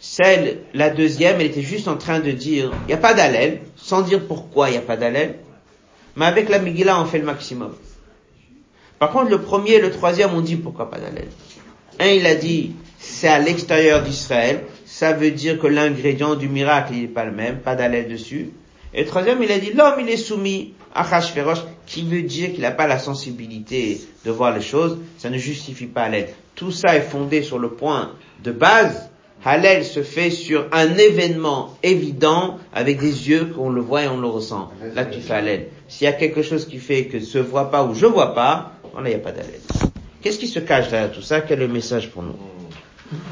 celle, 0.00 0.62
la 0.74 0.90
deuxième, 0.90 1.40
elle 1.40 1.46
était 1.46 1.62
juste 1.62 1.86
en 1.86 1.96
train 1.96 2.18
de 2.18 2.32
dire, 2.32 2.72
il 2.82 2.86
n'y 2.88 2.94
a 2.94 2.96
pas 2.96 3.14
d'allèle, 3.14 3.60
sans 3.76 4.02
dire 4.02 4.26
pourquoi 4.26 4.68
il 4.70 4.72
n'y 4.72 4.78
a 4.78 4.82
pas 4.82 4.96
d'allèle, 4.96 5.38
mais 6.16 6.26
avec 6.26 6.48
la 6.48 6.58
Megillah, 6.58 7.00
on 7.00 7.04
fait 7.04 7.18
le 7.18 7.26
maximum. 7.26 7.72
Par 8.98 9.12
contre, 9.12 9.30
le 9.30 9.40
premier 9.40 9.74
et 9.74 9.80
le 9.80 9.92
troisième, 9.92 10.34
on 10.34 10.40
dit 10.40 10.56
pourquoi 10.56 10.90
pas 10.90 10.98
d'allèle. 10.98 11.28
Un, 12.00 12.08
il 12.08 12.26
a 12.26 12.34
dit, 12.34 12.72
c'est 12.98 13.28
à 13.28 13.38
l'extérieur 13.38 14.02
d'Israël. 14.02 14.62
Ça 14.86 15.12
veut 15.12 15.30
dire 15.30 15.58
que 15.58 15.66
l'ingrédient 15.66 16.34
du 16.34 16.48
miracle, 16.48 16.94
il 16.94 17.02
n'est 17.02 17.08
pas 17.08 17.26
le 17.26 17.32
même, 17.32 17.58
pas 17.58 17.76
d'aller 17.76 18.04
dessus. 18.04 18.50
Et 18.94 19.04
troisième, 19.04 19.42
il 19.42 19.52
a 19.52 19.58
dit, 19.58 19.72
l'homme, 19.74 20.00
il 20.00 20.08
est 20.08 20.16
soumis 20.16 20.72
à 20.94 21.02
Hachverosh, 21.02 21.60
qui 21.86 22.02
veut 22.02 22.22
dire 22.22 22.52
qu'il 22.52 22.62
n'a 22.62 22.70
pas 22.70 22.86
la 22.86 22.98
sensibilité 22.98 24.00
de 24.24 24.30
voir 24.30 24.54
les 24.54 24.62
choses. 24.62 24.98
Ça 25.18 25.28
ne 25.28 25.36
justifie 25.36 25.86
pas 25.86 26.08
l'aide. 26.08 26.30
Tout 26.54 26.72
ça 26.72 26.96
est 26.96 27.02
fondé 27.02 27.42
sur 27.42 27.58
le 27.58 27.70
point 27.70 28.12
de 28.42 28.50
base. 28.50 29.10
Hallel 29.44 29.84
se 29.84 30.02
fait 30.02 30.30
sur 30.30 30.68
un 30.72 30.96
événement 30.96 31.76
évident 31.82 32.58
avec 32.72 32.98
des 32.98 33.28
yeux 33.28 33.46
qu'on 33.46 33.70
le 33.70 33.80
voit 33.82 34.04
et 34.04 34.08
on 34.08 34.20
le 34.20 34.26
ressent. 34.26 34.70
Là, 34.94 35.04
tu 35.04 35.20
fais 35.20 35.34
Hallel. 35.34 35.68
S'il 35.88 36.06
y 36.06 36.08
a 36.08 36.12
quelque 36.14 36.42
chose 36.42 36.66
qui 36.66 36.78
fait 36.78 37.04
que 37.04 37.20
se 37.20 37.38
voit 37.38 37.70
pas 37.70 37.84
ou 37.84 37.94
je 37.94 38.06
vois 38.06 38.34
pas, 38.34 38.72
là, 38.94 39.02
il 39.04 39.08
n'y 39.08 39.14
a 39.14 39.18
pas 39.18 39.32
d'Hallel. 39.32 39.60
Qu'est-ce 40.20 40.38
qui 40.38 40.48
se 40.48 40.58
cache 40.58 40.90
derrière 40.90 41.12
tout 41.12 41.22
ça? 41.22 41.40
Quel 41.40 41.62
est 41.62 41.66
le 41.66 41.72
message 41.72 42.10
pour 42.10 42.22
nous? 42.22 42.36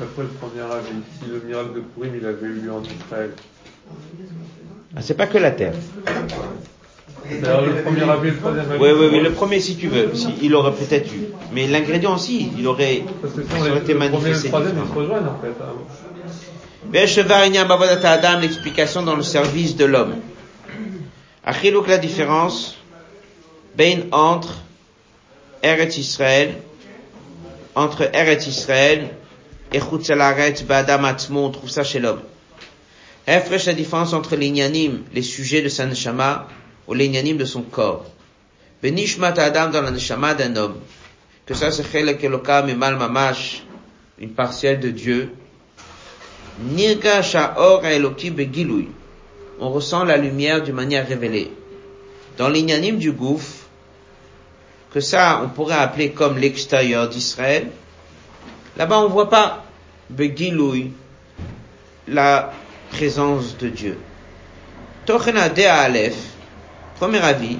Après 0.02 0.22
le 0.22 0.28
premier 0.28 0.62
avis, 0.62 1.02
si 1.20 1.30
le 1.30 1.40
miracle 1.46 1.74
de 1.74 1.80
Purim 1.80 2.14
il 2.20 2.26
avait 2.26 2.46
eu 2.46 2.54
lieu 2.54 2.72
en 2.72 2.82
Israël. 2.82 3.30
Ah, 4.96 5.02
c'est 5.02 5.14
pas 5.14 5.26
que 5.26 5.38
la 5.38 5.50
terre. 5.52 5.74
le 7.30 7.82
premier 7.82 8.10
avis, 8.10 8.30
le 8.30 8.36
troisième 8.38 8.70
avis. 8.72 8.82
Oui, 8.82 8.88
oui, 8.98 9.06
oui, 9.12 9.20
le 9.20 9.32
premier 9.32 9.60
si 9.60 9.76
tu 9.76 9.86
veux. 9.88 10.14
Si, 10.14 10.34
il 10.42 10.54
aurait 10.54 10.72
peut-être 10.72 11.12
eu. 11.14 11.28
Mais 11.52 11.68
l'ingrédient 11.68 12.14
aussi, 12.14 12.50
il 12.58 12.66
aurait, 12.66 13.04
Parce 13.20 13.34
que 13.34 13.42
si 13.42 13.60
aurait 13.60 13.78
été 13.78 13.94
manifesté. 13.94 14.48
Le 14.48 14.52
premier 14.52 14.68
et 14.68 14.72
le 14.72 14.74
troisième, 14.74 14.84
ils 14.84 14.88
se 14.88 14.98
rejoignent 14.98 15.28
en 15.28 15.38
fait. 15.40 15.54
Hein. 18.02 18.08
Adam, 18.08 18.40
l'explication 18.40 19.02
dans 19.02 19.14
le 19.14 19.22
service 19.22 19.76
de 19.76 19.84
l'homme. 19.84 20.16
Achiluk, 21.44 21.86
la 21.86 21.98
différence, 21.98 22.78
ben 23.76 24.06
entre 24.10 24.58
Eretz 25.62 25.98
Israël 25.98 26.56
entre 27.78 28.10
Eret 28.12 28.48
Israël 28.48 29.08
et 29.72 29.78
Chutzalaret 29.78 30.64
Ba'adam 30.66 31.04
Atzmo, 31.04 31.44
on 31.44 31.50
trouve 31.50 31.70
ça 31.70 31.84
chez 31.84 32.00
l'homme. 32.00 32.22
Efresh 33.24 33.66
la 33.66 33.72
différence 33.72 34.14
entre 34.14 34.34
l'ignanim, 34.34 35.04
les 35.14 35.22
sujets 35.22 35.62
de 35.62 35.68
sa 35.68 35.86
neshama, 35.86 36.48
ou 36.88 36.94
l'ignanim 36.94 37.36
de 37.36 37.44
son 37.44 37.62
corps. 37.62 38.06
Benishmat 38.82 39.38
Adam 39.38 39.70
dans 39.70 39.82
la 39.82 39.92
neshama 39.92 40.34
d'un 40.34 40.56
homme. 40.56 40.78
Que 41.46 41.54
ça 41.54 41.70
c'est 41.70 41.84
chelek 41.84 42.24
elokam 42.24 42.68
et 42.68 42.74
mal 42.74 42.96
mamash, 42.96 43.62
une 44.18 44.30
partielle 44.30 44.80
de 44.80 44.90
Dieu. 44.90 45.32
Nirga 46.60 47.22
sha'or 47.22 47.86
eloki 47.86 48.30
begilui. 48.30 48.88
On 49.60 49.70
ressent 49.70 50.02
la 50.02 50.16
lumière 50.16 50.64
d'une 50.64 50.74
manière 50.74 51.06
révélée. 51.06 51.52
Dans 52.38 52.48
l'ignanim 52.48 52.98
du 52.98 53.12
gouffre, 53.12 53.57
que 54.92 55.00
ça, 55.00 55.42
on 55.44 55.48
pourrait 55.48 55.74
appeler 55.74 56.10
comme 56.10 56.38
l'extérieur 56.38 57.08
d'Israël. 57.08 57.70
Là-bas, 58.76 59.00
on 59.00 59.08
voit 59.08 59.28
pas 59.28 59.64
Begiloui, 60.10 60.92
la 62.06 62.52
présence 62.90 63.56
de 63.58 63.68
Dieu. 63.68 63.98
Tochena 65.04 65.48
de 65.48 65.62
Aleph, 65.62 66.16
premier 66.96 67.18
avis, 67.18 67.58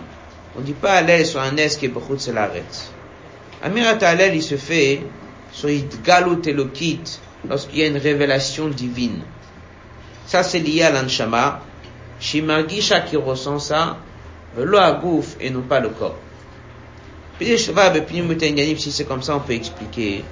on 0.56 0.60
dit 0.60 0.72
pas 0.72 0.92
Alel 0.92 1.26
sur 1.26 1.40
un 1.40 1.56
S 1.56 1.76
qui 1.76 1.86
est 1.86 1.88
beaucoup 1.88 2.16
de 2.16 2.22
Amirat 3.62 3.98
Alel, 4.02 4.34
il 4.34 4.42
se 4.42 4.56
fait 4.56 5.02
soit 5.52 5.70
galut 6.04 6.42
elokit, 6.46 7.18
lorsqu'il 7.48 7.80
y 7.80 7.82
a 7.82 7.86
une 7.86 7.96
révélation 7.96 8.68
divine. 8.68 9.22
Ça, 10.26 10.42
c'est 10.42 10.58
lié 10.58 10.82
à 10.82 10.90
l'anshama. 10.90 11.60
Shimargisha 12.20 13.00
qui 13.00 13.16
ressent 13.16 13.58
ça, 13.58 13.98
le 14.56 14.78
agouf 14.78 15.36
et 15.40 15.50
non 15.50 15.62
pas 15.62 15.80
le 15.80 15.90
corps. 15.90 16.18
Si 17.40 18.90
c'est 18.92 19.04
comme 19.04 19.22
ça, 19.22 19.36
on 19.36 19.40
peut 19.40 19.52
expliquer 19.52 20.24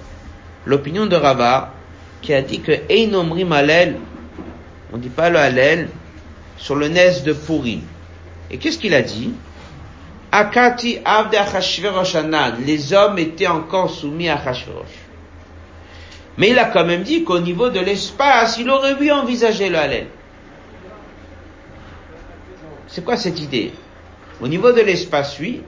l'opinion 0.65 1.07
de 1.07 1.15
Rava, 1.15 1.73
qui 2.21 2.35
a 2.35 2.43
dit 2.43 2.61
que 2.61 2.73
Einomri 2.89 3.45
Malel, 3.45 3.97
on 4.93 4.99
dit 4.99 5.09
pas 5.09 5.31
le 5.31 5.39
Halel, 5.39 5.89
sur 6.57 6.75
le 6.75 6.89
nez 6.89 7.21
de 7.25 7.33
Purim. 7.33 7.83
Et 8.51 8.59
qu'est-ce 8.59 8.79
qu'il 8.79 8.95
a 8.95 9.03
dit? 9.03 9.33
Akati 10.33 11.01
les 12.65 12.93
hommes 12.93 13.19
étaient 13.19 13.47
encore 13.47 13.91
soumis 13.91 14.29
à 14.29 14.35
Achashverosh. 14.35 14.87
Mais 16.39 16.51
il 16.51 16.59
a 16.59 16.67
quand 16.67 16.85
même 16.85 17.03
dit 17.03 17.25
qu'au 17.25 17.39
niveau 17.39 17.71
de 17.71 17.81
l'espace, 17.81 18.59
il 18.59 18.69
aurait 18.69 18.97
pu 18.97 19.11
envisager 19.11 19.71
le 19.71 19.79
Hallel. 19.79 20.07
C'est 22.89 23.05
quoi 23.05 23.17
cette 23.17 23.41
idée? 23.41 23.73
Au 24.41 24.49
niveau 24.49 24.73
de 24.73 24.81
l'espace, 24.81 25.37
oui, 25.41 25.63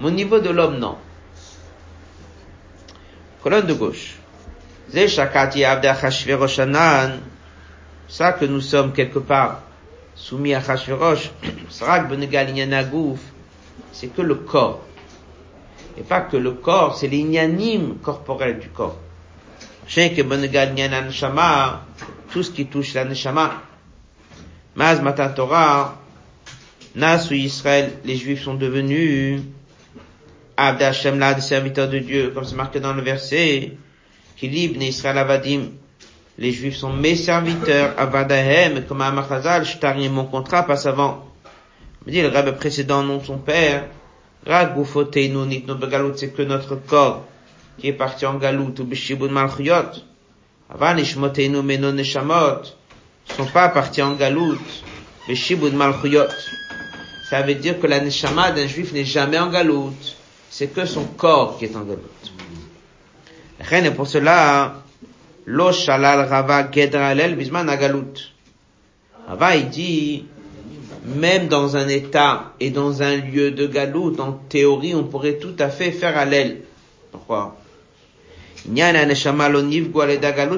mais 0.00 0.06
au 0.06 0.10
niveau 0.10 0.40
de 0.40 0.50
l'homme, 0.50 0.78
non. 0.78 0.96
Colonne 3.42 3.66
de 3.66 3.74
gauche. 3.74 4.16
Ça 8.08 8.32
que 8.32 8.44
nous 8.44 8.60
sommes 8.60 8.92
quelque 8.92 9.20
part 9.20 9.60
soumis 10.14 10.54
à 10.54 10.62
Chashverosh, 10.62 11.30
c'est 13.92 14.08
que 14.08 14.22
le 14.22 14.34
corps. 14.34 14.80
Et 15.96 16.02
pas 16.02 16.20
que 16.22 16.36
le 16.36 16.52
corps, 16.52 16.96
c'est 16.96 17.06
l'inyanim 17.08 17.98
corporel 18.02 18.58
du 18.58 18.68
corps 18.68 18.98
tout 22.30 22.42
ce 22.42 22.50
qui 22.50 22.66
touche 22.66 22.94
la 22.94 23.04
neshama. 23.04 23.62
Maz 24.76 25.02
Matan 25.02 25.32
Torah, 25.34 25.96
Nasu 26.94 27.36
Israël, 27.36 27.98
les 28.04 28.16
Juifs 28.16 28.44
sont 28.44 28.54
devenus 28.54 29.42
Abd 30.62 30.82
Hashem 30.82 31.18
là, 31.18 31.32
des 31.32 31.40
serviteurs 31.40 31.88
de 31.88 31.98
Dieu, 32.00 32.32
comme 32.34 32.44
c'est 32.44 32.54
marqué 32.54 32.80
dans 32.80 32.92
le 32.92 33.00
verset, 33.00 33.72
qui 34.36 34.46
libne 34.46 34.82
Israël 34.82 35.16
Avadim, 35.16 35.70
les 36.36 36.52
Juifs 36.52 36.76
sont 36.76 36.92
mes 36.92 37.16
serviteurs, 37.16 37.94
Avadahem, 37.96 38.84
comme 38.84 39.00
à 39.00 39.10
Machazal, 39.10 39.64
je 39.64 40.08
mon 40.08 40.26
contrat, 40.26 40.64
passe 40.64 40.84
avant. 40.84 41.26
Me 42.04 42.12
dit 42.12 42.20
le 42.20 42.28
rabbi 42.28 42.52
précédent, 42.52 43.02
de 43.02 43.24
son 43.24 43.38
père, 43.38 43.86
Ragufoteinu 44.46 45.46
nitno 45.46 45.76
begalut, 45.76 46.12
c'est 46.16 46.28
que 46.28 46.42
notre 46.42 46.76
corps, 46.76 47.26
qui 47.78 47.88
est 47.88 47.94
parti 47.94 48.26
en 48.26 48.34
galout, 48.34 48.74
ou 48.80 48.84
bishibun 48.84 49.28
malchuyot, 49.28 50.02
avant 50.68 50.96
ishmotenu 50.98 51.62
menon 51.62 51.92
neshamot, 51.92 52.64
sont 53.34 53.46
pas 53.46 53.70
partis 53.70 54.02
en 54.02 54.12
galout, 54.12 54.58
bishibun 55.26 55.70
malchuyot. 55.70 56.28
Ça 57.30 57.40
veut 57.40 57.54
dire 57.54 57.80
que 57.80 57.86
la 57.86 58.00
neshama 58.00 58.50
d'un 58.50 58.66
juif 58.66 58.92
n'est 58.92 59.06
jamais 59.06 59.38
en 59.38 59.48
galout, 59.48 59.94
c'est 60.50 60.66
que 60.74 60.84
son 60.84 61.04
corps 61.04 61.56
qui 61.58 61.66
est 61.66 61.76
en 61.76 61.82
galout. 61.82 62.00
Et 63.60 63.90
pour 63.92 64.06
cela, 64.08 64.82
lo 65.46 65.72
shalal 65.72 66.28
rava 66.28 66.68
gedra 66.70 67.08
alel 67.08 67.36
bisman 67.36 67.68
agalout. 67.68 68.14
Rava 69.28 69.56
il 69.56 69.68
dit, 69.70 70.24
même 71.06 71.46
dans 71.46 71.76
un 71.76 71.86
état 71.86 72.52
et 72.58 72.70
dans 72.70 73.02
un 73.02 73.16
lieu 73.16 73.52
de 73.52 73.66
galout, 73.66 74.18
en 74.18 74.32
théorie, 74.32 74.94
on 74.94 75.04
pourrait 75.04 75.38
tout 75.38 75.54
à 75.58 75.68
fait 75.68 75.92
faire 75.92 76.18
alel. 76.18 76.62
Pourquoi? 77.12 77.56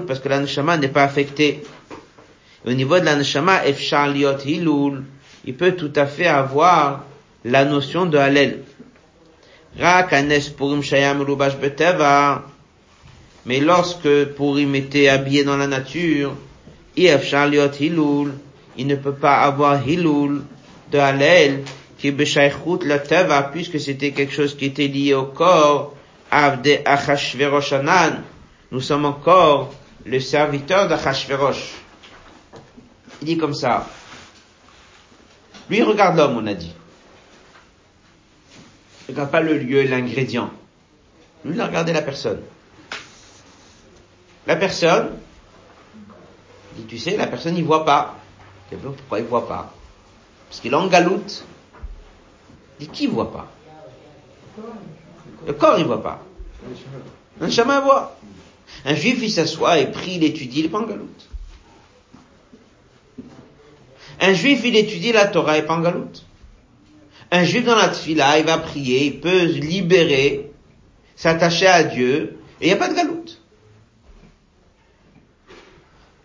parce 0.06 0.20
que 0.20 0.28
l'aneshama 0.28 0.76
n'est 0.78 0.88
pas 0.88 1.04
affecté. 1.04 1.62
Au 2.66 2.72
niveau 2.72 2.98
de 2.98 3.04
l'aneshama, 3.04 3.60
hilul, 3.66 5.04
il 5.44 5.54
peut 5.54 5.72
tout 5.72 5.92
à 5.96 6.06
fait 6.06 6.26
avoir 6.26 7.04
la 7.44 7.64
notion 7.64 8.06
de 8.06 8.16
halel. 8.18 8.62
Mais 13.44 13.60
lorsque 13.60 14.24
Purim 14.36 14.74
était 14.74 15.08
habillé 15.08 15.44
dans 15.44 15.56
la 15.56 15.66
nature, 15.66 16.34
il 16.96 17.10
ne 18.86 18.96
peut 18.96 19.14
pas 19.14 19.42
avoir 19.42 19.88
hilul 19.88 20.42
de 20.90 20.98
halel, 20.98 21.64
qui 21.98 22.12
la 22.84 22.98
teva, 22.98 23.42
puisque 23.44 23.80
c'était 23.80 24.10
quelque 24.10 24.34
chose 24.34 24.56
qui 24.56 24.66
était 24.66 24.88
lié 24.88 25.14
au 25.14 25.26
corps, 25.26 25.94
Avde 26.30 26.80
Achashveroshanan, 26.84 28.22
nous 28.70 28.80
sommes 28.80 29.04
encore 29.04 29.72
le 30.04 30.18
serviteur 30.18 30.88
d'Achashverosh. 30.88 31.74
Il 33.20 33.26
dit 33.26 33.36
comme 33.36 33.54
ça. 33.54 33.86
Lui, 35.68 35.82
regarde 35.82 36.16
l'homme, 36.16 36.38
on 36.38 36.46
a 36.46 36.54
dit. 36.54 36.72
Regarde 39.12 39.30
pas 39.30 39.40
le 39.42 39.58
lieu, 39.58 39.82
l'ingrédient. 39.82 40.50
Lui, 41.44 41.54
il 41.54 41.60
a 41.60 41.66
regardé 41.66 41.92
la 41.92 42.00
personne. 42.00 42.40
La 44.46 44.56
personne, 44.56 45.10
dit, 46.76 46.84
tu 46.84 46.98
sais, 46.98 47.18
la 47.18 47.26
personne, 47.26 47.58
il 47.58 47.64
voit 47.64 47.84
pas. 47.84 48.16
Pourquoi 48.70 49.20
il 49.20 49.26
voit 49.26 49.46
pas? 49.46 49.74
Parce 50.48 50.60
qu'il 50.60 50.72
est 50.72 50.76
en 50.76 50.86
galoute. 50.86 51.44
Il 52.80 52.86
dit, 52.86 52.92
qui 52.92 53.06
voit 53.06 53.30
pas? 53.30 53.48
Le 55.46 55.52
corps, 55.52 55.78
il 55.78 55.84
voit 55.84 56.02
pas. 56.02 56.22
Un 57.38 57.50
chemin 57.50 57.80
voit. 57.80 58.16
Un 58.86 58.94
juif, 58.94 59.18
il 59.20 59.30
s'assoit 59.30 59.78
et 59.78 59.92
prie, 59.92 60.14
il 60.14 60.24
étudie, 60.24 60.60
il 60.60 60.66
est 60.66 60.68
pas 60.70 60.80
en. 60.80 60.86
Un 64.20 64.32
juif, 64.32 64.62
il 64.64 64.74
étudie 64.74 65.12
la 65.12 65.26
Torah, 65.26 65.58
est 65.58 65.66
pas 65.66 65.76
en. 65.76 66.06
Un 67.32 67.44
juif 67.44 67.64
dans 67.64 67.74
la 67.74 67.88
tfila, 67.88 68.38
il 68.38 68.44
va 68.44 68.58
prier, 68.58 69.06
il 69.06 69.20
peut 69.20 69.48
se 69.48 69.58
libérer, 69.58 70.52
s'attacher 71.16 71.66
à 71.66 71.82
Dieu, 71.82 72.38
et 72.60 72.66
il 72.66 72.68
n'y 72.68 72.74
a 72.74 72.76
pas 72.76 72.88
de 72.88 72.94
galoute. 72.94 73.40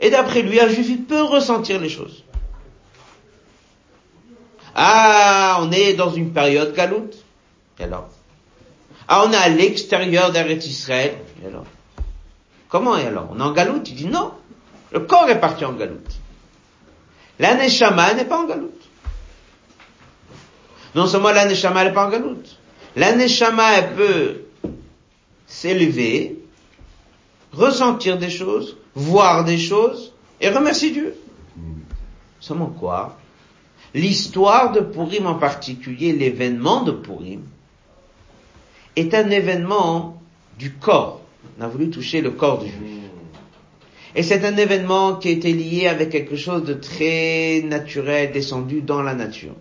Et 0.01 0.09
d'après 0.09 0.41
lui, 0.41 0.59
un 0.59 0.67
juif, 0.67 0.87
il 0.89 1.03
peut 1.03 1.21
ressentir 1.21 1.79
les 1.79 1.87
choses. 1.87 2.25
Ah, 4.75 5.59
on 5.61 5.71
est 5.71 5.93
dans 5.93 6.11
une 6.11 6.33
période 6.33 6.75
galoute. 6.75 7.15
Et 7.79 7.85
alors? 7.85 8.09
Ah, 9.07 9.23
on 9.25 9.31
est 9.31 9.37
à 9.37 9.47
l'extérieur 9.47 10.33
d'Eretz 10.33 10.67
Israël. 10.67 11.15
Et 11.41 11.47
alors? 11.47 11.65
Comment 12.67 12.97
et 12.97 13.05
alors? 13.05 13.29
On 13.31 13.39
est 13.39 13.43
en 13.43 13.53
galoute? 13.53 13.89
Il 13.89 13.95
dit 13.95 14.07
non. 14.07 14.33
Le 14.91 14.99
corps 14.99 15.29
est 15.29 15.39
parti 15.39 15.63
en 15.63 15.71
galoute. 15.71 16.17
La 17.39 17.55
n'est 17.55 18.25
pas 18.25 18.39
en 18.39 18.45
galoute. 18.45 18.86
Non 20.97 21.05
seulement 21.05 21.31
la 21.31 21.45
Neshama 21.45 21.83
n'est 21.83 21.93
pas 21.93 22.07
en 22.07 22.09
galoute. 22.09 22.57
La 22.95 23.15
Neshama, 23.15 23.77
elle 23.77 23.93
peut 23.93 24.41
s'élever, 25.45 26.39
ressentir 27.53 28.17
des 28.17 28.31
choses, 28.31 28.77
voir 28.95 29.45
des 29.45 29.59
choses, 29.59 30.11
et 30.41 30.49
remercier 30.49 30.89
Dieu. 30.89 31.13
Seulement 32.39 32.73
quoi? 32.79 33.15
L'histoire 33.93 34.71
de 34.71 34.79
Purim 34.79 35.27
en 35.27 35.35
particulier, 35.35 36.13
l'événement 36.13 36.81
de 36.81 36.93
Purim, 36.93 37.43
est 38.95 39.13
un 39.13 39.29
événement 39.29 40.19
du 40.57 40.73
corps. 40.73 41.21
On 41.59 41.63
a 41.63 41.67
voulu 41.67 41.91
toucher 41.91 42.21
le 42.21 42.31
corps 42.31 42.57
du 42.57 42.71
juif. 42.71 43.03
Et 44.15 44.23
c'est 44.23 44.43
un 44.43 44.57
événement 44.57 45.17
qui 45.17 45.29
était 45.29 45.51
lié 45.51 45.85
avec 45.85 46.09
quelque 46.09 46.37
chose 46.37 46.63
de 46.63 46.73
très 46.73 47.61
naturel, 47.63 48.31
descendu 48.31 48.81
dans 48.81 49.03
la 49.03 49.13
nature. 49.13 49.53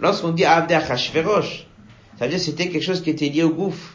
Lorsqu'on 0.00 0.30
dit 0.30 0.44
Abder 0.44 0.74
Hashverosh, 0.74 1.66
ça 2.18 2.24
veut 2.24 2.30
dire 2.30 2.40
c'était 2.40 2.68
quelque 2.68 2.84
chose 2.84 3.02
qui 3.02 3.10
était 3.10 3.28
lié 3.28 3.42
au 3.42 3.50
gouffre. 3.50 3.94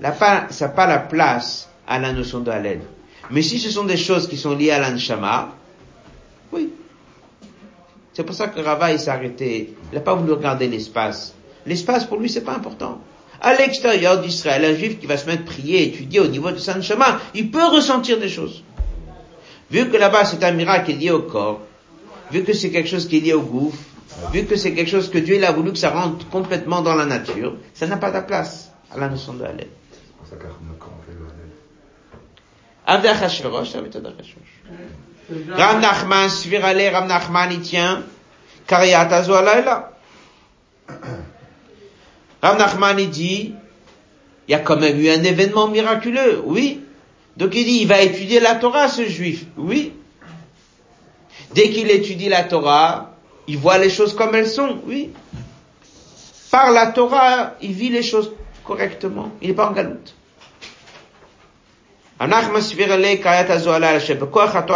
Ça 0.00 0.48
n'a 0.60 0.68
pas 0.68 0.86
la 0.86 0.98
place 0.98 1.68
à 1.86 1.98
la 1.98 2.12
notion 2.12 2.40
de 2.40 2.50
Halel. 2.50 2.80
Mais 3.30 3.42
si 3.42 3.58
ce 3.58 3.70
sont 3.70 3.84
des 3.84 3.96
choses 3.96 4.28
qui 4.28 4.36
sont 4.36 4.54
liées 4.54 4.70
à 4.70 4.78
l'anshama, 4.78 5.54
oui. 6.52 6.70
C'est 8.12 8.24
pour 8.24 8.34
ça 8.34 8.48
que 8.48 8.60
Rava, 8.60 8.92
il 8.92 8.98
s'est 8.98 9.10
arrêté. 9.10 9.74
Il 9.92 9.94
n'a 9.94 10.00
pas 10.00 10.14
voulu 10.14 10.32
regarder 10.32 10.68
l'espace. 10.68 11.34
L'espace, 11.66 12.04
pour 12.04 12.18
lui, 12.18 12.30
c'est 12.30 12.44
pas 12.44 12.54
important 12.54 13.00
à 13.40 13.54
l'extérieur 13.54 14.20
d'Israël, 14.20 14.64
un 14.64 14.74
juif 14.74 14.98
qui 14.98 15.06
va 15.06 15.16
se 15.16 15.26
mettre 15.26 15.44
prier, 15.44 15.82
étudier 15.84 16.20
au 16.20 16.26
niveau 16.26 16.50
de 16.50 16.58
Saint 16.58 16.80
Chemin, 16.80 17.20
il 17.34 17.50
peut 17.50 17.66
ressentir 17.66 18.18
des 18.18 18.28
choses. 18.28 18.62
Vu 19.70 19.88
que 19.88 19.96
là-bas 19.96 20.24
c'est 20.24 20.42
un 20.44 20.52
miracle 20.52 20.86
qui 20.86 20.92
est 20.92 20.96
lié 20.96 21.10
au 21.10 21.22
corps, 21.22 21.60
vu 22.30 22.42
que 22.44 22.52
c'est 22.52 22.70
quelque 22.70 22.88
chose 22.88 23.08
qui 23.08 23.18
est 23.18 23.20
lié 23.20 23.34
au 23.34 23.42
gouffre, 23.42 23.78
vu 24.32 24.44
que 24.44 24.56
c'est 24.56 24.72
quelque 24.74 24.90
chose 24.90 25.10
que 25.10 25.18
Dieu 25.18 25.36
il 25.36 25.44
a 25.44 25.52
voulu 25.52 25.72
que 25.72 25.78
ça 25.78 25.90
rentre 25.90 26.28
complètement 26.28 26.82
dans 26.82 26.94
la 26.94 27.04
nature, 27.04 27.56
ça 27.74 27.86
n'a 27.86 27.96
pas 27.96 28.10
de 28.10 28.20
place 28.26 28.72
à 28.94 28.98
la 28.98 29.08
notion 29.08 29.34
de 29.34 29.44
Halel. 29.44 29.68
Ram 35.50 35.80
Nachman, 35.80 36.28
Svirale, 36.28 36.88
Ram 36.92 37.08
Nachman, 37.08 37.50
il 37.52 37.60
tient, 37.60 38.02
Kariat 38.66 39.08
là. 39.08 39.92
Rav 42.42 42.58
Nachman 42.58 42.96
dit, 43.10 43.54
il 44.46 44.52
y 44.52 44.54
a 44.54 44.60
quand 44.60 44.78
même 44.78 45.00
eu 45.00 45.08
un 45.08 45.24
événement 45.24 45.66
miraculeux, 45.66 46.42
oui, 46.44 46.80
Donc 47.36 47.54
il 47.54 47.64
dit, 47.64 47.78
il 47.82 47.88
va 47.88 48.00
étudier 48.00 48.40
la 48.40 48.54
Torah, 48.54 48.88
ce 48.88 49.06
juif. 49.06 49.44
Oui. 49.56 49.92
Dès 51.54 51.70
qu'il 51.70 51.90
étudie 51.90 52.28
la 52.28 52.44
Torah, 52.44 53.15
il 53.48 53.58
voit 53.58 53.78
les 53.78 53.90
choses 53.90 54.14
comme 54.14 54.34
elles 54.34 54.48
sont. 54.48 54.78
Oui. 54.86 55.10
Par 56.50 56.70
la 56.70 56.88
Torah, 56.88 57.54
il 57.60 57.72
vit 57.72 57.90
les 57.90 58.02
choses 58.02 58.32
correctement. 58.64 59.32
Il 59.42 59.48
n'est 59.48 59.54
pas 59.54 59.68
en 59.68 59.72
galoute. 59.72 60.14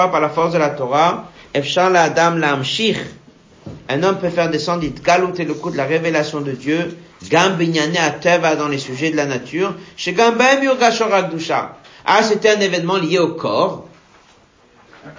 par 0.09 0.21
la 0.21 0.29
force 0.29 0.53
de 0.53 0.59
la 0.59 0.71
Torah, 0.71 1.31
un 3.89 4.03
homme 4.03 4.19
peut 4.19 4.29
faire 4.31 4.51
descendre 4.51 4.85
galout 5.03 5.39
et 5.39 5.45
le 5.45 5.55
coup 5.55 5.71
de 5.71 5.77
la 5.77 5.85
révélation 5.85 6.41
de 6.41 6.53
Dieu, 6.53 6.97
dans 7.31 8.69
les 8.69 8.79
sujets 8.79 9.11
de 9.11 9.17
la 9.17 9.27
nature, 9.27 9.75
Ah, 12.05 12.23
c'était 12.23 12.51
un 12.51 12.61
événement 12.61 12.97
lié 12.97 13.19
au 13.19 13.35
corps. 13.35 13.87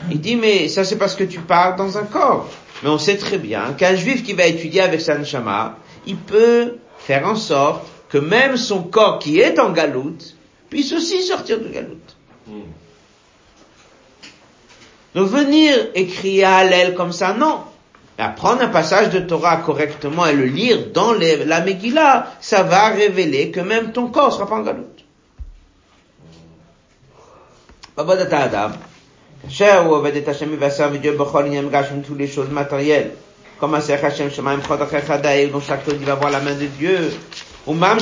Il 0.10 0.22
dit, 0.22 0.36
mais 0.36 0.68
ça 0.68 0.84
c'est 0.84 0.97
parce 0.97 1.16
que 1.16 1.24
tu 1.24 1.39
parles 1.39 1.76
dans 1.76 1.97
un 1.97 2.04
corps. 2.04 2.47
Mais 2.84 2.90
on 2.90 2.98
sait 2.98 3.18
très 3.18 3.38
bien 3.38 3.74
qu'un 3.74 3.96
juif 3.96 4.24
qui 4.24 4.34
va 4.34 4.46
étudier 4.46 4.82
avec 4.82 5.02
sa 5.02 5.18
neshama, 5.18 5.78
il 6.06 6.18
peut 6.18 6.78
faire 6.98 7.28
en 7.28 7.36
sorte 7.36 7.86
que 8.10 8.18
même 8.18 8.58
son 8.58 8.84
corps 8.84 9.20
qui 9.20 9.40
est 9.40 9.60
en 9.60 9.72
galoute 9.72 10.36
puisse 10.70 10.92
aussi 10.94 11.24
sortir 11.24 11.60
de 11.60 11.68
galoute. 11.68 12.18
Donc 15.14 15.28
venir 15.28 15.74
écrire 15.94 16.50
à 16.50 16.64
l'aile 16.64 16.96
comme 16.96 17.12
ça, 17.12 17.34
non. 17.34 17.60
Apprendre 18.18 18.62
un 18.62 18.68
passage 18.68 19.10
de 19.10 19.20
Torah 19.20 19.58
correctement 19.58 20.28
et 20.28 20.34
le 20.34 20.46
lire 20.46 20.92
dans 20.94 21.14
la 21.14 21.62
Megillah, 21.62 22.28
ça 22.40 22.64
va 22.64 22.90
révéler 22.90 23.50
que 23.52 23.60
même 23.60 23.94
ton 23.94 24.08
corps 24.08 24.32
sera 24.32 24.48
pas 24.48 24.56
en 24.56 24.62
galoute. 24.62 25.06
Adam, 27.98 28.72
tous 32.02 32.16
les 32.16 32.28
choses 32.28 32.50
matérielles. 32.50 33.12
Comme 33.60 33.76
un 33.76 33.82
Sech 33.82 34.04
Hashem 34.04 34.32
Shemaim 34.32 34.62
Chod 34.68 34.82
Achechadaï, 34.82 35.50
dont 35.50 35.62
chaque 35.62 35.86
chose 35.86 35.96
il 36.00 36.06
va 36.06 36.16
voir 36.16 36.32
la 36.32 36.39
main 36.39 36.56
de 36.56 36.66
Dieu. 36.66 37.12
Ou 37.68 37.74
même. 37.74 37.98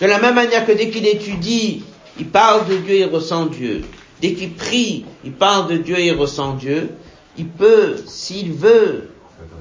De 0.00 0.06
la 0.06 0.18
même 0.18 0.34
manière 0.34 0.66
que 0.66 0.72
dès 0.72 0.90
qu'il 0.90 1.06
étudie, 1.06 1.84
il 2.18 2.26
parle 2.26 2.66
de 2.66 2.76
Dieu, 2.76 2.96
il 2.96 3.06
ressent 3.06 3.46
Dieu. 3.46 3.82
Dès 4.20 4.32
qu'il 4.32 4.54
prie, 4.54 5.04
il 5.24 5.32
parle 5.32 5.68
de 5.68 5.76
Dieu, 5.76 5.98
il 5.98 6.12
ressent 6.12 6.54
Dieu. 6.54 6.90
Il 7.38 7.48
peut, 7.48 7.96
s'il 8.06 8.52
veut, 8.52 9.10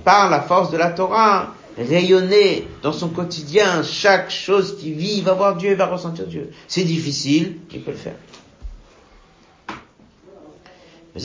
par 0.03 0.29
la 0.29 0.41
force 0.41 0.71
de 0.71 0.77
la 0.77 0.91
Torah, 0.91 1.53
rayonner 1.77 2.67
dans 2.81 2.93
son 2.93 3.09
quotidien 3.09 3.83
chaque 3.83 4.31
chose 4.31 4.77
qu'il 4.77 4.93
vit, 4.93 5.17
il 5.17 5.23
va 5.23 5.33
voir 5.33 5.57
Dieu, 5.57 5.71
il 5.71 5.75
va 5.75 5.87
ressentir 5.87 6.25
Dieu. 6.25 6.51
C'est 6.67 6.83
difficile, 6.83 7.57
il 7.73 7.81
peut 7.81 7.91
le 7.91 7.97
faire. 7.97 8.15
Et 11.16 11.20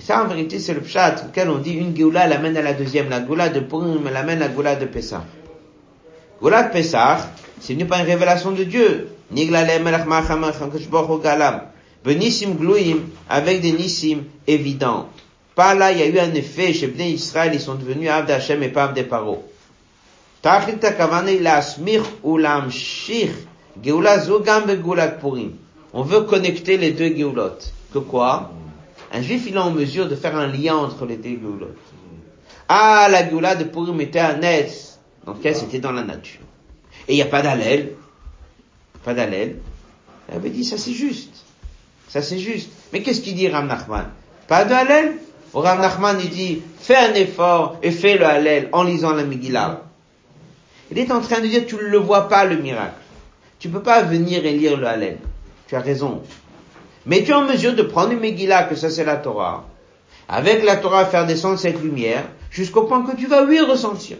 ça, 0.00 0.22
en 0.22 0.26
vérité, 0.26 0.58
c'est 0.58 0.74
le 0.74 0.80
pshat 0.80 1.16
auquel 1.28 1.48
on 1.50 1.58
dit 1.58 1.72
une 1.72 1.96
geoula 1.96 2.26
l'amène 2.26 2.56
à 2.56 2.62
la 2.62 2.72
deuxième. 2.72 3.08
La 3.08 3.24
geoula 3.24 3.48
de 3.48 3.60
Purim 3.60 4.08
l'amène 4.12 4.42
à 4.42 4.48
la 4.48 4.54
geoula 4.54 4.76
de 4.76 4.86
Pessah. 4.86 5.24
Geoula 6.40 6.64
de 6.64 6.72
Pessah, 6.72 7.30
c'est 7.60 7.74
venu 7.74 7.86
par 7.86 8.00
une 8.00 8.06
révélation 8.06 8.52
de 8.52 8.64
Dieu. 8.64 9.08
Benissim 12.04 12.54
gluim, 12.54 12.98
avec 13.28 13.60
des 13.60 13.72
nissim 13.72 14.24
évidents. 14.46 15.08
Pas 15.54 15.74
là, 15.74 15.92
il 15.92 15.98
y 15.98 16.02
a 16.02 16.06
eu 16.06 16.18
un 16.18 16.34
effet, 16.34 16.72
chez 16.72 16.88
Bnei 16.88 17.12
Israël, 17.12 17.52
ils 17.54 17.60
sont 17.60 17.74
devenus 17.74 18.10
Abd 18.10 18.30
Hashem 18.30 18.62
et 18.62 18.68
pas 18.68 18.84
Abd 18.84 19.08
Paro. 19.08 19.44
Tachlit 20.42 20.84
הכוונה 20.84 21.30
היא 21.30 21.40
להסמיך 21.40 22.24
ולהמשיך 22.24 23.38
גאולה 23.82 24.18
זו 24.18 24.42
גם 24.44 24.66
בגאולת 24.66 25.14
פורים. 25.20 25.50
On 25.93 26.03
veut 26.03 26.21
connecter 26.21 26.77
les 26.77 26.91
deux 26.91 27.15
Géoulot. 27.15 27.57
Que 27.93 27.99
quoi 27.99 28.51
Un 29.11 29.21
juif, 29.21 29.43
il 29.47 29.55
est 29.55 29.59
en 29.59 29.71
mesure 29.71 30.07
de 30.07 30.15
faire 30.15 30.35
un 30.35 30.47
lien 30.47 30.75
entre 30.75 31.05
les 31.05 31.17
deux 31.17 31.29
Géoulot. 31.29 31.75
Ah, 32.69 33.07
la 33.09 33.27
Géoula 33.27 33.55
de 33.55 33.63
Purim 33.63 33.99
était 34.01 34.19
un 34.19 34.41
être 34.41 34.99
dans 35.25 35.33
lequel 35.33 35.55
c'était 35.55 35.79
dans 35.79 35.91
la 35.93 36.03
nature. 36.03 36.41
Et 37.07 37.13
il 37.13 37.15
n'y 37.15 37.21
a 37.21 37.25
pas 37.25 37.41
d'allèle. 37.41 37.93
Pas 39.03 39.13
d'allèle. 39.13 39.57
Il 40.29 40.35
avait 40.35 40.49
dit, 40.49 40.65
ça 40.65 40.77
c'est 40.77 40.91
juste. 40.91 41.45
Ça 42.09 42.21
c'est 42.21 42.39
juste. 42.39 42.69
Mais 42.91 43.01
qu'est-ce 43.01 43.21
qu'il 43.21 43.35
dit 43.35 43.47
Ram 43.47 43.67
Nachman? 43.67 44.07
Pas 44.47 44.65
d'allèle 44.65 45.17
Ram 45.53 45.79
Nachman, 45.79 46.17
dit, 46.17 46.61
fais 46.79 46.97
un 46.97 47.13
effort 47.13 47.77
et 47.81 47.91
fais 47.91 48.17
le 48.17 48.25
Hallel 48.25 48.69
en 48.73 48.83
lisant 48.83 49.13
la 49.13 49.23
Megillah. 49.23 49.81
Il 50.91 50.99
est 50.99 51.11
en 51.11 51.21
train 51.21 51.39
de 51.39 51.47
dire, 51.47 51.65
tu 51.65 51.75
ne 51.75 51.81
le 51.81 51.97
vois 51.97 52.27
pas 52.27 52.45
le 52.45 52.57
miracle. 52.57 52.95
Tu 53.59 53.69
peux 53.69 53.81
pas 53.81 54.03
venir 54.03 54.45
et 54.45 54.51
lire 54.51 54.77
le 54.77 54.87
Hallel. 54.87 55.17
Tu 55.67 55.75
as 55.75 55.81
raison. 55.81 56.21
Mais 57.05 57.23
tu 57.23 57.31
es 57.31 57.33
en 57.33 57.43
mesure 57.43 57.73
de 57.75 57.83
prendre 57.83 58.11
une 58.11 58.19
Megillah, 58.19 58.63
que 58.63 58.75
ça 58.75 58.89
c'est 58.89 59.05
la 59.05 59.15
Torah, 59.17 59.65
avec 60.27 60.63
la 60.63 60.75
Torah 60.75 61.05
faire 61.05 61.25
descendre 61.25 61.57
cette 61.57 61.81
lumière, 61.81 62.25
jusqu'au 62.51 62.83
point 62.83 63.03
que 63.03 63.15
tu 63.15 63.27
vas 63.27 63.43
lui 63.43 63.59
ressentir. 63.61 64.17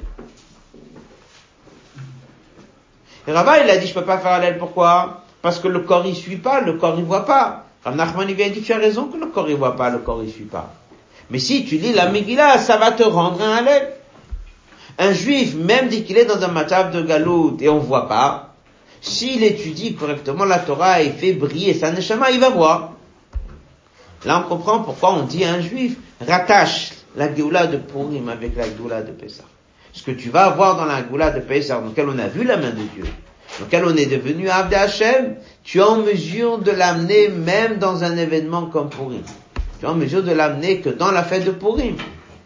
Et 3.27 3.31
Rabat, 3.31 3.63
il 3.63 3.69
a 3.69 3.77
dit, 3.77 3.87
je 3.87 3.93
peux 3.93 4.05
pas 4.05 4.19
faire 4.19 4.39
l'aile, 4.39 4.57
pourquoi? 4.57 5.23
Parce 5.41 5.59
que 5.59 5.67
le 5.67 5.81
corps 5.81 6.05
il 6.05 6.15
suit 6.15 6.37
pas, 6.37 6.61
le 6.61 6.73
corps 6.73 6.95
il 6.97 7.03
voit 7.03 7.25
pas. 7.25 7.65
Rav 7.83 7.95
Nachman, 7.95 8.29
il 8.29 8.35
vient 8.35 8.49
dire, 8.49 8.63
tu 8.65 8.71
as 8.71 8.77
raison 8.77 9.07
que 9.07 9.17
le 9.17 9.27
corps 9.27 9.49
il 9.49 9.55
voit 9.57 9.75
pas, 9.75 9.89
le 9.89 9.99
corps 9.99 10.23
il 10.23 10.31
suit 10.31 10.45
pas. 10.45 10.73
Mais 11.29 11.39
si 11.39 11.65
tu 11.65 11.75
lis 11.75 11.91
la 11.91 12.09
Megillah, 12.09 12.57
ça 12.57 12.77
va 12.77 12.91
te 12.91 13.03
rendre 13.03 13.41
un 13.41 13.57
halal. 13.57 13.93
Un 14.97 15.11
juif, 15.11 15.55
même 15.55 15.89
dit 15.89 16.03
qu'il 16.03 16.17
est 16.17 16.25
dans 16.25 16.41
un 16.41 16.47
matave 16.47 16.91
de 16.91 17.01
galout 17.01 17.57
et 17.59 17.69
on 17.69 17.79
voit 17.79 18.07
pas, 18.07 18.46
s'il 19.07 19.43
étudie 19.43 19.95
correctement 19.95 20.45
la 20.45 20.59
Torah 20.59 21.01
et 21.01 21.11
fait 21.11 21.33
briller 21.33 21.73
sa 21.73 21.91
neshama, 21.91 22.31
il 22.31 22.39
va 22.39 22.49
voir. 22.49 22.93
Là, 24.25 24.43
on 24.45 24.49
comprend 24.49 24.79
pourquoi 24.79 25.13
on 25.13 25.23
dit 25.23 25.43
à 25.45 25.53
un 25.53 25.61
juif, 25.61 25.95
rattache 26.25 26.91
la 27.15 27.33
Géoula 27.33 27.67
de 27.67 27.77
Purim 27.77 28.29
avec 28.29 28.55
la 28.55 28.65
Géoula 28.65 29.01
de 29.01 29.11
Pessah. 29.11 29.43
Ce 29.93 30.03
que 30.03 30.11
tu 30.11 30.29
vas 30.29 30.49
voir 30.49 30.77
dans 30.77 30.85
la 30.85 31.03
Géoula 31.03 31.31
de 31.31 31.39
Pessah, 31.39 31.79
dans 31.79 31.87
laquelle 31.87 32.09
on 32.09 32.19
a 32.19 32.27
vu 32.27 32.43
la 32.43 32.57
main 32.57 32.71
de 32.71 32.83
Dieu, 32.93 33.03
dans 33.03 33.65
laquelle 33.65 33.85
on 33.85 33.95
est 33.95 34.05
devenu 34.05 34.49
Abd 34.49 34.73
Hashem, 34.73 35.35
tu 35.63 35.79
es 35.79 35.83
en 35.83 35.97
mesure 35.97 36.59
de 36.59 36.71
l'amener 36.71 37.29
même 37.29 37.77
dans 37.77 38.03
un 38.03 38.17
événement 38.17 38.65
comme 38.65 38.89
Purim. 38.89 39.23
Tu 39.79 39.85
es 39.85 39.87
en 39.87 39.95
mesure 39.95 40.23
de 40.23 40.31
l'amener 40.31 40.81
que 40.81 40.89
dans 40.89 41.11
la 41.11 41.23
fête 41.23 41.45
de 41.45 41.51
Purim. 41.51 41.95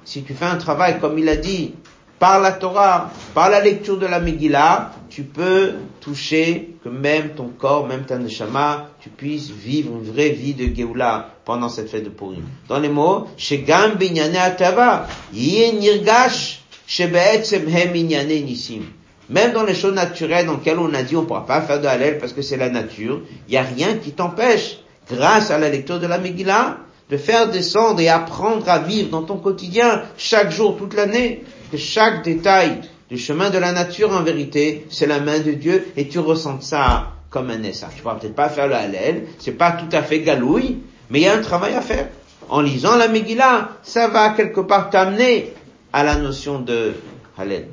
Si 0.04 0.24
tu 0.24 0.34
fais 0.34 0.46
un 0.46 0.58
travail, 0.58 1.00
comme 1.00 1.18
il 1.18 1.30
a 1.30 1.36
dit, 1.36 1.74
par 2.20 2.40
la 2.40 2.52
Torah, 2.52 3.10
par 3.34 3.50
la 3.50 3.62
lecture 3.62 3.98
de 3.98 4.06
la 4.06 4.20
Megillah, 4.20 4.92
tu 5.12 5.24
peux 5.24 5.74
toucher 6.00 6.76
que 6.84 6.90
même 6.90 7.32
ton 7.36 7.50
corps, 7.50 7.86
même 7.86 8.06
ta 8.06 8.18
neshama, 8.18 8.92
tu 9.02 9.10
puisses 9.10 9.52
vivre 9.52 9.92
une 9.92 10.10
vraie 10.10 10.30
vie 10.30 10.54
de 10.54 10.74
Geoula 10.74 11.36
pendant 11.44 11.68
cette 11.68 11.90
fête 11.90 12.06
de 12.06 12.10
Purim. 12.10 12.46
Dans 12.70 12.80
les 12.80 12.88
mots, 12.88 13.28
Shegam 13.36 13.96
binyane 13.96 14.38
atava, 14.38 15.08
nirgash, 15.34 16.62
hem 16.98 17.92
nisim. 17.94 18.84
Même 19.30 19.52
dans 19.52 19.64
les 19.64 19.76
choses 19.76 19.94
naturelles 19.94 20.46
dans 20.46 20.54
lesquelles 20.54 20.80
on 20.80 20.94
a 20.94 21.04
dit 21.04 21.16
on 21.16 21.22
ne 21.22 21.28
pourra 21.28 21.46
pas 21.46 21.62
faire 21.62 21.82
de 21.82 21.88
halal 21.88 22.18
parce 22.18 22.32
que 22.34 22.42
c'est 22.42 22.58
la 22.58 22.70
nature, 22.70 23.22
il 23.48 23.52
n'y 23.52 23.58
a 23.58 23.64
rien 23.64 23.98
qui 23.98 24.12
t'empêche, 24.12 24.80
grâce 25.10 25.52
à 25.52 25.58
la 25.58 25.70
lecture 25.70 26.00
de 26.00 26.08
la 26.08 26.20
Megillah, 26.20 26.78
de 27.10 27.18
faire 27.18 27.50
descendre 27.50 28.00
et 28.00 28.08
apprendre 28.08 28.70
à 28.70 28.80
vivre 28.80 29.10
dans 29.10 29.24
ton 29.24 29.38
quotidien, 29.38 30.04
chaque 30.18 30.52
jour, 30.52 30.78
toute 30.78 30.94
l'année, 30.94 31.44
que 31.70 31.78
chaque 31.78 32.24
détail 32.24 32.82
du 33.12 33.18
chemin 33.18 33.50
de 33.50 33.58
la 33.58 33.74
nature, 33.74 34.12
en 34.14 34.24
vérité, 34.24 34.88
c'est 34.90 35.06
la 35.06 35.20
main 35.20 35.40
de 35.40 35.52
Dieu 35.52 35.86
et 35.98 36.08
tu 36.08 36.20
ressens 36.20 36.62
ça 36.62 37.12
comme 37.30 37.50
un 37.50 37.62
essai. 37.62 37.88
Tu 37.94 38.02
pourras 38.02 38.16
peut-être 38.16 38.36
pas 38.36 38.48
faire 38.48 38.70
le 38.70 38.74
Hallel, 38.76 39.28
c'est 39.38 39.52
pas 39.52 39.74
tout 39.74 39.90
à 39.92 40.02
fait 40.02 40.22
galouille, 40.22 40.78
mais 41.10 41.20
il 41.20 41.24
y 41.24 41.28
a 41.28 41.36
un 41.36 41.42
travail 41.42 41.74
à 41.74 41.82
faire. 41.82 42.08
En 42.48 42.62
lisant 42.62 42.96
la 42.96 43.10
Megillah, 43.10 43.72
ça 43.84 44.08
va 44.08 44.30
quelque 44.30 44.62
part 44.62 44.90
t'amener 44.90 45.52
à 45.92 46.06
la 46.06 46.16
notion 46.16 46.60
de 46.60 46.94
Hallel. 47.38 47.68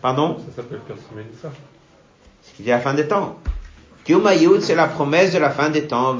Pardon? 0.00 0.36
Ça 0.38 0.62
s'appelle 0.62 0.78
qu'il 2.56 2.64
y 2.64 2.70
a 2.70 2.76
la 2.76 2.80
fin 2.80 2.94
des 2.94 3.08
temps. 3.08 3.38
Kiyumayud, 4.04 4.60
c'est 4.60 4.76
la 4.76 4.86
promesse 4.86 5.32
de 5.32 5.38
la 5.38 5.50
fin 5.50 5.68
des 5.68 5.88
temps. 5.88 6.14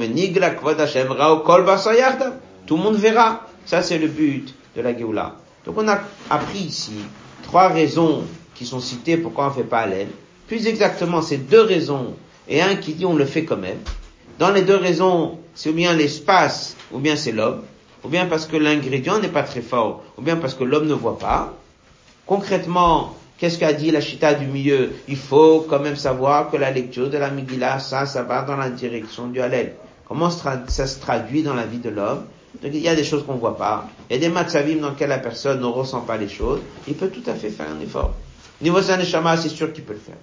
Tout 2.67 2.77
le 2.77 2.83
monde 2.83 2.97
verra. 2.97 3.47
Ça, 3.65 3.83
c'est 3.83 3.99
le 3.99 4.09
but 4.09 4.53
de 4.75 4.83
la 4.83 4.97
Géoula. 4.97 5.37
Donc 5.67 5.77
on 5.79 5.89
a 5.89 6.01
appris 6.31 6.61
ici 6.61 6.95
trois 7.43 7.69
raisons 7.69 8.23
qui 8.55 8.65
sont 8.65 8.81
citées 8.81 9.17
pourquoi 9.17 9.47
on 9.47 9.49
ne 9.49 9.55
fait 9.55 9.65
pas 9.65 9.87
l'aile. 9.87 10.09
Plus 10.47 10.67
exactement, 10.69 11.21
c'est 11.21 11.39
deux 11.39 11.61
raisons 11.61 12.15
et 12.49 12.63
un 12.63 12.77
qui 12.77 12.95
dit 12.95 13.05
on 13.05 13.17
le 13.17 13.25
fait 13.25 13.45
quand 13.45 13.57
même. 13.57 13.79
Dans 14.39 14.51
les 14.51 14.63
deux 14.63 14.77
raisons, 14.77 15.39
c'est 15.55 15.71
ou 15.71 15.73
bien 15.73 15.93
l'espace 15.93 16.77
ou 16.93 16.99
bien 16.99 17.17
c'est 17.17 17.33
l'homme, 17.33 17.63
ou 18.05 18.09
bien 18.09 18.27
parce 18.27 18.47
que 18.47 18.57
l'ingrédient 18.57 19.19
n'est 19.19 19.29
pas 19.29 19.43
très 19.43 19.63
fort, 19.63 20.03
ou 20.17 20.23
bien 20.23 20.37
parce 20.37 20.55
que 20.55 20.63
l'homme 20.63 20.87
ne 20.87 20.95
voit 20.95 21.19
pas. 21.19 21.55
Concrètement, 22.27 23.17
qu'est-ce 23.39 23.59
qu'a 23.59 23.73
dit 23.73 23.91
la 23.91 24.01
chita 24.01 24.35
du 24.35 24.47
milieu? 24.47 24.93
Il 25.09 25.17
faut 25.17 25.67
quand 25.69 25.81
même 25.81 25.97
savoir 25.97 26.51
que 26.51 26.57
la 26.57 26.71
lecture 26.71 27.11
de 27.11 27.19
la 27.19 27.31
Megillah, 27.31 27.81
ça, 27.81 28.07
ça 28.07 28.23
va 28.23 28.43
dans 28.43 28.57
la 28.57 28.71
direction 28.71 29.27
du 29.27 29.41
Hallel. 29.41 29.75
Comment 30.07 30.31
ça 30.31 30.67
se 30.69 31.01
traduit 31.01 31.43
dans 31.43 31.55
la 31.55 31.67
vie 31.67 31.79
de 31.79 31.91
l'homme? 31.91 32.25
Donc 32.63 32.73
il 32.75 32.81
y 32.81 32.89
a 32.89 32.95
des 32.95 33.05
choses 33.05 33.25
qu'on 33.25 33.35
ne 33.35 33.39
voit 33.39 33.57
pas. 33.57 33.89
Il 34.09 34.15
y 34.15 34.17
a 34.17 34.21
des 34.21 34.29
matzavim 34.29 34.77
dans 34.77 34.91
lesquels 34.91 35.09
la 35.09 35.19
personne 35.19 35.61
ne 35.61 35.67
ressent 35.67 36.01
pas 36.01 36.17
les 36.17 36.29
choses. 36.29 36.61
Il 36.89 36.95
peut 36.95 37.09
tout 37.09 37.29
à 37.29 37.35
fait 37.35 37.51
faire 37.51 37.67
un 37.69 37.81
effort. 37.81 38.15
Niveau 38.61 38.81
sa 38.81 38.97
neshama, 38.97 39.37
c'est 39.37 39.49
sûr 39.49 39.73
qu'il 39.73 39.85
peut 39.85 39.93
le 39.93 39.99
faire. 39.99 40.17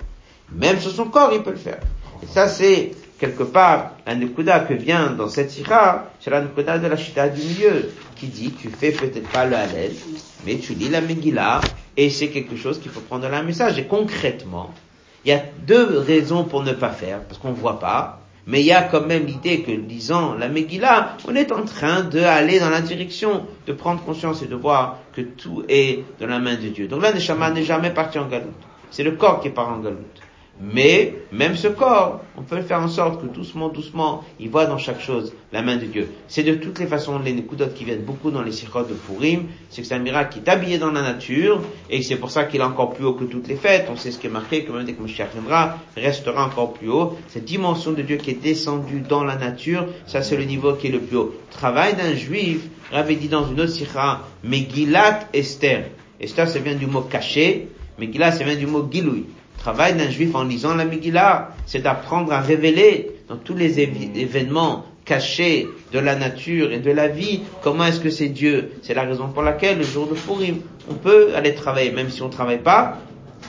Même 0.51 0.79
sur 0.79 0.91
son 0.91 1.05
corps, 1.05 1.31
il 1.33 1.43
peut 1.43 1.51
le 1.51 1.57
faire. 1.57 1.79
Et 2.21 2.25
ça, 2.25 2.47
c'est 2.47 2.91
quelque 3.19 3.43
part 3.43 3.91
un 4.05 4.15
nekuda 4.15 4.61
que 4.61 4.73
vient 4.73 5.11
dans 5.11 5.29
cette 5.29 5.57
ira, 5.57 6.09
c'est 6.19 6.29
la 6.29 6.41
de 6.41 6.87
la 6.87 6.97
chita 6.97 7.29
du 7.29 7.41
milieu, 7.41 7.91
qui 8.15 8.27
dit, 8.27 8.51
tu 8.51 8.69
fais 8.69 8.91
peut-être 8.91 9.29
pas 9.29 9.45
le 9.45 9.55
halal, 9.55 9.91
mais 10.45 10.57
tu 10.57 10.73
lis 10.73 10.89
la 10.89 11.01
Megillah, 11.01 11.61
et 11.95 12.09
c'est 12.09 12.29
quelque 12.29 12.55
chose 12.55 12.79
qu'il 12.79 12.91
faut 12.91 13.01
prendre 13.01 13.29
dans 13.29 13.33
un 13.33 13.43
message. 13.43 13.77
Et 13.77 13.85
concrètement, 13.85 14.73
il 15.25 15.29
y 15.29 15.31
a 15.31 15.41
deux 15.65 15.99
raisons 15.99 16.43
pour 16.43 16.63
ne 16.63 16.73
pas 16.73 16.89
faire, 16.89 17.21
parce 17.21 17.39
qu'on 17.39 17.53
voit 17.53 17.79
pas, 17.79 18.19
mais 18.45 18.61
il 18.61 18.65
y 18.65 18.71
a 18.73 18.83
quand 18.83 19.05
même 19.05 19.25
l'idée 19.25 19.61
que, 19.61 19.71
disant 19.71 20.33
la 20.33 20.49
Megillah, 20.49 21.17
on 21.27 21.35
est 21.35 21.51
en 21.51 21.63
train 21.63 22.01
d'aller 22.01 22.59
dans 22.59 22.69
la 22.69 22.81
direction, 22.81 23.45
de 23.67 23.73
prendre 23.73 24.03
conscience 24.03 24.41
et 24.41 24.47
de 24.47 24.55
voir 24.55 24.99
que 25.13 25.21
tout 25.21 25.63
est 25.69 26.03
dans 26.19 26.27
la 26.27 26.39
main 26.39 26.55
de 26.55 26.67
Dieu. 26.67 26.87
Donc 26.87 27.01
là, 27.01 27.13
Neshama 27.13 27.51
n'est 27.51 27.63
jamais 27.63 27.91
parti 27.91 28.19
en 28.19 28.27
galoute. 28.27 28.51
C'est 28.91 29.03
le 29.03 29.11
corps 29.11 29.39
qui 29.39 29.49
part 29.49 29.69
en 29.69 29.79
galoute. 29.79 30.22
Mais, 30.71 31.15
même 31.33 31.57
ce 31.57 31.67
corps, 31.67 32.21
on 32.37 32.41
peut 32.41 32.61
faire 32.61 32.79
en 32.79 32.87
sorte 32.87 33.21
que 33.21 33.27
doucement, 33.27 33.67
doucement, 33.67 34.23
il 34.39 34.49
voit 34.49 34.65
dans 34.65 34.77
chaque 34.77 35.01
chose 35.01 35.33
la 35.51 35.61
main 35.61 35.75
de 35.75 35.85
Dieu. 35.85 36.09
C'est 36.29 36.43
de 36.43 36.53
toutes 36.53 36.79
les 36.79 36.87
façons 36.87 37.19
les 37.19 37.33
Nekudot 37.33 37.67
qui 37.75 37.83
viennent 37.83 38.03
beaucoup 38.03 38.31
dans 38.31 38.41
les 38.41 38.53
sirotes 38.53 38.87
de 38.87 38.93
Purim, 38.93 39.47
c'est 39.69 39.81
que 39.81 39.87
c'est 39.87 39.95
un 39.95 39.99
miracle 39.99 40.33
qui 40.33 40.39
est 40.39 40.49
habillé 40.49 40.77
dans 40.77 40.91
la 40.91 41.01
nature, 41.01 41.61
et 41.89 42.01
c'est 42.01 42.15
pour 42.15 42.31
ça 42.31 42.45
qu'il 42.45 42.61
est 42.61 42.63
encore 42.63 42.93
plus 42.93 43.03
haut 43.03 43.13
que 43.13 43.25
toutes 43.25 43.49
les 43.49 43.57
fêtes. 43.57 43.87
On 43.91 43.97
sait 43.97 44.11
ce 44.11 44.17
qui 44.17 44.27
est 44.27 44.29
marqué, 44.29 44.63
que 44.63 44.71
même 44.71 44.85
dès 44.85 44.93
que 44.93 45.03
viendra, 45.03 45.79
restera 45.97 46.45
encore 46.45 46.73
plus 46.73 46.89
haut. 46.89 47.17
Cette 47.27 47.45
dimension 47.45 47.91
de 47.91 48.01
Dieu 48.01 48.15
qui 48.15 48.31
est 48.31 48.41
descendue 48.41 49.01
dans 49.01 49.25
la 49.25 49.35
nature, 49.35 49.87
ça 50.07 50.21
c'est 50.21 50.37
le 50.37 50.45
niveau 50.45 50.73
qui 50.73 50.87
est 50.87 50.91
le 50.91 50.99
plus 50.99 51.17
haut. 51.17 51.35
Travail 51.51 51.95
d'un 51.95 52.15
juif, 52.15 52.61
avait 52.93 53.15
dit 53.15 53.27
dans 53.27 53.45
une 53.49 53.59
autre 53.59 53.71
sira, 53.71 54.27
Megillat 54.43 55.27
Esther. 55.33 55.87
Esther, 56.21 56.47
ça 56.47 56.59
vient 56.59 56.75
du 56.75 56.85
mot 56.85 57.01
caché, 57.01 57.67
Megillat, 57.99 58.31
ça 58.31 58.45
vient 58.45 58.55
du 58.55 58.67
mot 58.67 58.87
Giloui 58.89 59.25
travail 59.63 59.95
d'un 59.95 60.09
juif 60.09 60.35
en 60.35 60.43
lisant 60.43 60.75
la 60.75 60.83
Megillah, 60.83 61.51
c'est 61.65 61.79
d'apprendre 61.79 62.33
à 62.33 62.41
révéler 62.41 63.11
dans 63.29 63.37
tous 63.37 63.55
les 63.55 63.79
événements 63.79 64.83
cachés 65.05 65.69
de 65.93 65.99
la 65.99 66.15
nature 66.15 66.73
et 66.73 66.79
de 66.79 66.91
la 66.91 67.07
vie, 67.07 67.39
comment 67.61 67.85
est-ce 67.85 68.01
que 68.01 68.09
c'est 68.09 68.27
Dieu. 68.27 68.73
C'est 68.81 68.93
la 68.93 69.03
raison 69.03 69.29
pour 69.29 69.41
laquelle 69.41 69.77
le 69.77 69.85
jour 69.85 70.07
de 70.07 70.15
Purim, 70.15 70.57
on 70.91 70.95
peut 70.95 71.29
aller 71.33 71.53
travailler, 71.55 71.91
même 71.91 72.09
si 72.09 72.21
on 72.21 72.27
ne 72.27 72.31
travaille 72.31 72.61
pas, 72.61 72.97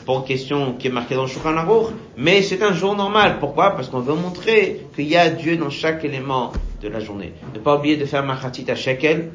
pour 0.06 0.18
une 0.18 0.24
question 0.24 0.74
qui 0.74 0.86
est 0.86 0.90
marquée 0.90 1.16
dans 1.16 1.22
le 1.22 1.28
Shulchan 1.28 1.56
Aruch, 1.56 1.88
mais 2.16 2.42
c'est 2.42 2.62
un 2.62 2.74
jour 2.74 2.94
normal. 2.94 3.38
Pourquoi? 3.40 3.70
Parce 3.74 3.88
qu'on 3.88 4.00
veut 4.00 4.14
montrer 4.14 4.86
qu'il 4.94 5.08
y 5.08 5.16
a 5.16 5.30
Dieu 5.30 5.56
dans 5.56 5.70
chaque 5.70 6.04
élément 6.04 6.52
de 6.80 6.88
la 6.88 7.00
journée. 7.00 7.32
Ne 7.52 7.58
pas 7.58 7.76
oublier 7.76 7.96
de 7.96 8.04
faire 8.04 8.24
Machatit 8.24 8.70
à 8.70 8.76
Shekel. 8.76 9.30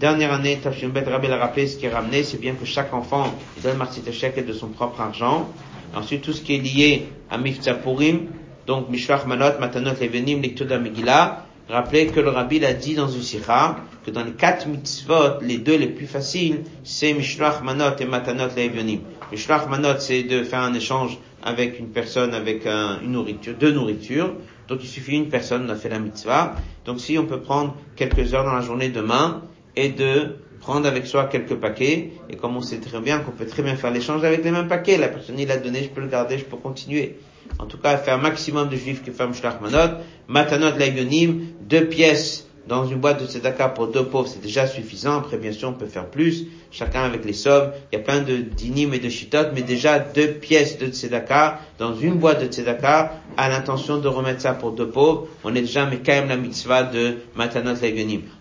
Dernière 0.00 0.32
année, 0.32 0.58
Tafshin 0.60 0.88
Bet 0.88 1.04
Rabbi 1.04 1.28
l'a 1.28 1.36
rappelé, 1.36 1.68
ce 1.68 1.76
qui 1.76 1.86
est 1.86 1.90
ramené, 1.90 2.24
c'est 2.24 2.40
bien 2.40 2.54
que 2.54 2.64
chaque 2.64 2.92
enfant 2.92 3.32
donne 3.62 3.80
à 3.80 4.12
Shekel 4.12 4.44
de 4.44 4.52
son 4.52 4.66
propre 4.66 5.00
argent. 5.00 5.48
Ensuite, 5.94 6.22
tout 6.22 6.32
ce 6.32 6.42
qui 6.42 6.56
est 6.56 6.58
lié 6.58 7.06
à 7.30 7.38
Mifta 7.38 7.74
Purim, 7.74 8.26
donc 8.66 8.88
Mishloach 8.88 9.24
Manot, 9.26 9.60
Matanot, 9.60 9.92
Levenim, 10.00 10.40
de 10.40 10.76
Megillah. 10.76 11.46
Rappelez 11.68 12.08
que 12.08 12.18
le 12.18 12.30
Rabbi 12.30 12.58
l'a 12.58 12.72
dit 12.72 12.96
dans 12.96 13.06
une 13.06 13.22
sikha, 13.22 13.76
que 14.04 14.10
dans 14.10 14.24
les 14.24 14.32
quatre 14.32 14.66
mitzvot, 14.66 15.40
les 15.42 15.58
deux 15.58 15.76
les 15.76 15.86
plus 15.86 16.06
faciles, 16.06 16.64
c'est 16.82 17.12
Mishloach 17.12 17.62
Manot 17.62 17.96
et 18.00 18.04
Matanot, 18.04 18.48
Levenim. 18.56 18.98
Mishloach 19.30 19.68
Manot, 19.68 20.00
c'est 20.00 20.24
de 20.24 20.42
faire 20.42 20.60
un 20.60 20.74
échange 20.74 21.18
avec 21.40 21.78
une 21.78 21.88
personne, 21.88 22.34
avec 22.34 22.66
une 22.66 23.12
nourriture, 23.12 23.54
deux 23.60 23.70
nourritures. 23.70 24.34
Donc 24.66 24.80
il 24.82 24.88
suffit 24.88 25.12
une 25.12 25.28
personne, 25.28 25.66
on 25.68 25.70
a 25.70 25.76
fait 25.76 25.90
la 25.90 26.00
mitzvah. 26.00 26.56
Donc 26.84 27.00
si 27.00 27.16
on 27.16 27.26
peut 27.26 27.40
prendre 27.40 27.76
quelques 27.94 28.34
heures 28.34 28.44
dans 28.44 28.54
la 28.54 28.62
journée 28.62 28.88
demain 28.88 29.42
et 29.76 29.88
de 29.90 30.36
prendre 30.60 30.86
avec 30.86 31.06
soi 31.06 31.26
quelques 31.26 31.56
paquets, 31.56 32.12
et 32.30 32.36
comme 32.36 32.56
on 32.56 32.62
sait 32.62 32.78
très 32.78 33.00
bien 33.00 33.18
qu'on 33.18 33.32
peut 33.32 33.46
très 33.46 33.62
bien 33.62 33.76
faire 33.76 33.90
l'échange 33.90 34.24
avec 34.24 34.42
les 34.44 34.50
mêmes 34.50 34.68
paquets, 34.68 34.96
la 34.96 35.08
personne 35.08 35.38
il 35.38 35.48
l'a 35.48 35.58
donné, 35.58 35.82
je 35.82 35.88
peux 35.90 36.00
le 36.00 36.08
garder, 36.08 36.38
je 36.38 36.44
peux 36.44 36.56
continuer. 36.56 37.16
En 37.58 37.66
tout 37.66 37.76
cas, 37.78 37.98
faire 37.98 38.14
un 38.14 38.22
maximum 38.22 38.68
de 38.70 38.76
juifs 38.76 39.02
qui 39.02 39.10
ferment 39.10 39.34
Shlach 39.34 39.60
Manot, 39.60 39.98
Matanot 40.28 40.76
Layonim, 40.78 41.48
deux 41.60 41.86
pièces 41.86 42.48
dans 42.66 42.86
une 42.86 42.98
boîte 42.98 43.20
de 43.20 43.26
tzedaka 43.26 43.68
pour 43.68 43.88
deux 43.88 44.04
pauvres, 44.04 44.28
c'est 44.28 44.40
déjà 44.40 44.66
suffisant. 44.66 45.18
Après, 45.18 45.36
bien 45.36 45.52
sûr, 45.52 45.68
on 45.68 45.72
peut 45.72 45.86
faire 45.86 46.06
plus, 46.06 46.46
chacun 46.70 47.02
avec 47.02 47.24
les 47.24 47.32
sommes. 47.32 47.72
Il 47.92 47.96
y 47.96 48.00
a 48.00 48.04
plein 48.04 48.22
de 48.22 48.36
dinim 48.36 48.94
et 48.94 48.98
de 48.98 49.08
shitot, 49.08 49.52
mais 49.54 49.62
déjà 49.62 49.98
deux 49.98 50.28
pièces 50.28 50.78
de 50.78 50.86
tzedaka 50.86 51.60
dans 51.78 51.94
une 51.94 52.14
boîte 52.14 52.42
de 52.42 52.46
tzedaka 52.46 53.12
à 53.36 53.48
l'intention 53.48 53.98
de 53.98 54.08
remettre 54.08 54.40
ça 54.40 54.54
pour 54.54 54.72
deux 54.72 54.88
pauvres. 54.88 55.26
On 55.44 55.54
est 55.54 55.60
déjà, 55.60 55.86
mais 55.86 55.98
quand 55.98 56.12
même 56.12 56.28
la 56.28 56.36
mitzvah 56.36 56.84
de 56.84 57.16
matanot. 57.36 57.74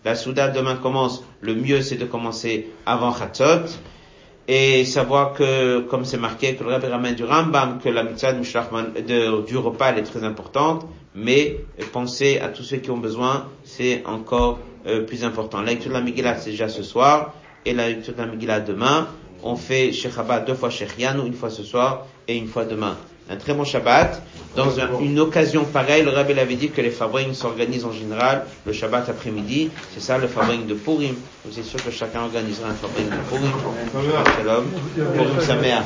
La 0.06 0.16
souda 0.16 0.50
demain 0.50 0.76
commence. 0.76 1.24
Le 1.42 1.56
mieux, 1.56 1.82
c'est 1.82 1.98
de 1.98 2.06
commencer 2.06 2.70
avant 2.86 3.14
chatzot 3.14 3.78
et 4.48 4.84
savoir 4.86 5.34
que, 5.34 5.82
comme 5.82 6.06
c'est 6.06 6.18
marqué, 6.18 6.56
que 6.56 6.64
le 6.64 6.72
Rabbi 6.72 6.88
ramène 6.88 7.16
du 7.16 7.24
Rambam, 7.24 7.80
que 7.80 7.90
la 7.90 8.04
mitzvah 8.04 8.34
du 8.34 9.58
repas 9.58 9.92
elle 9.92 10.00
est 10.00 10.04
très 10.04 10.24
importante, 10.24 10.86
mais 11.16 11.58
penser 11.92 12.40
à 12.40 12.50
tous 12.50 12.64
ceux 12.64 12.78
qui 12.78 12.92
ont 12.92 12.98
besoin, 12.98 13.48
c'est 13.64 14.04
encore 14.06 14.60
euh, 14.88 15.06
plus 15.06 15.24
important. 15.24 15.62
La 15.62 15.72
lecture 15.72 15.90
de 15.90 15.96
la 15.96 16.02
Megillah, 16.02 16.38
c'est 16.38 16.52
déjà 16.52 16.70
ce 16.70 16.84
soir, 16.84 17.34
et 17.66 17.74
la 17.74 17.90
lecture 17.90 18.14
de 18.14 18.20
la 18.20 18.28
Megillah 18.28 18.60
demain. 18.60 19.08
On 19.44 19.56
fait 19.56 19.92
Sheikh 19.92 20.14
deux 20.48 20.56
fois 20.56 20.70
Sheikh 20.70 20.98
Yanou, 20.98 21.26
une 21.26 21.34
fois 21.34 21.50
ce 21.50 21.64
soir, 21.64 22.08
et 22.28 22.38
une 22.38 22.48
fois 22.48 22.66
demain 22.66 22.98
un 23.30 23.38
très 23.38 23.54
bon 23.54 23.64
Shabbat. 23.64 24.22
Dans 24.56 24.70
une 25.00 25.20
occasion 25.20 25.66
pareille, 25.66 26.04
le 26.04 26.12
Rabbi 26.12 26.40
avait 26.40 26.56
dit 26.56 26.70
que 26.70 26.82
les 26.82 26.92
fabriques 26.92 27.34
s'organisent 27.34 27.86
en 27.86 27.92
général 27.92 28.46
le 28.66 28.74
Shabbat 28.74 29.10
après-midi. 29.10 29.72
C'est 29.94 30.02
ça 30.02 30.18
le 30.20 30.28
fabrique 30.28 30.68
de 30.68 30.76
Purim. 30.76 31.16
Vous 31.46 31.58
êtes 31.58 31.66
sûr 31.66 31.84
que 31.84 31.90
chacun 31.90 32.22
organisera 32.22 32.70
un 32.70 32.74
fabrique 32.74 33.10
de 33.10 33.16
Purim. 33.30 33.52
Shalom. 34.38 34.66
Purim 35.16 35.42
sa 35.42 35.56
mère. 35.56 35.84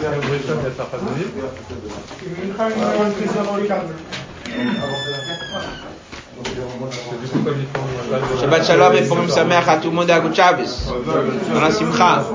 Shabbat 8.39 8.66
Shalom 8.66 8.93
et 8.95 9.04
Sameach 9.30 9.68
à 9.68 9.78
tout 9.78 9.89
le 9.89 9.95
monde 9.95 10.10
à 10.10 10.22
Shabbos. 10.34 10.93
Dans 11.54 11.62
la 11.62 11.72
Simcha. 11.72 12.26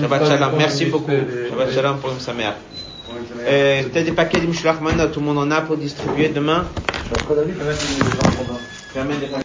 Shabbat 0.00 0.26
Shalom. 0.26 0.50
Merci 0.56 0.86
beaucoup. 0.86 1.10
Shabbat 1.50 1.72
Shalom 1.72 1.96
des 4.04 4.12
paquets 4.12 4.40
de 4.40 4.46
Mishloach 4.46 4.80
Manot, 4.80 5.08
tout 5.08 5.20
le 5.20 5.26
monde 5.26 5.38
en 5.38 5.50
a 5.50 5.60
pour 5.60 5.76
distribuer 5.76 6.28
demain. 6.28 6.64